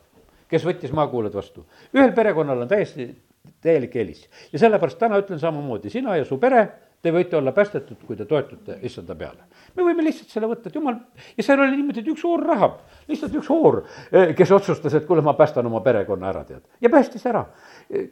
kes 0.49 0.65
võttis 0.65 0.97
maakuuled 0.97 1.37
vastu. 1.37 1.67
ühel 1.93 2.17
perekonnal 2.17 2.65
on 2.65 2.73
täiesti 2.73 3.11
täielik 3.63 3.97
eelis. 3.97 4.29
ja 4.53 4.59
sellepärast 4.59 4.99
täna 4.99 5.21
ütlen 5.23 5.41
samamoodi, 5.43 5.91
sina 5.91 6.17
ja 6.17 6.25
su 6.25 6.39
pere, 6.43 6.67
te 7.03 7.11
võite 7.11 7.35
olla 7.35 7.51
päästetud, 7.55 7.99
kui 8.07 8.17
te 8.17 8.25
toetute 8.31 8.77
issanda 8.87 9.15
peale. 9.19 9.49
me 9.75 9.83
võime 9.83 10.05
lihtsalt 10.05 10.31
selle 10.31 10.47
võtta, 10.47 10.69
et 10.69 10.75
jumal, 10.77 10.99
ja 11.37 11.45
seal 11.45 11.61
oli 11.65 11.77
niimoodi, 11.77 12.03
et 12.03 12.11
üks 12.13 12.23
hoor 12.27 12.43
rahab, 12.47 12.77
lihtsalt 13.09 13.35
üks 13.41 13.49
hoor, 13.51 13.81
eh, 14.13 14.35
kes 14.39 14.53
otsustas, 14.55 14.95
et 14.95 15.07
kuule, 15.07 15.23
ma 15.25 15.35
päästan 15.39 15.67
oma 15.67 15.81
perekonna 15.83 16.29
ära, 16.31 16.45
tead, 16.47 16.63
ja 16.81 16.91
päästis 16.91 17.27
ära. 17.27 17.45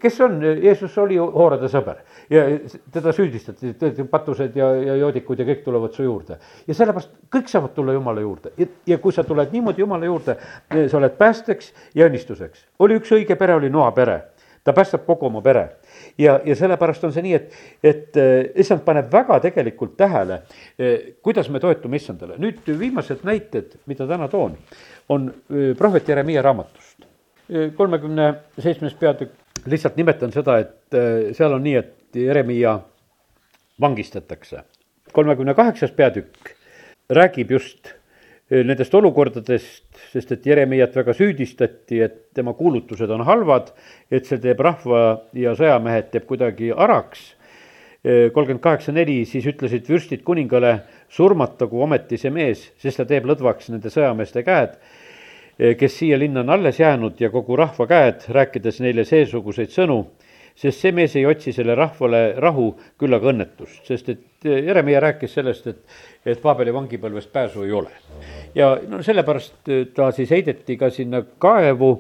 kes 0.01 0.21
on, 0.21 0.41
Jeesus 0.43 0.97
oli 0.99 1.17
hoorade 1.17 1.69
sõber 1.71 2.03
ja 2.31 2.43
teda 2.93 3.13
süüdistati, 3.17 3.73
patused 4.11 4.57
ja, 4.59 4.73
ja 4.75 4.97
joodikud 4.99 5.39
ja 5.39 5.47
kõik 5.47 5.63
tulevad 5.65 5.95
su 5.95 6.03
juurde. 6.03 6.39
ja 6.67 6.75
sellepärast 6.75 7.15
kõik 7.31 7.49
saavad 7.49 7.75
tulla 7.75 7.93
Jumala 7.93 8.21
juurde 8.21 8.53
ja, 8.59 8.67
ja 8.87 8.99
kui 8.99 9.13
sa 9.13 9.25
tuled 9.25 9.53
niimoodi 9.53 9.81
Jumala 9.81 10.05
juurde, 10.05 10.37
sa 10.89 10.99
oled 10.99 11.17
päästeks 11.17 11.73
ja 11.95 12.11
õnnistuseks. 12.11 12.67
oli 12.79 12.99
üks 12.99 13.15
õige 13.15 13.39
pere, 13.39 13.55
oli 13.55 13.71
Noa 13.71 13.93
pere 13.93 14.19
ta 14.65 14.73
päästab 14.73 15.07
kogu 15.07 15.27
oma 15.27 15.41
pere. 15.41 15.69
ja, 16.19 16.41
ja 16.45 16.57
sellepärast 16.57 17.05
on 17.05 17.13
see 17.13 17.25
nii, 17.25 17.35
et, 17.35 17.55
et 17.85 18.17
äh, 18.21 18.51
issand 18.61 18.85
paneb 18.85 19.13
väga 19.13 19.41
tegelikult 19.41 19.97
tähele, 19.97 20.43
äh, 20.81 21.15
kuidas 21.23 21.49
me 21.51 21.61
toetume 21.61 21.97
issandale. 21.97 22.39
nüüd 22.39 22.67
viimased 22.79 23.25
näited, 23.25 23.79
mida 23.87 24.07
täna 24.07 24.29
toon, 24.29 24.57
on 25.09 25.31
äh, 25.31 25.73
prohvet 25.79 26.09
Jeremiia 26.09 26.43
raamatust. 26.43 27.07
kolmekümne 27.77 28.35
seitsmes 28.59 28.95
peatükk, 28.95 29.33
lihtsalt 29.67 29.97
nimetan 29.99 30.31
seda, 30.33 30.61
et 30.63 31.35
seal 31.35 31.57
on 31.57 31.65
nii, 31.65 31.75
et 31.77 32.17
Jeremiia 32.17 32.77
vangistatakse. 33.81 34.63
kolmekümne 35.13 35.55
kaheksas 35.55 35.91
peatükk 35.91 36.55
räägib 37.11 37.51
just 37.51 38.00
nendest 38.51 38.95
olukordadest, 38.99 39.85
sest 40.11 40.33
et 40.35 40.47
Jeremiat 40.47 40.95
väga 40.97 41.15
süüdistati, 41.15 42.01
et 42.03 42.17
tema 42.35 42.55
kuulutused 42.59 43.11
on 43.15 43.23
halvad, 43.27 43.71
et 44.11 44.27
see 44.27 44.41
teeb 44.43 44.63
rahva 44.67 45.03
ja 45.39 45.55
sõjamehed 45.59 46.11
teeb 46.11 46.27
kuidagi 46.31 46.73
araks. 46.75 47.37
kolmkümmend 48.03 48.63
kaheksa 48.65 48.93
neli, 48.97 49.27
siis 49.29 49.45
ütlesid 49.45 49.85
vürstid 49.85 50.23
kuningale, 50.25 50.87
surmatagu 51.13 51.83
ometi 51.85 52.17
see 52.17 52.31
mees, 52.33 52.71
sest 52.81 52.97
ta 52.97 53.05
teeb 53.05 53.27
lõdvaks 53.29 53.69
nende 53.69 53.93
sõjameeste 53.93 54.43
käed, 54.43 54.79
kes 55.77 55.99
siia 55.99 56.17
linna 56.19 56.41
on 56.41 56.51
alles 56.57 56.81
jäänud 56.81 57.21
ja 57.21 57.29
kogu 57.31 57.57
rahva 57.61 57.87
käed, 57.87 58.25
rääkides 58.33 58.81
neile 58.81 59.05
seesuguseid 59.05 59.69
sõnu 59.75 60.07
sest 60.61 60.83
see 60.83 60.93
mees 60.93 61.15
ei 61.17 61.25
otsi 61.29 61.55
selle 61.57 61.75
rahvale 61.79 62.35
rahu, 62.41 62.69
küll 63.01 63.17
aga 63.17 63.31
õnnetust, 63.33 63.81
sest 63.89 64.11
et 64.13 64.45
Jeremiah 64.45 65.01
rääkis 65.01 65.33
sellest, 65.39 65.71
et, 65.71 65.81
et 66.29 66.41
Paabeli 66.43 66.75
vangipõlvest 66.75 67.33
pääsu 67.33 67.65
ei 67.65 67.73
ole. 67.73 67.93
ja 68.55 68.75
no 68.89 69.01
sellepärast 69.05 69.71
ta 69.97 70.11
siis 70.17 70.33
heideti 70.37 70.77
ka 70.81 70.91
sinna 70.93 71.23
kaevu, 71.41 71.91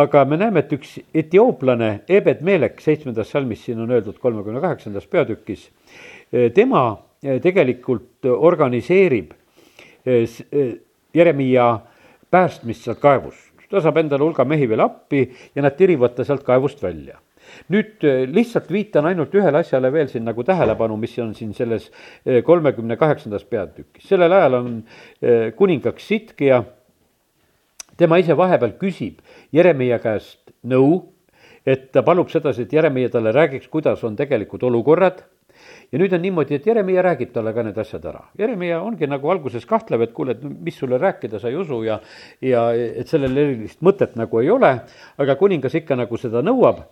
aga 0.00 0.24
me 0.26 0.38
näeme, 0.40 0.64
et 0.64 0.74
üks 0.74 0.96
etiooplane, 1.14 1.90
Ebed 2.10 2.42
Melek, 2.42 2.80
seitsmendas 2.82 3.30
salmis, 3.30 3.62
siin 3.64 3.82
on 3.84 3.94
öeldud 3.94 4.18
kolmekümne 4.22 4.62
kaheksandas 4.64 5.06
peatükis, 5.10 5.68
tema 6.54 6.86
tegelikult 7.42 8.26
organiseerib 8.26 9.32
Jeremiah 11.14 11.78
päästmist 12.30 12.88
sealt 12.88 12.98
kaevust. 12.98 13.52
ta 13.70 13.80
saab 13.82 13.96
endale 13.98 14.22
hulga 14.22 14.44
mehi 14.46 14.68
veel 14.70 14.82
appi 14.84 15.24
ja 15.54 15.62
nad 15.62 15.74
tirivad 15.74 16.12
ta 16.14 16.24
sealt 16.24 16.44
kaevust 16.46 16.82
välja 16.82 17.16
nüüd 17.72 18.04
äh, 18.04 18.24
lihtsalt 18.30 18.70
viitan 18.72 19.08
ainult 19.10 19.34
ühele 19.34 19.60
asjale 19.62 19.90
veel 19.92 20.08
siin 20.12 20.24
nagu 20.26 20.44
tähelepanu, 20.46 20.96
mis 21.00 21.16
on 21.22 21.34
siin 21.34 21.54
selles 21.56 21.90
äh, 21.90 22.42
kolmekümne 22.44 22.96
kaheksandas 23.00 23.44
peatükis. 23.44 24.08
sellel 24.08 24.32
ajal 24.32 24.60
on 24.60 24.70
äh, 24.78 25.52
kuningaks 25.56 26.08
Sitkija, 26.08 26.62
tema 27.96 28.18
ise 28.18 28.36
vahepeal 28.36 28.76
küsib 28.80 29.20
Jeremiah 29.52 30.00
käest 30.02 30.54
nõu, 30.64 31.02
et 31.66 31.90
ta 31.92 32.02
palub 32.04 32.28
sedasi, 32.32 32.66
et 32.66 32.72
Jeremiah 32.72 33.10
talle 33.10 33.32
räägiks, 33.32 33.70
kuidas 33.72 34.04
on 34.04 34.16
tegelikud 34.16 34.62
olukorrad 34.62 35.24
ja 35.92 36.00
nüüd 36.00 36.12
on 36.16 36.22
niimoodi, 36.24 36.58
et 36.58 36.66
Jeremiah 36.66 37.04
räägib 37.06 37.32
talle 37.34 37.52
ka 37.54 37.64
need 37.66 37.78
asjad 37.78 38.04
ära. 38.10 38.24
Jeremiah 38.38 38.82
ongi 38.84 39.08
nagu 39.10 39.30
alguses 39.32 39.66
kahtlev, 39.68 40.04
et 40.04 40.14
kuule, 40.16 40.36
et 40.36 40.42
mis 40.42 40.76
sulle 40.78 40.98
rääkida, 41.00 41.40
sa 41.40 41.50
ei 41.52 41.58
usu 41.60 41.82
ja, 41.86 42.00
ja 42.42 42.66
et 42.74 43.10
sellel 43.10 43.36
erilist 43.44 43.84
mõtet 43.84 44.16
nagu 44.18 44.42
ei 44.42 44.50
ole, 44.50 44.72
aga 45.20 45.36
kuningas 45.40 45.76
ikka 45.80 45.98
nagu 45.98 46.18
seda 46.20 46.42
nõuab 46.44 46.84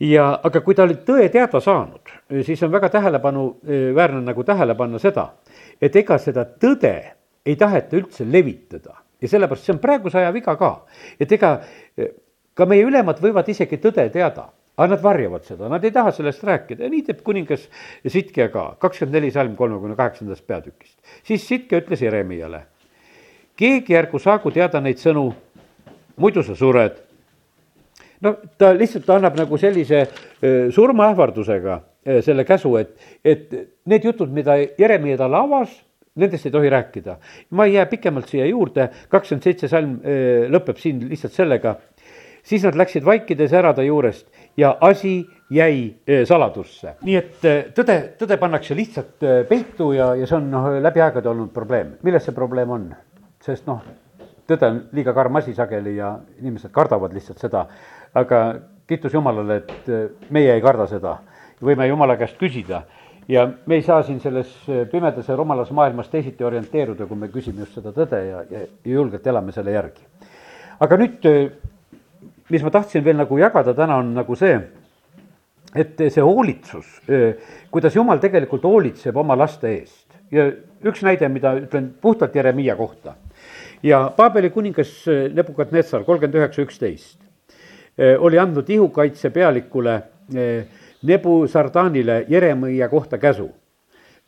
ja, 0.00 0.40
aga 0.42 0.60
kui 0.64 0.74
ta 0.74 0.86
oli 0.86 0.96
tõe 1.06 1.28
teada 1.32 1.60
saanud, 1.60 2.12
siis 2.46 2.62
on 2.62 2.72
väga 2.72 2.88
tähelepanuväärne 2.96 4.24
nagu 4.24 4.44
tähele 4.44 4.74
panna 4.74 4.98
seda, 4.98 5.28
et 5.80 5.96
ega 5.96 6.18
seda 6.18 6.44
tõde 6.44 6.94
ei 7.46 7.56
taheta 7.60 7.96
üldse 7.96 8.26
levitada. 8.26 8.98
Ja 9.22 9.30
sellepärast 9.30 9.64
see 9.64 9.74
on 9.76 9.80
praeguse 9.80 10.18
aja 10.20 10.32
viga 10.34 10.56
ka, 10.60 10.74
et 11.20 11.32
ega 11.32 11.56
ka 12.54 12.66
meie 12.70 12.84
ülemad 12.86 13.20
võivad 13.22 13.48
isegi 13.50 13.78
tõde 13.82 14.06
teada, 14.12 14.48
aga 14.74 14.90
nad 14.90 15.02
varjavad 15.02 15.46
seda, 15.46 15.68
nad 15.70 15.84
ei 15.84 15.92
taha 15.94 16.12
sellest 16.14 16.42
rääkida. 16.44 16.84
Ja 16.84 16.90
nii 16.90 17.04
teeb 17.06 17.22
kuningas 17.26 17.68
Sitkja 18.06 18.48
ka, 18.52 18.66
kakskümmend 18.82 19.20
neli 19.20 19.30
salm 19.34 19.54
kolmekümne 19.56 19.96
kaheksandast 19.98 20.46
peatükist. 20.46 20.98
siis 21.22 21.46
Sitkja 21.48 21.80
ütles 21.82 22.02
Jeremiale, 22.02 22.64
keegi 23.56 23.96
ärgu 23.96 24.18
saagu 24.18 24.50
teada 24.50 24.80
neid 24.82 24.98
sõnu, 25.02 25.28
muidu 26.16 26.42
sa 26.42 26.56
sured 26.58 27.03
no 28.24 28.36
ta 28.58 28.72
lihtsalt 28.76 29.10
annab 29.16 29.38
nagu 29.38 29.58
sellise 29.60 30.04
surmaähvardusega 30.74 31.80
selle 32.24 32.44
käsu, 32.44 32.74
et, 32.76 32.94
et 33.24 33.52
need 33.88 34.04
jutud, 34.04 34.32
mida 34.32 34.58
Jeremiah 34.78 35.16
talle 35.16 35.38
avas, 35.40 35.72
nendest 36.20 36.46
ei 36.46 36.52
tohi 36.52 36.70
rääkida. 36.70 37.16
ma 37.50 37.64
ei 37.64 37.74
jää 37.74 37.86
pikemalt 37.86 38.28
siia 38.28 38.46
juurde, 38.46 38.88
kakskümmend 39.08 39.46
seitse 39.48 39.68
salm 39.68 39.96
lõpeb 40.52 40.78
siin 40.78 41.00
lihtsalt 41.08 41.32
sellega, 41.32 41.76
siis 42.44 42.64
nad 42.64 42.76
läksid 42.76 43.04
vaikides 43.04 43.52
ära 43.56 43.72
ta 43.74 43.82
juurest 43.82 44.28
ja 44.56 44.76
asi 44.80 45.24
jäi 45.50 45.96
saladusse. 46.28 46.94
nii 47.02 47.16
et 47.16 47.48
tõde, 47.74 47.98
tõde 48.20 48.38
pannakse 48.38 48.76
lihtsalt 48.76 49.26
peitu 49.48 49.92
ja, 49.96 50.12
ja 50.14 50.28
see 50.28 50.38
on 50.38 50.50
noh, 50.52 50.70
läbi 50.82 51.02
aegade 51.02 51.28
olnud 51.28 51.52
probleem. 51.52 51.96
milles 52.02 52.24
see 52.24 52.36
probleem 52.36 52.70
on? 52.70 52.88
sest 53.44 53.66
noh, 53.66 53.82
tõde 54.48 54.70
on 54.70 54.80
liiga 54.92 55.12
karm 55.16 55.40
asi 55.40 55.54
sageli 55.56 55.96
ja 55.96 56.14
inimesed 56.40 56.72
kardavad 56.72 57.12
lihtsalt 57.16 57.42
seda, 57.42 57.66
aga 58.14 58.40
kiitus 58.88 59.14
Jumalale, 59.14 59.62
et 59.62 59.88
äh, 59.88 60.04
meie 60.30 60.54
ei 60.54 60.62
karda 60.62 60.86
seda. 60.90 61.18
võime 61.64 61.86
Jumala 61.88 62.16
käest 62.20 62.36
küsida 62.36 62.82
ja 63.28 63.46
me 63.66 63.78
ei 63.78 63.82
saa 63.82 64.02
siin 64.02 64.20
selles 64.20 64.50
pimedas 64.90 65.28
ja 65.28 65.36
rumalas 65.36 65.70
maailmas 65.70 66.08
teisiti 66.12 66.44
orienteeruda, 66.44 67.06
kui 67.06 67.16
me 67.16 67.28
küsime 67.32 67.64
just 67.64 67.78
seda 67.78 67.92
tõde 67.94 68.20
ja, 68.26 68.42
ja, 68.50 68.64
julgelt 68.84 69.26
elame 69.26 69.52
selle 69.52 69.72
järgi. 69.72 70.02
aga 70.80 70.98
nüüd, 71.00 71.28
mis 72.50 72.64
ma 72.66 72.72
tahtsin 72.74 73.04
veel 73.04 73.16
nagu 73.16 73.38
jagada 73.38 73.74
täna, 73.74 73.96
on 74.02 74.12
nagu 74.18 74.36
see, 74.36 74.58
et 75.74 76.04
see 76.08 76.22
hoolitsus, 76.22 77.00
kuidas 77.70 77.96
Jumal 77.96 78.20
tegelikult 78.20 78.66
hoolitseb 78.68 79.16
oma 79.16 79.38
laste 79.38 79.72
eest 79.72 80.04
ja 80.34 80.48
üks 80.84 81.02
näide, 81.06 81.28
mida 81.32 81.54
ütlen 81.58 81.92
puhtalt 82.00 82.34
Jeremiia 82.34 82.76
kohta. 82.76 83.14
ja 83.82 84.10
Paabeli 84.16 84.50
kuningas 84.50 85.04
Nebukadnetsar 85.32 86.04
kolmkümmend 86.04 86.42
üheksa, 86.42 86.62
üksteist 86.62 87.23
oli 88.18 88.38
andnud 88.38 88.68
ihukaitse 88.68 89.30
pealikule 89.30 90.02
Nebu 91.02 91.46
Sardanile 91.46 92.24
Jeremiia 92.28 92.88
kohta 92.88 93.18
käsu. 93.18 93.50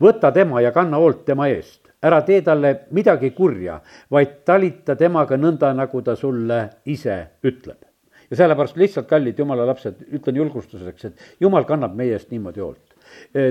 võta 0.01 0.33
tema 0.33 0.61
ja 0.61 0.73
kanna 0.73 0.97
hoolt 1.01 1.25
tema 1.25 1.47
eest, 1.49 1.89
ära 2.05 2.21
tee 2.23 2.43
talle 2.45 2.75
midagi 2.93 3.31
kurja, 3.31 3.81
vaid 4.11 4.45
talita 4.45 4.97
temaga 4.97 5.39
nõnda, 5.41 5.73
nagu 5.73 6.03
ta 6.03 6.17
sulle 6.17 6.59
ise 6.85 7.17
ütleb 7.43 7.87
ja 8.31 8.37
sellepärast 8.37 8.77
lihtsalt, 8.77 9.07
kallid 9.09 9.39
jumala 9.39 9.67
lapsed, 9.67 10.03
ütlen 10.13 10.37
julgustuseks, 10.37 11.05
et 11.05 11.41
jumal 11.41 11.65
kannab 11.65 11.95
meie 11.97 12.17
eest 12.17 12.31
niimoodi 12.31 12.61
hoolt. 12.61 12.95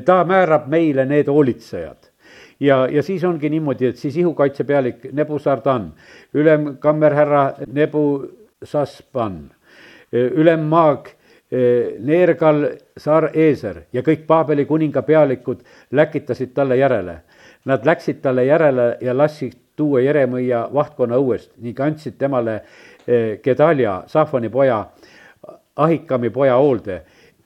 ta 0.05 0.24
määrab 0.24 0.68
meile 0.68 1.05
need 1.05 1.28
hoolitsejad 1.28 2.11
ja, 2.59 2.88
ja 2.91 3.03
siis 3.03 3.24
ongi 3.24 3.49
niimoodi, 3.49 3.88
et 3.91 3.97
siis 3.97 4.18
ihukaitsepealik 4.18 5.11
Nebu 5.13 5.39
Sardan, 5.39 5.93
ülem 6.34 6.76
kammerhärra 6.80 7.53
Nebu 7.68 8.05
Sasban, 8.63 9.51
ülemmaag 10.14 11.10
Neergal 11.99 12.66
Sar-Eeser 12.97 13.84
ja 13.93 14.01
kõik 14.03 14.26
Paabeli 14.28 14.66
kuninga 14.66 15.01
pealikud 15.06 15.62
läkitasid 15.91 16.53
talle 16.53 16.78
järele. 16.78 17.20
Nad 17.66 17.86
läksid 17.86 18.20
talle 18.22 18.45
järele 18.45 18.97
ja 19.01 19.14
lasid 19.18 19.53
tuua 19.76 20.01
Jeremõia 20.01 20.66
vahtkonna 20.74 21.20
õuest 21.22 21.51
ning 21.62 21.80
andsid 21.80 22.18
temale 22.18 22.62
Gedalia, 23.43 24.03
Safoni 24.08 24.49
poja, 24.49 24.82
Ahikami 25.76 26.30
poja 26.30 26.56
hoolde, 26.56 27.01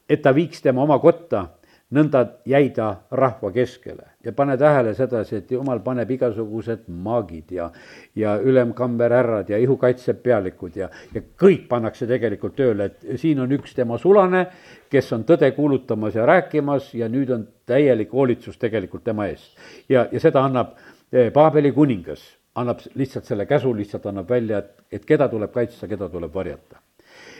et 0.09 0.21
ta 0.21 0.33
viiks 0.35 0.61
tema 0.61 0.83
oma 0.85 0.99
kotta, 1.01 1.47
nõnda 1.91 2.25
jäi 2.45 2.69
ta 2.75 2.95
rahva 3.11 3.51
keskele. 3.51 4.08
Ja 4.23 4.33
pane 4.35 4.57
tähele 4.57 4.93
sedasi, 4.93 5.35
et 5.39 5.51
jumal 5.51 5.79
paneb 5.83 6.09
igasugused 6.11 6.87
maagid 6.87 7.51
ja, 7.55 7.69
ja 8.15 8.35
ülemkamberhärrad 8.37 9.49
ja 9.49 9.57
ihukaitsepealikud 9.57 10.75
ja, 10.75 10.89
ja 11.13 11.21
kõik 11.39 11.67
pannakse 11.69 12.07
tegelikult 12.07 12.57
tööle, 12.59 12.89
et 12.89 13.21
siin 13.21 13.39
on 13.39 13.51
üks 13.55 13.75
tema 13.77 13.97
sulane, 13.97 14.45
kes 14.91 15.13
on 15.15 15.23
tõde 15.29 15.51
kuulutamas 15.55 16.19
ja 16.19 16.27
rääkimas 16.27 16.91
ja 16.99 17.07
nüüd 17.09 17.31
on 17.31 17.47
täielik 17.69 18.11
hoolitsus 18.13 18.59
tegelikult 18.59 19.03
tema 19.07 19.29
eest. 19.31 19.55
ja, 19.89 20.07
ja 20.11 20.19
seda 20.19 20.43
annab 20.43 20.75
eh, 21.13 21.31
Paabeli 21.33 21.71
kuningas 21.71 22.25
annab 22.59 22.83
lihtsalt 22.95 23.25
selle 23.25 23.45
käsu, 23.45 23.73
lihtsalt 23.75 24.05
annab 24.09 24.29
välja, 24.29 24.59
et, 24.59 24.71
et 24.91 25.05
keda 25.05 25.29
tuleb 25.29 25.51
kaitsta, 25.53 25.87
keda 25.87 26.09
tuleb 26.09 26.33
varjata. 26.33 26.81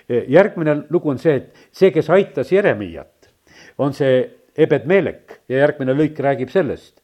järgmine 0.09 0.75
lugu 0.89 1.09
on 1.09 1.19
see, 1.21 1.36
et 1.36 1.67
see, 1.71 1.91
kes 1.91 2.09
aitas 2.09 2.51
Jeremiat, 2.51 3.30
on 3.77 3.93
see 3.93 4.39
Ebed-Melek 4.58 5.39
ja 5.50 5.64
järgmine 5.64 5.95
lõik 5.97 6.20
räägib 6.20 6.50
sellest. 6.50 7.02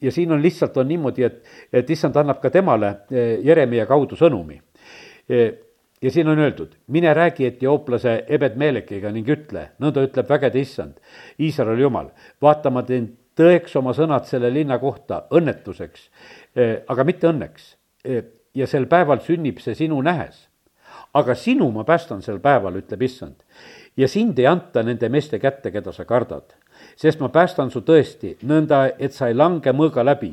ja 0.00 0.12
siin 0.12 0.32
on 0.32 0.42
lihtsalt, 0.42 0.76
on 0.76 0.88
niimoodi, 0.88 1.22
et, 1.22 1.42
et 1.72 1.90
issand 1.90 2.16
annab 2.16 2.40
ka 2.42 2.50
temale 2.50 2.94
e, 3.10 3.38
Jeremia 3.44 3.86
kaudu 3.86 4.16
sõnumi. 4.18 4.60
E, 5.28 5.42
ja 6.02 6.10
siin 6.10 6.28
on 6.28 6.38
öeldud, 6.38 6.74
mine 6.86 7.14
räägi 7.14 7.46
etiooplase 7.46 8.24
Ebed-Melekiga 8.28 9.12
ning 9.14 9.28
ütle, 9.30 9.68
nõnda 9.78 10.02
ütleb 10.02 10.28
vägede 10.28 10.60
issand, 10.60 10.98
Iisraeli 11.38 11.82
jumal, 11.86 12.10
vaata, 12.42 12.70
ma 12.70 12.82
teen 12.82 13.12
tõeks 13.38 13.78
oma 13.78 13.94
sõnad 13.96 14.26
selle 14.28 14.50
linna 14.52 14.78
kohta 14.82 15.24
õnnetuseks 15.32 16.10
aga 16.88 17.04
mitte 17.04 17.28
õnneks. 17.30 17.74
Ja 18.52 18.68
sel 18.68 18.86
päeval 18.90 19.22
sünnib 19.24 19.62
see 19.64 19.76
sinu 19.78 20.00
nähes. 20.02 20.48
aga 21.14 21.34
sinu 21.34 21.66
ma 21.70 21.84
päästan 21.84 22.22
sel 22.22 22.38
päeval, 22.40 22.78
ütleb 22.80 23.02
issand. 23.02 23.42
Ja 23.96 24.08
sind 24.08 24.38
ei 24.38 24.46
anta 24.46 24.82
nende 24.82 25.08
meeste 25.08 25.38
kätte, 25.38 25.70
keda 25.70 25.92
sa 25.92 26.04
kardad. 26.04 26.54
sest 26.96 27.20
ma 27.20 27.28
päästan 27.28 27.70
su 27.70 27.80
tõesti 27.80 28.36
nõnda, 28.42 28.90
et 28.98 29.12
sa 29.12 29.28
ei 29.28 29.34
lange 29.34 29.72
mõõga 29.72 30.04
läbi, 30.04 30.32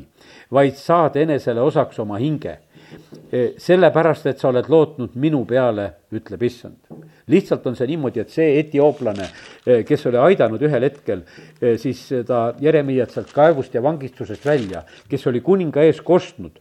vaid 0.50 0.74
saad 0.76 1.16
enesele 1.16 1.60
osaks 1.60 1.98
oma 1.98 2.18
hinge 2.18 2.58
sellepärast, 3.58 4.26
et 4.30 4.38
sa 4.38 4.50
oled 4.50 4.68
lootnud 4.70 5.16
minu 5.18 5.42
peale, 5.48 5.86
ütleb 6.14 6.42
issand. 6.46 6.76
lihtsalt 7.30 7.66
on 7.66 7.76
see 7.78 7.86
niimoodi, 7.86 8.20
et 8.22 8.30
see 8.30 8.56
etiooplane, 8.58 9.26
eh, 9.66 9.82
kes 9.86 10.06
oli 10.10 10.18
aidanud 10.18 10.62
ühel 10.66 10.82
hetkel 10.82 11.22
eh, 11.60 11.76
siis 11.78 12.00
seda 12.08 12.40
Jeremiat 12.60 13.14
sealt 13.14 13.30
kaevust 13.34 13.74
ja 13.74 13.82
vangistusest 13.82 14.46
välja, 14.46 14.82
kes 15.08 15.26
oli 15.30 15.40
kuninga 15.40 15.84
ees 15.86 16.00
kostnud 16.02 16.58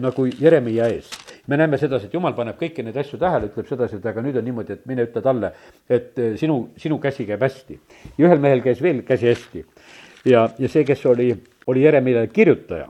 nagu 0.00 0.26
Jeremia 0.40 0.88
ees. 0.88 1.10
me 1.46 1.56
näeme 1.56 1.78
sedasi, 1.78 2.08
et 2.08 2.14
jumal 2.14 2.34
paneb 2.36 2.56
kõiki 2.60 2.84
neid 2.84 2.96
asju 2.96 3.20
tähele, 3.20 3.48
ütleb 3.52 3.68
sedasi, 3.68 3.96
et 3.96 4.06
aga 4.06 4.24
nüüd 4.24 4.36
on 4.36 4.44
niimoodi, 4.44 4.76
et 4.76 4.86
mine 4.86 5.04
ütle 5.08 5.22
talle, 5.24 5.52
et 5.88 6.16
sinu, 6.40 6.60
sinu 6.76 6.98
käsi 7.00 7.26
käib 7.28 7.44
hästi. 7.44 7.80
ja 8.18 8.28
ühel 8.28 8.40
mehel 8.40 8.64
käis 8.64 8.82
veel 8.82 9.02
käsi 9.08 9.28
hästi. 9.28 9.64
ja, 10.24 10.48
ja 10.58 10.68
see, 10.68 10.84
kes 10.84 11.06
oli, 11.06 11.34
oli 11.66 11.84
Jeremiale 11.84 12.28
kirjutaja 12.32 12.88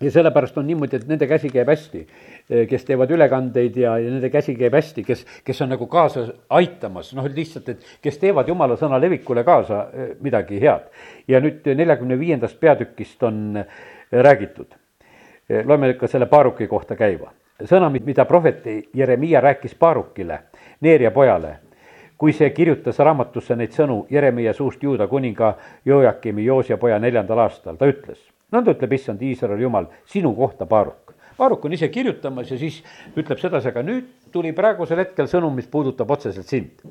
ja 0.00 0.10
sellepärast 0.10 0.58
on 0.58 0.66
niimoodi, 0.66 0.96
et 0.96 1.06
nende 1.08 1.26
käsi 1.26 1.50
käib 1.50 1.68
hästi, 1.68 2.04
eh, 2.50 2.66
kes 2.70 2.84
teevad 2.86 3.10
ülekandeid 3.10 3.76
ja, 3.76 3.96
ja 3.98 4.10
nende 4.10 4.30
käsi 4.30 4.54
käib 4.58 4.74
hästi, 4.78 5.02
kes, 5.04 5.24
kes 5.44 5.62
on 5.64 5.72
nagu 5.74 5.86
kaasa 5.90 6.26
aitamas, 6.54 7.12
noh, 7.18 7.26
lihtsalt, 7.34 7.68
et 7.74 7.86
kes 8.04 8.20
teevad 8.22 8.48
jumala 8.48 8.78
sõna 8.78 9.00
levikule 9.02 9.44
kaasa 9.44 9.80
eh, 9.92 10.12
midagi 10.22 10.60
head. 10.62 10.86
ja 11.28 11.40
nüüd 11.40 11.66
neljakümne 11.74 12.18
viiendast 12.18 12.60
peatükist 12.60 13.22
on 13.22 13.56
eh, 13.56 13.66
räägitud. 14.12 14.74
loeme 15.64 15.88
ikka 15.90 16.06
selle 16.06 16.26
Paaruki 16.26 16.66
kohta 16.66 16.96
käiva. 16.96 17.32
sõna, 17.64 17.90
mida 17.90 18.24
prohvet 18.24 18.64
Jeremiia 18.94 19.40
rääkis 19.40 19.74
Paarukile, 19.74 20.40
Neeria 20.80 21.10
pojale, 21.10 21.56
kui 22.18 22.32
see 22.32 22.50
kirjutas 22.50 22.98
raamatusse 22.98 23.56
neid 23.56 23.72
sõnu 23.72 24.06
Jeremiia 24.10 24.52
suust 24.52 24.82
Juuda 24.82 25.06
kuninga 25.06 25.56
Joakimi 25.84 26.44
Joosia 26.44 26.76
poja 26.76 26.98
neljandal 26.98 27.38
aastal, 27.38 27.76
ta 27.76 27.86
ütles 27.86 28.37
nõnda 28.54 28.74
ütleb 28.74 28.96
issand 28.96 29.22
Iisraeli 29.22 29.66
jumal 29.66 29.88
sinu 30.08 30.32
kohta, 30.36 30.66
Baaruk. 30.66 31.14
Baaruk 31.38 31.64
on 31.68 31.74
ise 31.76 31.88
kirjutamas 31.92 32.50
ja 32.50 32.58
siis 32.58 32.80
ütleb 33.16 33.38
sedasi, 33.38 33.70
aga 33.70 33.84
nüüd 33.86 34.08
tuli 34.34 34.52
praegusel 34.56 35.04
hetkel 35.04 35.28
sõnum, 35.30 35.54
mis 35.54 35.68
puudutab 35.70 36.10
otseselt 36.10 36.48
sind. 36.48 36.82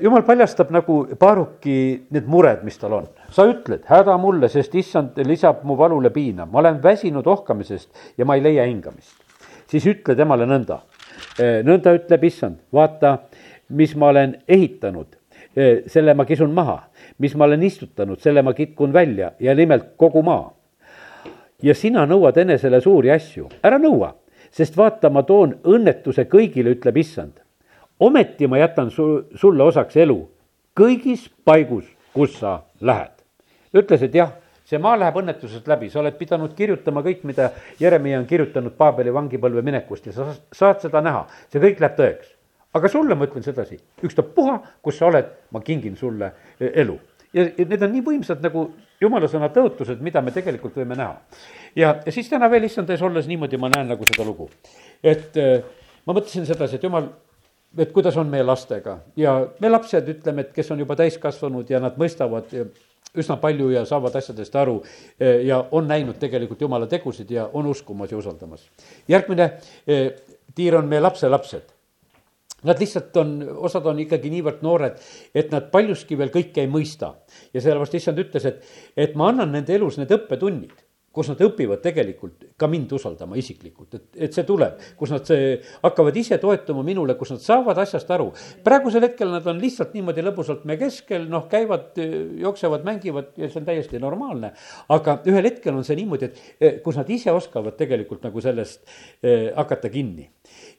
jumal 0.00 0.22
paljastab 0.26 0.70
nagu 0.74 1.06
Baaruki 1.20 2.06
need 2.10 2.26
mured, 2.26 2.64
mis 2.64 2.78
tal 2.78 2.92
on. 2.92 3.06
sa 3.30 3.46
ütled, 3.48 3.84
häda 3.86 4.16
mulle, 4.18 4.48
sest 4.48 4.74
issand 4.74 5.16
lisab 5.24 5.64
mu 5.64 5.76
valule 5.76 6.10
piina, 6.10 6.46
ma 6.46 6.58
olen 6.58 6.82
väsinud 6.82 7.26
ohkamisest 7.26 8.18
ja 8.18 8.24
ma 8.24 8.34
ei 8.34 8.42
leia 8.42 8.64
hingamist. 8.64 9.14
siis 9.66 9.86
ütle 9.86 10.16
temale 10.16 10.46
nõnda, 10.46 10.80
nõnda 11.62 11.94
ütleb 11.94 12.24
issand, 12.24 12.58
vaata, 12.72 13.18
mis 13.68 13.94
ma 13.96 14.08
olen 14.08 14.36
ehitanud, 14.48 15.16
selle 15.86 16.14
ma 16.14 16.24
kisun 16.24 16.50
maha 16.54 16.89
mis 17.20 17.36
ma 17.36 17.44
olen 17.44 17.62
istutanud, 17.62 18.18
selle 18.20 18.42
ma 18.42 18.54
kitkun 18.56 18.92
välja 18.92 19.32
ja 19.40 19.54
nimelt 19.54 19.92
kogu 19.96 20.22
maa. 20.22 20.54
ja 21.62 21.74
sina 21.76 22.06
nõuad 22.08 22.38
enesele 22.40 22.80
suuri 22.80 23.10
asju, 23.12 23.50
ära 23.62 23.76
nõua, 23.78 24.14
sest 24.50 24.76
vaata, 24.76 25.10
ma 25.12 25.22
toon 25.28 25.58
õnnetuse 25.68 26.24
kõigile, 26.24 26.72
ütleb 26.76 26.96
issand. 26.96 27.32
ometi 28.00 28.46
ma 28.48 28.58
jätan 28.58 28.90
su, 28.90 29.26
sulle 29.34 29.62
osaks 29.62 29.96
elu. 29.96 30.16
Kõigis 30.80 31.28
paigus, 31.44 31.84
kus 32.14 32.38
sa 32.38 32.62
lähed. 32.80 33.12
ütles, 33.74 34.02
et 34.02 34.14
jah, 34.14 34.32
see 34.64 34.78
maa 34.78 34.96
läheb 34.96 35.20
õnnetusest 35.20 35.68
läbi, 35.68 35.90
sa 35.90 36.00
oled 36.00 36.16
pidanud 36.16 36.54
kirjutama 36.56 37.02
kõik, 37.02 37.22
mida 37.24 37.50
Jeremiah 37.80 38.20
on 38.20 38.26
kirjutanud 38.26 38.72
Paabeli 38.72 39.12
vangipõlve 39.12 39.62
minekust 39.62 40.06
ja 40.06 40.12
sa 40.12 40.32
saad 40.52 40.80
seda 40.80 41.04
näha, 41.04 41.26
see 41.52 41.60
kõik 41.60 41.84
läheb 41.84 42.00
tõeks. 42.00 42.32
Aga 42.74 42.88
sulle 42.88 43.14
ma 43.14 43.26
ütlen 43.26 43.42
sedasi, 43.42 43.76
ükstapuha, 44.06 44.60
kus 44.82 44.96
sa 44.96 45.10
oled, 45.10 45.28
ma 45.50 45.60
kingin 45.60 45.96
sulle 45.98 46.32
e, 46.58 46.70
elu 46.80 46.96
ja, 47.32 47.44
ja 47.44 47.64
need 47.64 47.82
on 47.82 47.92
nii 47.94 48.04
võimsad 48.04 48.42
nagu 48.44 48.66
jumala 49.00 49.28
sõna 49.30 49.50
tõotused, 49.54 50.02
mida 50.04 50.22
me 50.24 50.34
tegelikult 50.34 50.76
võime 50.80 50.98
näha. 50.98 51.16
ja, 51.76 51.94
ja 52.04 52.12
siis 52.12 52.28
täna 52.28 52.50
veel 52.50 52.66
issand 52.68 52.90
ees 52.90 53.02
olles 53.02 53.28
niimoodi 53.30 53.60
ma 53.60 53.70
näen 53.72 53.90
nagu 53.94 54.06
seda 54.08 54.26
lugu. 54.26 54.50
et 55.02 55.36
äh, 55.40 55.64
ma 56.06 56.16
mõtlesin 56.16 56.46
sedasi, 56.48 56.76
et 56.76 56.86
jumal, 56.86 57.10
et 57.78 57.92
kuidas 57.92 58.16
on 58.20 58.30
meie 58.30 58.44
lastega 58.46 59.00
ja 59.16 59.40
me 59.60 59.72
lapsed, 59.72 60.08
ütleme, 60.16 60.46
et 60.46 60.54
kes 60.54 60.70
on 60.70 60.78
juba 60.82 60.96
täiskasvanud 60.98 61.70
ja 61.70 61.80
nad 61.80 61.98
mõistavad 62.00 62.50
üsna 63.18 63.36
palju 63.42 63.72
ja 63.72 63.84
saavad 63.86 64.14
asjadest 64.20 64.56
aru 64.56 64.80
äh, 64.82 65.40
ja 65.46 65.64
on 65.70 65.88
näinud 65.88 66.18
tegelikult 66.22 66.60
jumala 66.60 66.86
tegusid 66.90 67.30
ja 67.30 67.48
on 67.52 67.66
uskumas 67.66 68.10
ja 68.10 68.18
usaldamas. 68.18 68.68
järgmine 69.08 69.52
äh, 69.52 70.10
tiir 70.54 70.76
on 70.76 70.88
meie 70.88 71.00
lapselapsed 71.00 71.79
Nad 72.68 72.80
lihtsalt 72.82 73.16
on, 73.16 73.34
osad 73.68 73.86
on 73.88 74.02
ikkagi 74.02 74.30
niivõrd 74.32 74.60
noored, 74.66 75.00
et 75.34 75.52
nad 75.54 75.70
paljuski 75.72 76.18
veel 76.18 76.32
kõike 76.34 76.64
ei 76.64 76.68
mõista. 76.70 77.14
ja 77.54 77.60
sellepärast 77.60 77.96
issand 77.96 78.18
ütles, 78.18 78.44
et, 78.44 78.64
et 78.96 79.16
ma 79.16 79.30
annan 79.32 79.52
nende 79.52 79.74
elus 79.74 79.98
need 79.98 80.12
õppetunnid 80.12 80.89
kus 81.10 81.30
nad 81.32 81.40
õpivad 81.42 81.80
tegelikult 81.82 82.44
ka 82.60 82.68
mind 82.70 82.92
usaldama 82.94 83.38
isiklikult, 83.40 83.96
et, 83.98 84.04
et 84.26 84.36
see 84.36 84.44
tuleb, 84.46 84.76
kus 84.98 85.10
nad 85.10 85.26
see, 85.26 85.56
hakkavad 85.82 86.16
ise 86.20 86.38
toetuma 86.42 86.84
minule, 86.86 87.16
kus 87.18 87.32
nad 87.34 87.42
saavad 87.42 87.80
asjast 87.82 88.10
aru. 88.14 88.28
praegusel 88.64 89.02
hetkel 89.08 89.32
nad 89.32 89.46
on 89.50 89.58
lihtsalt 89.62 89.96
niimoodi 89.96 90.22
lõbusalt 90.22 90.62
me 90.70 90.76
keskel, 90.78 91.26
noh, 91.32 91.48
käivad, 91.50 91.98
jooksevad, 92.44 92.86
mängivad 92.86 93.34
ja 93.40 93.50
see 93.50 93.58
on 93.62 93.66
täiesti 93.66 93.98
normaalne. 94.02 94.52
aga 94.88 95.18
ühel 95.26 95.50
hetkel 95.50 95.74
on 95.74 95.86
see 95.86 95.98
niimoodi, 95.98 96.30
et 96.30 96.62
eh, 96.62 96.78
kus 96.84 97.00
nad 97.00 97.10
ise 97.10 97.34
oskavad 97.34 97.74
tegelikult 97.80 98.22
nagu 98.28 98.44
sellest 98.44 98.86
eh, 99.22 99.50
hakata 99.56 99.90
kinni. 99.90 100.30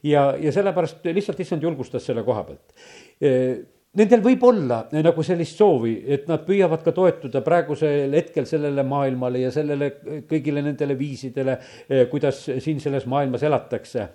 ja, 0.04 0.32
ja 0.40 0.56
sellepärast 0.56 1.12
lihtsalt 1.12 1.44
issand 1.44 1.68
julgustas 1.68 2.08
selle 2.08 2.24
koha 2.24 2.48
pealt 2.48 2.82
eh, 3.20 3.68
Nendel 4.00 4.22
võib 4.24 4.44
olla 4.48 4.86
nagu 4.96 5.24
sellist 5.28 5.58
soovi, 5.60 5.98
et 6.16 6.30
nad 6.30 6.46
püüavad 6.48 6.80
ka 6.86 6.94
toetuda 6.96 7.42
praegusel 7.44 8.14
hetkel 8.16 8.46
sellele 8.48 8.86
maailmale 8.88 9.42
ja 9.42 9.50
sellele 9.52 9.90
kõigile 10.30 10.64
nendele 10.64 10.96
viisidele, 10.96 11.58
eh, 11.90 12.06
kuidas 12.08 12.40
siin 12.64 12.80
selles 12.80 13.04
maailmas 13.06 13.44
elatakse 13.44 14.08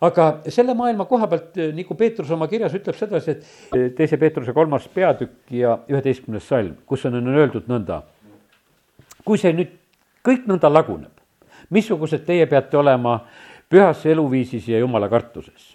aga 0.00 0.26
selle 0.52 0.74
maailma 0.76 1.06
koha 1.08 1.28
pealt, 1.30 1.56
eh, 1.56 1.72
nagu 1.74 1.96
Peetrus 1.96 2.30
oma 2.30 2.48
kirjas 2.48 2.74
ütleb 2.76 2.96
sedasi, 2.98 3.30
et 3.30 3.76
eh, 3.76 3.88
teise 3.96 4.18
Peetruse 4.20 4.52
kolmas 4.56 4.88
peatükk 4.92 5.52
ja 5.56 5.78
üheteistkümnes 5.88 6.46
salm, 6.48 6.76
kus 6.86 7.06
on, 7.08 7.16
on 7.20 7.32
öeldud 7.34 7.68
nõnda. 7.70 8.02
kui 9.26 9.38
see 9.42 9.50
nüüd 9.50 9.72
kõik 10.22 10.44
nõnda 10.46 10.70
laguneb, 10.70 11.10
missugused 11.70 12.22
teie 12.26 12.46
peate 12.46 12.76
olema 12.78 13.24
pühas 13.70 14.04
eluviisis 14.06 14.68
ja 14.68 14.78
jumala 14.78 15.08
kartuses? 15.08 15.74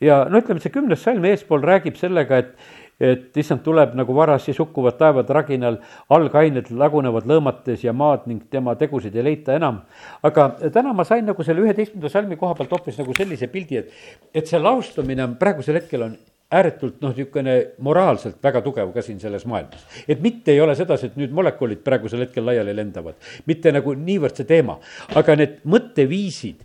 ja 0.00 0.24
no 0.30 0.38
ütleme, 0.38 0.60
see 0.60 0.72
kümnes 0.72 1.02
salm 1.02 1.24
eespool 1.24 1.62
räägib 1.64 1.96
sellega, 1.96 2.38
et 2.38 2.54
et 3.00 3.36
issand 3.36 3.62
tuleb 3.64 3.94
nagu 3.98 4.14
varas, 4.16 4.44
siis 4.46 4.58
hukkuvad 4.60 4.96
taevad 5.00 5.30
raginal, 5.36 5.80
algained 6.10 6.70
lagunevad 6.70 7.28
lõõmates 7.28 7.84
ja 7.84 7.92
maad 7.92 8.24
ning 8.30 8.46
tema 8.50 8.76
tegusid 8.78 9.16
ei 9.16 9.24
leita 9.24 9.56
enam. 9.56 9.82
aga 10.22 10.48
täna 10.72 10.92
ma 10.92 11.04
sain 11.04 11.26
nagu 11.26 11.44
selle 11.44 11.64
üheteistkümnenda 11.64 12.12
salmi 12.12 12.36
koha 12.36 12.54
pealt 12.54 12.72
hoopis 12.72 12.98
nagu 12.98 13.12
sellise 13.16 13.50
pildi, 13.52 13.82
et, 13.82 13.92
et 14.34 14.46
see 14.46 14.60
laustumine 14.60 15.24
on 15.24 15.36
praegusel 15.36 15.80
hetkel 15.80 16.08
on 16.08 16.16
ääretult 16.50 17.00
noh, 17.02 17.10
niisugune 17.10 17.54
moraalselt 17.82 18.36
väga 18.42 18.60
tugev 18.62 18.92
ka 18.94 19.02
siin 19.02 19.18
selles 19.20 19.42
maailmas. 19.50 19.82
et 20.08 20.20
mitte 20.22 20.52
ei 20.52 20.60
ole 20.60 20.76
sedasi, 20.78 21.10
et 21.10 21.16
nüüd 21.18 21.32
molekulid 21.34 21.82
praegusel 21.84 22.22
hetkel 22.22 22.46
laiali 22.46 22.74
lendavad, 22.76 23.18
mitte 23.50 23.72
nagu 23.74 23.94
niivõrd 23.98 24.38
see 24.38 24.46
teema, 24.46 24.78
aga 25.18 25.34
need 25.36 25.56
mõtteviisid, 25.66 26.62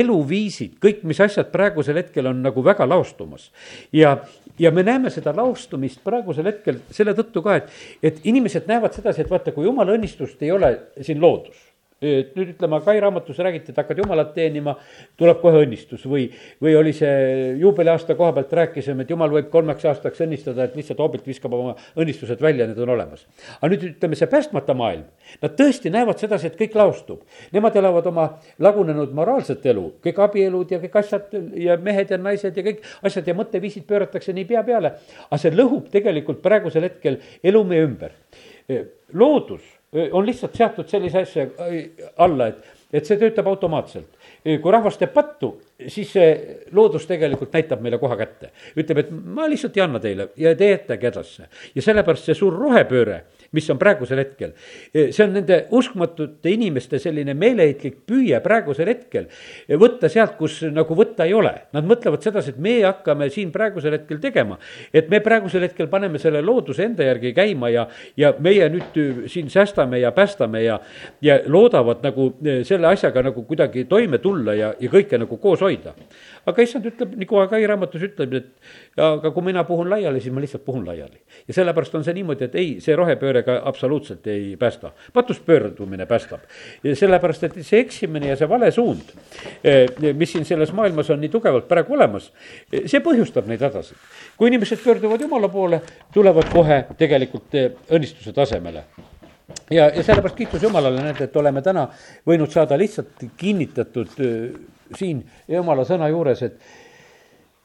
eluviisid, 0.00 0.78
kõik, 0.84 1.02
mis 1.02 1.20
asjad 1.20 1.50
praegusel 1.50 1.98
hetkel 1.98 2.30
on 2.30 2.44
nagu 2.46 2.62
väga 2.64 2.86
laostumas. 2.86 3.50
ja, 3.92 4.20
ja 4.58 4.70
me 4.74 4.82
näeme 4.82 5.10
seda 5.10 5.34
laostumist 5.36 6.02
praegusel 6.04 6.50
hetkel 6.50 6.82
selle 6.90 7.14
tõttu 7.18 7.42
ka, 7.44 7.58
et, 7.60 7.72
et 8.02 8.20
inimesed 8.24 8.68
näevad 8.70 8.96
sedasi, 8.96 9.22
et 9.24 9.30
vaata, 9.30 9.54
kui 9.54 9.68
jumala 9.68 9.96
õnnistust 9.96 10.42
ei 10.42 10.52
ole 10.54 10.74
siin 11.00 11.20
loodus 11.22 11.67
et 12.02 12.36
nüüd 12.38 12.52
ütleme, 12.54 12.78
Kai 12.84 13.00
raamatus 13.02 13.38
räägiti, 13.42 13.72
et 13.72 13.78
hakkad 13.80 13.98
jumalat 13.98 14.30
teenima, 14.34 14.76
tuleb 15.18 15.40
kohe 15.42 15.64
õnnistus 15.64 16.04
või, 16.06 16.28
või 16.62 16.76
oli 16.78 16.92
see 16.94 17.54
juubeliaasta 17.58 18.14
koha 18.18 18.36
pealt 18.36 18.52
rääkisime, 18.54 19.02
et 19.02 19.10
jumal 19.10 19.32
võib 19.34 19.48
kolmeks 19.50 19.86
aastaks 19.90 20.22
õnnistada, 20.22 20.68
et 20.68 20.76
lihtsalt 20.78 21.00
hoobilt 21.02 21.26
viskab 21.26 21.56
oma 21.58 21.74
õnnistused 21.98 22.42
välja, 22.42 22.68
need 22.70 22.78
on 22.84 22.92
olemas. 22.94 23.24
aga 23.58 23.70
nüüd 23.72 23.86
ütleme, 23.90 24.18
see 24.18 24.30
päästmata 24.30 24.76
maailm, 24.78 25.08
nad 25.42 25.56
tõesti 25.58 25.90
näevad 25.94 26.22
sedasi, 26.22 26.52
et 26.52 26.60
kõik 26.60 26.76
laostub. 26.78 27.24
Nemad 27.52 27.76
elavad 27.80 28.06
oma 28.06 28.28
lagunenud 28.62 29.14
moraalset 29.16 29.66
elu, 29.66 29.88
kõik 30.04 30.22
abielud 30.22 30.70
ja 30.70 30.78
kõik 30.84 31.00
asjad 31.02 31.34
ja 31.58 31.78
mehed 31.82 32.14
ja 32.14 32.20
naised 32.22 32.56
ja 32.56 32.66
kõik 32.70 32.86
asjad 33.02 33.26
ja 33.26 33.34
mõtteviisid 33.38 33.88
pööratakse 33.88 34.32
nii 34.36 34.46
pea 34.46 34.62
peale. 34.62 34.94
aga 35.28 35.40
see 35.40 35.50
lõhub 35.50 35.90
tegelikult 35.90 36.42
praegusel 36.42 36.86
hetkel 36.86 37.18
elu 37.42 37.64
meie 37.64 37.82
ümber. 37.88 38.14
loodus 39.12 39.77
on 40.12 40.26
lihtsalt 40.26 40.56
seatud 40.56 40.88
sellise 40.88 41.22
asja 41.24 41.46
alla, 42.16 42.48
et, 42.48 42.66
et 42.92 43.06
see 43.06 43.18
töötab 43.20 43.46
automaatselt. 43.48 44.18
kui 44.44 44.72
rahvas 44.72 44.98
teeb 45.00 45.14
pattu, 45.14 45.54
siis 45.86 46.10
see 46.10 46.30
loodus 46.74 47.06
tegelikult 47.06 47.52
näitab 47.54 47.82
meile 47.84 47.98
koha 48.02 48.16
kätte. 48.18 48.50
ütleb, 48.76 48.98
et 48.98 49.10
ma 49.10 49.46
lihtsalt 49.46 49.76
ei 49.76 49.82
anna 49.84 50.00
teile 50.02 50.28
ja 50.36 50.54
te 50.58 50.72
jätage 50.72 51.06
edasi. 51.12 51.42
ja 51.74 51.82
sellepärast 51.82 52.24
see 52.26 52.34
suur 52.34 52.56
rohepööre 52.58 53.22
mis 53.52 53.68
on 53.70 53.78
praegusel 53.78 54.18
hetkel. 54.20 54.52
see 54.92 55.24
on 55.24 55.32
nende 55.32 55.58
uskmatute 55.76 56.50
inimeste 56.52 56.98
selline 57.00 57.34
meeleheitlik 57.38 58.02
püüe 58.08 58.40
praegusel 58.44 58.90
hetkel 58.90 59.28
võtta 59.80 60.10
sealt, 60.12 60.36
kus 60.40 60.60
nagu 60.72 60.96
võtta 60.96 61.24
ei 61.28 61.34
ole. 61.36 61.54
Nad 61.72 61.86
mõtlevad 61.88 62.24
sedasi, 62.24 62.52
et 62.54 62.60
meie 62.62 62.84
hakkame 62.84 63.30
siin 63.32 63.52
praegusel 63.54 63.96
hetkel 63.96 64.20
tegema. 64.20 64.58
et 64.92 65.08
me 65.08 65.20
praegusel 65.24 65.64
hetkel 65.64 65.88
paneme 65.88 66.18
selle 66.18 66.42
looduse 66.44 66.84
enda 66.84 67.06
järgi 67.06 67.32
käima 67.36 67.70
ja, 67.72 67.86
ja 68.16 68.34
meie 68.38 68.68
nüüd 68.72 69.00
siin 69.28 69.50
säästame 69.50 70.00
ja 70.00 70.12
päästame 70.12 70.62
ja, 70.62 70.78
ja 71.22 71.40
loodavad 71.46 72.04
nagu 72.04 72.30
selle 72.64 72.86
asjaga 72.92 73.22
nagu 73.22 73.44
kuidagi 73.44 73.84
toime 73.84 74.18
tulla 74.18 74.54
ja, 74.54 74.74
ja 74.80 74.92
kõike 74.92 75.18
nagu 75.18 75.36
koos 75.40 75.60
hoida. 75.64 75.67
Aga 76.48 76.62
issand 76.62 76.86
ütleb, 76.88 77.16
nagu 77.20 77.40
Agai 77.40 77.64
raamatus 77.66 78.04
ütleb, 78.10 78.34
et 78.34 79.02
aga 79.08 79.32
kui 79.32 79.48
mina 79.48 79.64
puhun 79.68 79.88
laiali, 79.90 80.20
siis 80.20 80.34
ma 80.34 80.44
lihtsalt 80.44 80.64
puhun 80.64 80.84
laiali. 80.86 81.20
ja 81.48 81.54
sellepärast 81.54 81.94
on 81.94 82.04
see 82.04 82.16
niimoodi, 82.20 82.48
et 82.48 82.54
ei, 82.58 82.70
see 82.84 82.96
rohepööre 82.96 83.38
pöördega 83.38 83.62
absoluutselt 83.64 84.26
ei 84.26 84.56
päästa. 84.56 84.92
patust 85.12 85.46
pöördumine 85.46 86.06
päästab. 86.06 86.40
sellepärast, 86.94 87.44
et 87.44 87.54
see 87.62 87.80
eksimine 87.80 88.28
ja 88.28 88.36
see 88.36 88.48
vale 88.48 88.70
suund, 88.70 89.00
eh, 89.64 89.86
mis 90.14 90.32
siin 90.32 90.44
selles 90.44 90.72
maailmas 90.72 91.10
on 91.10 91.20
nii 91.20 91.28
tugevalt 91.28 91.68
praegu 91.68 91.94
olemas, 91.94 92.32
eh, 92.72 92.82
see 92.86 93.00
põhjustab 93.00 93.46
neid 93.46 93.60
hädasid. 93.60 93.96
kui 94.36 94.48
inimesed 94.48 94.78
pöörduvad 94.84 95.20
jumala 95.20 95.48
poole, 95.48 95.80
tulevad 96.12 96.50
kohe 96.52 96.84
tegelikult 96.98 97.54
eh, 97.54 97.70
õnnistuse 97.90 98.32
tasemele 98.32 98.84
ja, 99.70 99.88
ja 99.88 100.02
sellepärast 100.02 100.36
kiitus 100.36 100.62
Jumalale, 100.62 101.02
näete, 101.02 101.24
et 101.24 101.36
oleme 101.36 101.62
täna 101.62 101.88
võinud 102.26 102.50
saada 102.50 102.78
lihtsalt 102.78 103.24
kinnitatud 103.36 104.18
siin 104.96 105.24
Jumala 105.48 105.84
sõna 105.84 106.08
juures, 106.08 106.42
et 106.42 106.60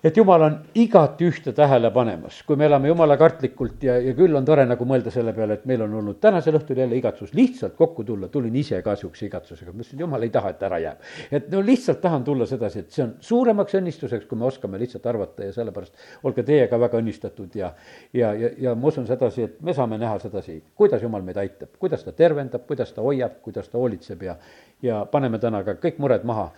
et 0.04 0.18
jumal 0.20 0.44
on 0.44 0.56
igati 0.76 1.28
ühte 1.30 1.54
tähele 1.56 1.88
panemas, 1.96 2.42
kui 2.44 2.58
me 2.60 2.66
elame 2.68 2.90
jumala 2.90 3.16
kartlikult 3.20 3.84
ja, 3.88 3.96
ja 4.04 4.12
küll 4.18 4.36
on 4.36 4.44
tore 4.46 4.66
nagu 4.68 4.86
mõelda 4.88 5.12
selle 5.16 5.32
peale, 5.36 5.56
et 5.56 5.64
meil 5.70 5.86
on 5.86 5.94
olnud 6.02 6.18
tänasel 6.24 6.58
õhtul 6.60 6.82
jälle 6.84 6.98
igatsus. 7.00 7.32
Lihtsalt 7.38 7.78
kokku 7.80 8.04
tulla, 8.04 8.28
tulin 8.32 8.56
ise 8.60 8.82
ka 8.84 8.98
sihukese 9.00 9.30
igatsusega, 9.30 9.72
ma 9.72 9.80
ütlesin, 9.80 10.02
jumal 10.04 10.26
ei 10.28 10.34
taha, 10.34 10.52
et 10.52 10.66
ära 10.68 10.82
jääb. 10.84 11.08
et 11.32 11.48
no 11.52 11.62
lihtsalt 11.64 12.02
tahan 12.04 12.28
tulla 12.28 12.46
sedasi, 12.50 12.84
et 12.84 12.92
see 12.92 13.06
on 13.06 13.16
suuremaks 13.24 13.80
õnnistuseks, 13.80 14.28
kui 14.28 14.38
me 14.38 14.50
oskame 14.50 14.82
lihtsalt 14.82 15.08
arvata 15.08 15.48
ja 15.48 15.56
sellepärast 15.56 16.28
olge 16.28 16.44
teiega 16.44 16.80
väga 16.84 17.00
õnnistatud 17.00 17.56
ja, 17.56 17.72
ja, 18.14 18.34
ja, 18.34 18.52
ja 18.68 18.76
ma 18.76 18.92
usun 18.92 19.08
sedasi, 19.08 19.48
et 19.48 19.58
me 19.64 19.74
saame 19.74 20.02
näha 20.02 20.20
sedasi, 20.20 20.60
kuidas 20.76 21.04
jumal 21.04 21.24
meid 21.24 21.40
aitab, 21.40 21.72
kuidas 21.80 22.04
ta 22.04 22.12
tervendab, 22.12 22.68
kuidas 22.68 22.92
ta 22.92 23.02
hoiab, 23.08 23.40
kuidas 23.42 23.72
ta 23.72 23.80
hoolitseb 23.80 24.28
ja, 24.28 24.36
ja 24.84 25.06
paneme 25.08 25.40
täna 25.40 25.64
ka 25.64 25.80
kõik 25.80 26.04
mured 26.04 26.28
maha 26.28 26.52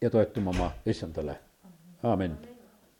ja 0.00 0.10
toetume 0.10 0.50
oma 0.50 0.70
issandale, 0.86 1.38
aamen 2.02 2.38